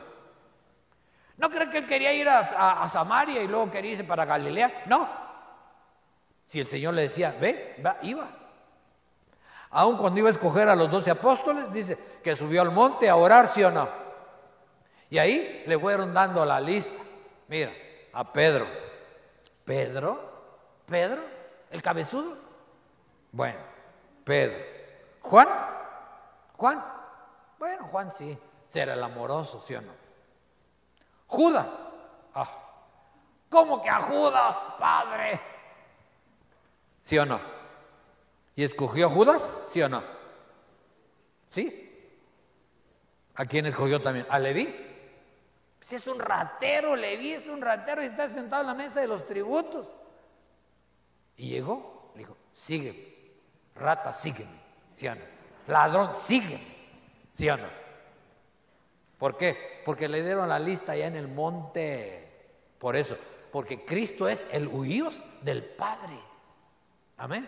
¿No 1.37 1.49
creen 1.49 1.69
que 1.69 1.77
él 1.77 1.87
quería 1.87 2.11
ir 2.13 2.27
a, 2.27 2.87
Samaria 2.89 3.41
y 3.41 3.47
luego 3.47 3.69
quería 3.69 3.91
irse 3.91 4.03
para 4.03 4.25
Galilea? 4.25 4.83
No. 4.87 5.07
Si 6.45 6.59
el 6.59 6.67
Señor 6.67 6.93
le 6.95 7.03
decía, 7.03 7.35
ve, 7.39 7.81
va, 7.85 7.97
iba. 8.01 8.27
Aun 9.69 9.97
cuando 9.97 10.19
iba 10.19 10.29
a 10.29 10.31
escoger 10.31 10.69
a 10.69 10.75
los 10.75 10.89
doce 10.89 11.11
apóstoles, 11.11 11.71
dice 11.71 11.97
que 12.23 12.35
subió 12.35 12.61
al 12.61 12.71
monte 12.71 13.09
a 13.09 13.15
orar, 13.15 13.49
¿sí 13.49 13.63
o 13.63 13.71
no? 13.71 13.87
Y 15.09 15.17
ahí 15.17 15.63
le 15.67 15.77
fueron 15.77 16.13
dando 16.13 16.45
la 16.45 16.59
lista. 16.59 16.99
Mira, 17.47 17.71
a 18.13 18.31
Pedro. 18.31 18.82
¿Pedro? 19.65 20.19
¿Pedro? 20.85 21.21
¿El 21.71 21.81
cabezudo? 21.81 22.37
Bueno, 23.31 23.59
Pedro. 24.23 24.57
¿Juan? 25.21 25.47
¿Juan? 26.57 26.85
Bueno, 27.57 27.87
Juan 27.91 28.11
sí, 28.11 28.37
será 28.67 28.93
el 28.93 29.03
amoroso, 29.03 29.59
¿sí 29.61 29.75
o 29.75 29.81
no? 29.81 29.91
Judas. 31.27 31.83
Ah, 32.35 32.47
¿Cómo 33.49 33.81
que 33.81 33.89
a 33.89 34.01
Judas, 34.01 34.71
padre? 34.79 35.39
¿Sí 37.01 37.17
o 37.17 37.25
no? 37.25 37.39
¿Y 38.55 38.63
escogió 38.63 39.09
Judas? 39.09 39.63
¿Sí 39.69 39.81
o 39.81 39.89
no? 39.89 40.03
¿Sí? 41.47 41.79
¿A 43.35 43.45
quién 43.45 43.65
escogió 43.65 44.01
también? 44.01 44.25
¿A 44.29 44.39
Leví? 44.39 44.92
Si 45.83 45.95
es 45.95 46.07
un 46.07 46.17
ratero, 46.17 46.95
Leví 46.95 47.33
es 47.33 47.47
un 47.47 47.61
ratero 47.61 48.01
y 48.01 48.05
está 48.05 48.29
sentado 48.29 48.61
en 48.61 48.67
la 48.67 48.73
mesa 48.73 49.01
de 49.01 49.07
los 49.07 49.25
tributos. 49.25 49.85
Y 51.35 51.49
llegó, 51.49 52.13
le 52.15 52.19
dijo, 52.19 52.37
sigue, 52.53 53.41
rata, 53.75 54.13
sígueme, 54.13 54.61
¿sí 54.93 55.09
o 55.09 55.15
no? 55.15 55.21
Ladrón, 55.67 56.15
sígueme. 56.15 56.73
¿Sí 57.33 57.49
o 57.49 57.57
no? 57.57 57.67
¿Por 59.17 59.35
qué? 59.35 59.81
Porque 59.85 60.07
le 60.07 60.23
dieron 60.23 60.47
la 60.47 60.57
lista 60.57 60.93
allá 60.93 61.07
en 61.07 61.17
el 61.17 61.27
monte. 61.27 62.29
Por 62.79 62.95
eso, 62.95 63.17
porque 63.51 63.83
Cristo 63.83 64.29
es 64.29 64.47
el 64.53 64.69
huíos 64.69 65.21
del 65.41 65.65
Padre. 65.65 66.17
Amén. 67.17 67.45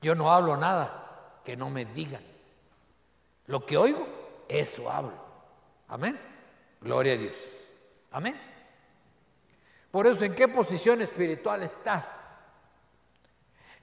Yo 0.00 0.16
no 0.16 0.32
hablo 0.32 0.56
nada 0.56 1.38
que 1.44 1.56
no 1.56 1.70
me 1.70 1.84
digan. 1.84 2.24
Lo 3.46 3.64
que 3.64 3.76
oigo, 3.76 4.08
eso 4.48 4.90
hablo. 4.90 5.14
Amén. 5.86 6.31
Gloria 6.82 7.14
a 7.14 7.16
Dios. 7.16 7.36
Amén. 8.10 8.38
Por 9.90 10.06
eso, 10.06 10.24
¿en 10.24 10.34
qué 10.34 10.48
posición 10.48 11.02
espiritual 11.02 11.62
estás? 11.62 12.32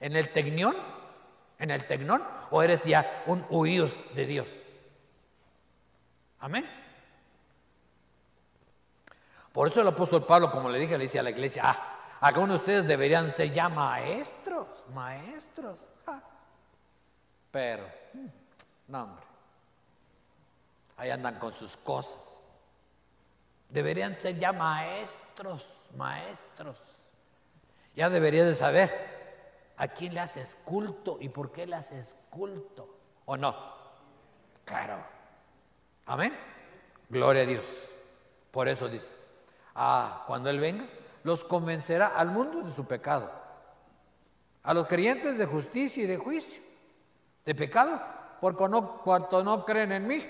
¿En 0.00 0.16
el 0.16 0.32
tecnión? 0.32 0.76
¿En 1.58 1.70
el 1.70 1.86
tecnón? 1.86 2.22
¿O 2.50 2.62
eres 2.62 2.84
ya 2.84 3.22
un 3.26 3.44
huíos 3.48 3.92
de 4.14 4.26
Dios? 4.26 4.48
Amén. 6.40 6.68
Por 9.52 9.68
eso 9.68 9.80
el 9.80 9.88
apóstol 9.88 10.24
Pablo, 10.24 10.50
como 10.50 10.68
le 10.68 10.78
dije, 10.78 10.96
le 10.96 11.04
dice 11.04 11.18
a 11.18 11.22
la 11.22 11.30
iglesia, 11.30 11.62
ah, 11.66 12.16
algunos 12.20 12.48
de 12.50 12.56
ustedes 12.56 12.86
deberían 12.86 13.32
ser 13.32 13.50
ya 13.50 13.68
maestros, 13.68 14.66
maestros. 14.92 15.80
Ah. 16.06 16.20
Pero, 17.50 17.84
mm, 18.14 18.26
no, 18.88 19.02
hombre, 19.04 19.24
ahí 20.96 21.10
andan 21.10 21.38
con 21.38 21.52
sus 21.52 21.76
cosas. 21.76 22.49
Deberían 23.70 24.16
ser 24.16 24.36
ya 24.36 24.52
maestros, 24.52 25.64
maestros. 25.96 26.76
Ya 27.94 28.10
deberías 28.10 28.46
de 28.46 28.54
saber 28.54 28.90
a 29.76 29.88
quién 29.88 30.14
le 30.14 30.20
haces 30.20 30.56
culto 30.64 31.18
y 31.20 31.28
por 31.28 31.52
qué 31.52 31.66
le 31.66 31.76
haces 31.76 32.16
culto, 32.30 32.88
¿o 33.26 33.36
no? 33.36 33.56
Claro. 34.64 34.96
Amén. 36.06 36.36
Gloria 37.08 37.42
a 37.42 37.46
Dios. 37.46 37.66
Por 38.50 38.68
eso 38.68 38.88
dice, 38.88 39.12
ah, 39.76 40.24
cuando 40.26 40.50
Él 40.50 40.58
venga, 40.58 40.86
los 41.22 41.44
convencerá 41.44 42.08
al 42.08 42.28
mundo 42.30 42.62
de 42.62 42.72
su 42.72 42.84
pecado. 42.86 43.30
A 44.64 44.74
los 44.74 44.88
creyentes 44.88 45.38
de 45.38 45.46
justicia 45.46 46.02
y 46.02 46.06
de 46.06 46.16
juicio. 46.16 46.60
De 47.44 47.54
pecado, 47.54 48.00
por 48.40 48.56
cuanto 48.56 49.44
no 49.44 49.64
creen 49.64 49.92
en 49.92 50.06
mí. 50.06 50.22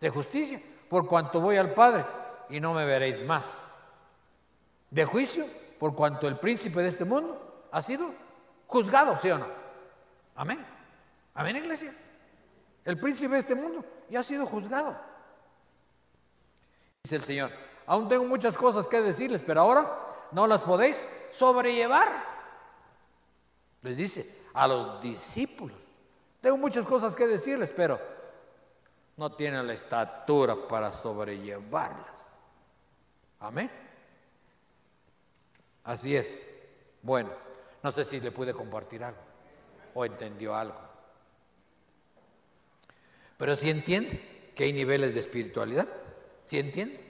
De 0.00 0.08
justicia, 0.08 0.60
por 0.88 1.06
cuanto 1.06 1.40
voy 1.40 1.56
al 1.56 1.74
Padre 1.74 2.04
y 2.50 2.60
no 2.60 2.74
me 2.74 2.84
veréis 2.84 3.24
más. 3.24 3.64
De 4.90 5.04
juicio, 5.04 5.46
por 5.78 5.94
cuanto 5.94 6.26
el 6.26 6.38
príncipe 6.38 6.82
de 6.82 6.88
este 6.88 7.04
mundo 7.04 7.66
ha 7.70 7.80
sido 7.82 8.12
juzgado, 8.66 9.16
¿sí 9.18 9.30
o 9.30 9.38
no? 9.38 9.46
Amén. 10.34 10.64
Amén, 11.34 11.56
iglesia. 11.56 11.94
El 12.84 12.98
príncipe 12.98 13.34
de 13.34 13.40
este 13.40 13.54
mundo 13.54 13.84
ya 14.08 14.20
ha 14.20 14.24
sido 14.24 14.46
juzgado. 14.46 14.96
Dice 17.04 17.16
el 17.16 17.24
Señor, 17.24 17.50
aún 17.86 18.08
tengo 18.08 18.24
muchas 18.24 18.56
cosas 18.56 18.86
que 18.88 19.00
decirles, 19.00 19.42
pero 19.46 19.60
ahora 19.60 19.88
no 20.32 20.46
las 20.46 20.60
podéis 20.60 21.06
Sobrellevar. 21.30 22.08
Les 23.82 23.96
dice 23.96 24.42
a 24.54 24.66
los 24.66 25.00
discípulos. 25.00 25.76
Tengo 26.40 26.56
muchas 26.56 26.84
cosas 26.84 27.14
que 27.14 27.26
decirles, 27.26 27.72
pero 27.74 28.00
no 29.16 29.32
tienen 29.32 29.66
la 29.66 29.74
estatura 29.74 30.56
para 30.68 30.92
sobrellevarlas. 30.92 32.34
Amén. 33.40 33.70
Así 35.84 36.14
es. 36.14 36.46
Bueno, 37.02 37.30
no 37.82 37.90
sé 37.90 38.04
si 38.04 38.20
le 38.20 38.30
pude 38.30 38.52
compartir 38.52 39.02
algo 39.02 39.20
o 39.94 40.04
entendió 40.04 40.54
algo. 40.54 40.78
Pero 43.38 43.56
si 43.56 43.70
entiende 43.70 44.52
que 44.54 44.64
hay 44.64 44.72
niveles 44.72 45.14
de 45.14 45.20
espiritualidad. 45.20 45.88
¿Sí 46.44 46.58
entiende? 46.58 47.00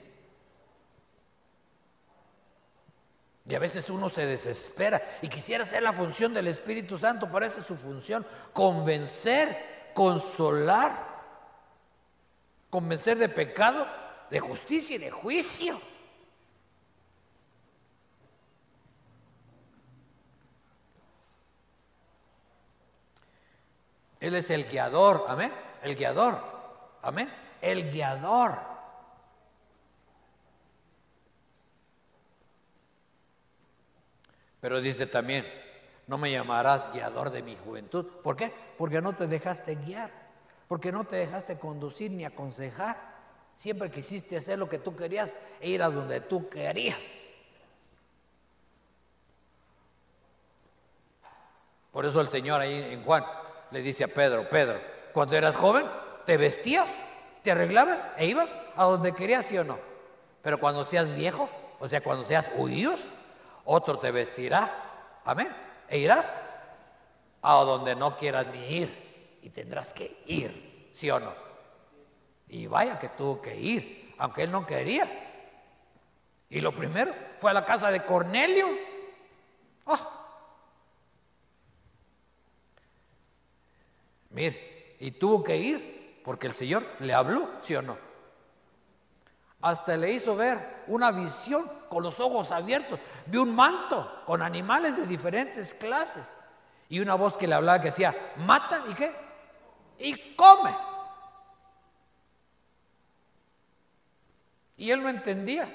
Y 3.45 3.55
a 3.55 3.59
veces 3.59 3.89
uno 3.89 4.07
se 4.09 4.25
desespera 4.25 5.17
y 5.21 5.27
quisiera 5.27 5.63
hacer 5.63 5.83
la 5.83 5.91
función 5.91 6.33
del 6.33 6.47
Espíritu 6.47 6.97
Santo, 6.97 7.29
parece 7.29 7.61
su 7.61 7.75
función, 7.75 8.25
convencer, 8.53 9.91
consolar, 9.93 11.07
convencer 12.69 13.17
de 13.17 13.27
pecado, 13.27 13.85
de 14.29 14.39
justicia 14.39 14.95
y 14.95 14.99
de 14.99 15.11
juicio. 15.11 15.81
Él 24.21 24.35
es 24.35 24.51
el 24.51 24.69
guiador, 24.69 25.25
amén, 25.27 25.51
el 25.81 25.95
guiador, 25.95 26.39
amén, 27.01 27.27
el 27.59 27.91
guiador. 27.91 28.55
Pero 34.61 34.79
dice 34.79 35.07
también, 35.07 35.45
no 36.05 36.19
me 36.19 36.31
llamarás 36.31 36.93
guiador 36.93 37.31
de 37.31 37.41
mi 37.41 37.55
juventud. 37.55 38.05
¿Por 38.21 38.35
qué? 38.35 38.53
Porque 38.77 39.01
no 39.01 39.15
te 39.15 39.25
dejaste 39.25 39.73
guiar, 39.75 40.11
porque 40.67 40.91
no 40.91 41.03
te 41.03 41.15
dejaste 41.15 41.57
conducir 41.57 42.11
ni 42.11 42.23
aconsejar. 42.23 43.09
Siempre 43.55 43.89
quisiste 43.89 44.37
hacer 44.37 44.59
lo 44.59 44.69
que 44.69 44.77
tú 44.77 44.95
querías 44.95 45.35
e 45.59 45.69
ir 45.69 45.81
a 45.81 45.89
donde 45.89 46.21
tú 46.21 46.47
querías. 46.47 46.99
Por 51.91 52.05
eso 52.05 52.21
el 52.21 52.27
Señor 52.27 52.61
ahí 52.61 52.93
en 52.93 53.03
Juan 53.03 53.40
le 53.71 53.81
dice 53.81 54.03
a 54.03 54.07
Pedro, 54.07 54.49
Pedro, 54.49 54.79
cuando 55.13 55.35
eras 55.35 55.55
joven, 55.55 55.85
te 56.25 56.37
vestías, 56.37 57.09
te 57.41 57.51
arreglabas 57.51 58.07
e 58.17 58.27
ibas 58.27 58.57
a 58.75 58.83
donde 58.83 59.13
querías, 59.13 59.45
sí 59.45 59.57
o 59.57 59.63
no. 59.63 59.79
Pero 60.41 60.59
cuando 60.59 60.83
seas 60.83 61.13
viejo, 61.15 61.49
o 61.79 61.87
sea, 61.87 62.01
cuando 62.01 62.23
seas 62.25 62.49
huíos, 62.55 63.13
otro 63.65 63.97
te 63.97 64.11
vestirá, 64.11 65.19
amén, 65.25 65.49
e 65.87 65.99
irás 65.99 66.37
a 67.41 67.53
donde 67.55 67.95
no 67.95 68.17
quieras 68.17 68.47
ni 68.53 68.77
ir, 68.77 69.39
y 69.41 69.49
tendrás 69.49 69.93
que 69.93 70.21
ir, 70.27 70.89
sí 70.91 71.09
o 71.09 71.19
no. 71.19 71.33
Y 72.47 72.67
vaya 72.67 72.99
que 72.99 73.09
tuvo 73.09 73.41
que 73.41 73.55
ir, 73.55 74.13
aunque 74.17 74.43
él 74.43 74.51
no 74.51 74.65
quería. 74.65 75.09
Y 76.49 76.59
lo 76.59 76.73
primero 76.73 77.13
fue 77.39 77.51
a 77.51 77.53
la 77.53 77.65
casa 77.65 77.89
de 77.89 78.03
Cornelio. 78.03 78.67
Ah. 79.85 80.20
Mire, 84.31 84.95
y 84.99 85.11
tuvo 85.11 85.43
que 85.43 85.57
ir 85.57 86.21
porque 86.23 86.47
el 86.47 86.53
Señor 86.53 86.85
le 86.99 87.13
habló, 87.13 87.49
sí 87.61 87.75
o 87.75 87.81
no. 87.81 87.97
Hasta 89.61 89.95
le 89.95 90.11
hizo 90.11 90.35
ver 90.35 90.83
una 90.87 91.11
visión 91.11 91.69
con 91.89 92.03
los 92.03 92.19
ojos 92.19 92.51
abiertos. 92.51 92.99
Vio 93.27 93.43
un 93.43 93.55
manto 93.55 94.23
con 94.25 94.41
animales 94.41 94.97
de 94.97 95.05
diferentes 95.05 95.73
clases. 95.73 96.35
Y 96.89 96.99
una 96.99 97.15
voz 97.15 97.37
que 97.37 97.47
le 97.47 97.55
hablaba 97.55 97.79
que 97.79 97.87
decía, 97.87 98.33
mata 98.37 98.83
y 98.89 98.93
qué? 98.93 99.11
Y 99.99 100.35
come. 100.35 100.75
Y 104.77 104.89
él 104.89 105.03
no 105.03 105.09
entendía. 105.09 105.69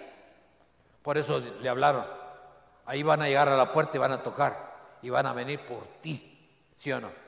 Por 1.02 1.16
eso 1.16 1.38
le 1.38 1.68
hablaron. 1.68 2.04
Ahí 2.86 3.04
van 3.04 3.22
a 3.22 3.28
llegar 3.28 3.48
a 3.48 3.56
la 3.56 3.72
puerta 3.72 3.96
y 3.96 4.00
van 4.00 4.12
a 4.12 4.22
tocar. 4.22 4.74
Y 5.00 5.10
van 5.10 5.26
a 5.26 5.32
venir 5.32 5.64
por 5.64 5.86
ti. 6.00 6.32
¿Sí 6.76 6.90
o 6.90 7.00
no? 7.00 7.25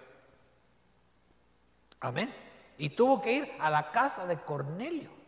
Amén. 2.01 2.33
Y 2.77 2.91
tuvo 2.91 3.21
que 3.21 3.33
ir 3.33 3.53
a 3.59 3.71
la 3.71 3.91
casa 3.91 4.27
de 4.27 4.37
Cornelio 4.37 5.19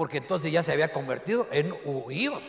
porque 0.00 0.16
entonces 0.16 0.50
ya 0.50 0.62
se 0.62 0.72
había 0.72 0.92
convertido 0.94 1.46
en 1.50 1.74
huíos, 1.84 2.42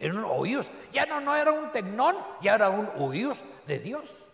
en 0.00 0.18
un 0.18 0.24
huíos. 0.24 0.66
Ya 0.92 1.06
no, 1.06 1.20
no 1.20 1.36
era 1.36 1.52
un 1.52 1.70
tecnón, 1.70 2.16
ya 2.42 2.56
era 2.56 2.68
un 2.68 2.90
huíos 2.96 3.38
de 3.64 3.78
Dios, 3.78 4.24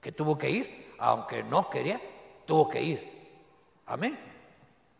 que 0.00 0.12
tuvo 0.12 0.38
que 0.38 0.48
ir, 0.48 0.94
aunque 0.98 1.42
no 1.42 1.68
quería, 1.68 2.00
tuvo 2.46 2.68
que 2.68 2.80
ir. 2.80 3.28
Amén. 3.86 4.16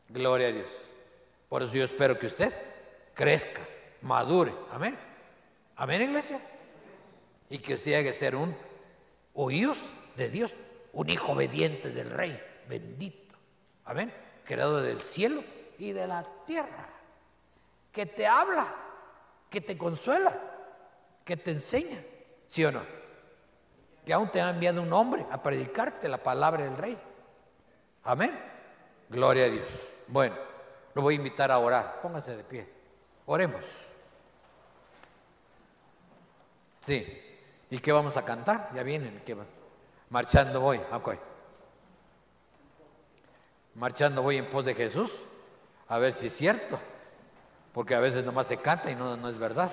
Gloria 0.08 0.48
a 0.48 0.50
Dios. 0.50 0.80
Por 1.48 1.62
eso 1.62 1.72
yo 1.74 1.84
espero 1.84 2.18
que 2.18 2.26
usted 2.26 2.52
crezca, 3.14 3.60
madure. 4.00 4.52
Amén. 4.72 4.98
Amén, 5.76 6.02
iglesia. 6.02 6.40
Y 7.50 7.58
que 7.58 7.74
usted 7.74 7.94
haga 7.94 8.12
ser 8.12 8.34
un 8.34 8.56
huíos 9.32 9.78
de 10.16 10.28
Dios, 10.28 10.50
un 10.92 11.08
hijo 11.08 11.32
obediente 11.32 11.90
del 11.90 12.10
Rey, 12.10 12.42
bendito. 12.72 13.36
Amén. 13.84 14.12
Creado 14.44 14.80
del 14.80 15.02
cielo 15.02 15.44
y 15.78 15.92
de 15.92 16.06
la 16.06 16.24
tierra 16.46 16.88
que 17.92 18.06
te 18.06 18.26
habla, 18.26 18.74
que 19.50 19.60
te 19.60 19.76
consuela, 19.76 20.40
que 21.22 21.36
te 21.36 21.50
enseña, 21.50 22.02
¿sí 22.48 22.64
o 22.64 22.72
no? 22.72 22.80
Que 24.06 24.14
aún 24.14 24.30
te 24.30 24.40
ha 24.40 24.48
enviado 24.48 24.80
un 24.80 24.92
hombre 24.92 25.26
a 25.30 25.42
predicarte 25.42 26.08
la 26.08 26.16
palabra 26.16 26.64
del 26.64 26.76
rey. 26.78 26.98
Amén. 28.04 28.36
Gloria 29.10 29.44
a 29.44 29.48
Dios. 29.50 29.68
Bueno, 30.08 30.34
lo 30.94 31.02
voy 31.02 31.14
a 31.14 31.18
invitar 31.18 31.50
a 31.50 31.58
orar. 31.58 32.00
Póngase 32.00 32.36
de 32.36 32.42
pie. 32.42 32.68
Oremos. 33.26 33.62
Sí. 36.80 37.06
¿Y 37.70 37.78
qué 37.78 37.92
vamos 37.92 38.16
a 38.16 38.24
cantar? 38.24 38.70
Ya 38.74 38.82
vienen. 38.82 39.22
¿Qué 39.24 39.34
más? 39.34 39.48
Marchando 40.08 40.60
voy. 40.60 40.80
Ok. 40.90 41.31
Marchando 43.74 44.22
voy 44.22 44.36
en 44.38 44.46
pos 44.46 44.64
de 44.64 44.74
Jesús. 44.74 45.10
A 45.88 45.98
ver 45.98 46.12
si 46.12 46.28
es 46.28 46.32
cierto 46.32 46.78
porque 47.74 47.94
a 47.94 48.00
veces 48.00 48.24
nomás 48.24 48.46
se 48.46 48.58
canta 48.58 48.90
y 48.90 48.94
no, 48.94 49.16
no 49.16 49.28
es 49.28 49.38
verdad. 49.38 49.70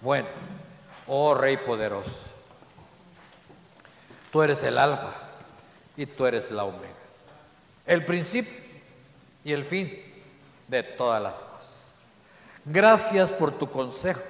Bueno, 0.00 0.28
oh 1.06 1.34
Rey 1.34 1.56
poderoso, 1.56 2.22
tú 4.30 4.42
eres 4.42 4.62
el 4.62 4.78
alfa 4.78 5.12
y 5.96 6.06
tú 6.06 6.24
eres 6.24 6.50
la 6.50 6.64
omega, 6.64 6.94
el 7.84 8.04
principio 8.06 8.54
y 9.44 9.52
el 9.52 9.64
fin 9.64 9.90
de 10.68 10.82
todas 10.82 11.20
las 11.22 11.42
cosas. 11.42 11.98
Gracias 12.64 13.30
por 13.30 13.52
tu 13.52 13.70
consejo, 13.70 14.22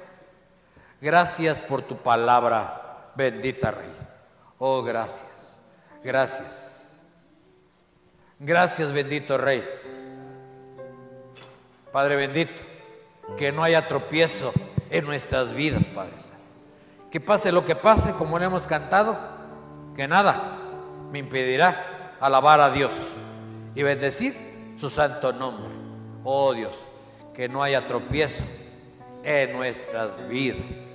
gracias 1.00 1.60
por 1.60 1.82
tu 1.82 1.96
palabra, 1.96 3.12
bendita 3.14 3.70
Rey. 3.70 3.92
Oh, 4.58 4.82
gracias, 4.82 5.58
gracias. 6.02 6.79
Gracias, 8.42 8.90
bendito 8.94 9.36
Rey. 9.36 9.62
Padre 11.92 12.16
bendito, 12.16 12.62
que 13.36 13.52
no 13.52 13.62
haya 13.62 13.86
tropiezo 13.86 14.50
en 14.88 15.04
nuestras 15.04 15.52
vidas, 15.52 15.90
Padre 15.90 16.14
Que 17.10 17.20
pase 17.20 17.52
lo 17.52 17.66
que 17.66 17.76
pase, 17.76 18.12
como 18.12 18.38
le 18.38 18.46
hemos 18.46 18.66
cantado, 18.66 19.18
que 19.94 20.08
nada 20.08 20.56
me 21.12 21.18
impedirá 21.18 22.16
alabar 22.18 22.62
a 22.62 22.70
Dios 22.70 22.92
y 23.74 23.82
bendecir 23.82 24.34
su 24.78 24.88
santo 24.88 25.34
nombre. 25.34 25.74
Oh 26.24 26.54
Dios, 26.54 26.72
que 27.34 27.46
no 27.46 27.62
haya 27.62 27.86
tropiezo 27.86 28.44
en 29.22 29.52
nuestras 29.52 30.26
vidas. 30.28 30.88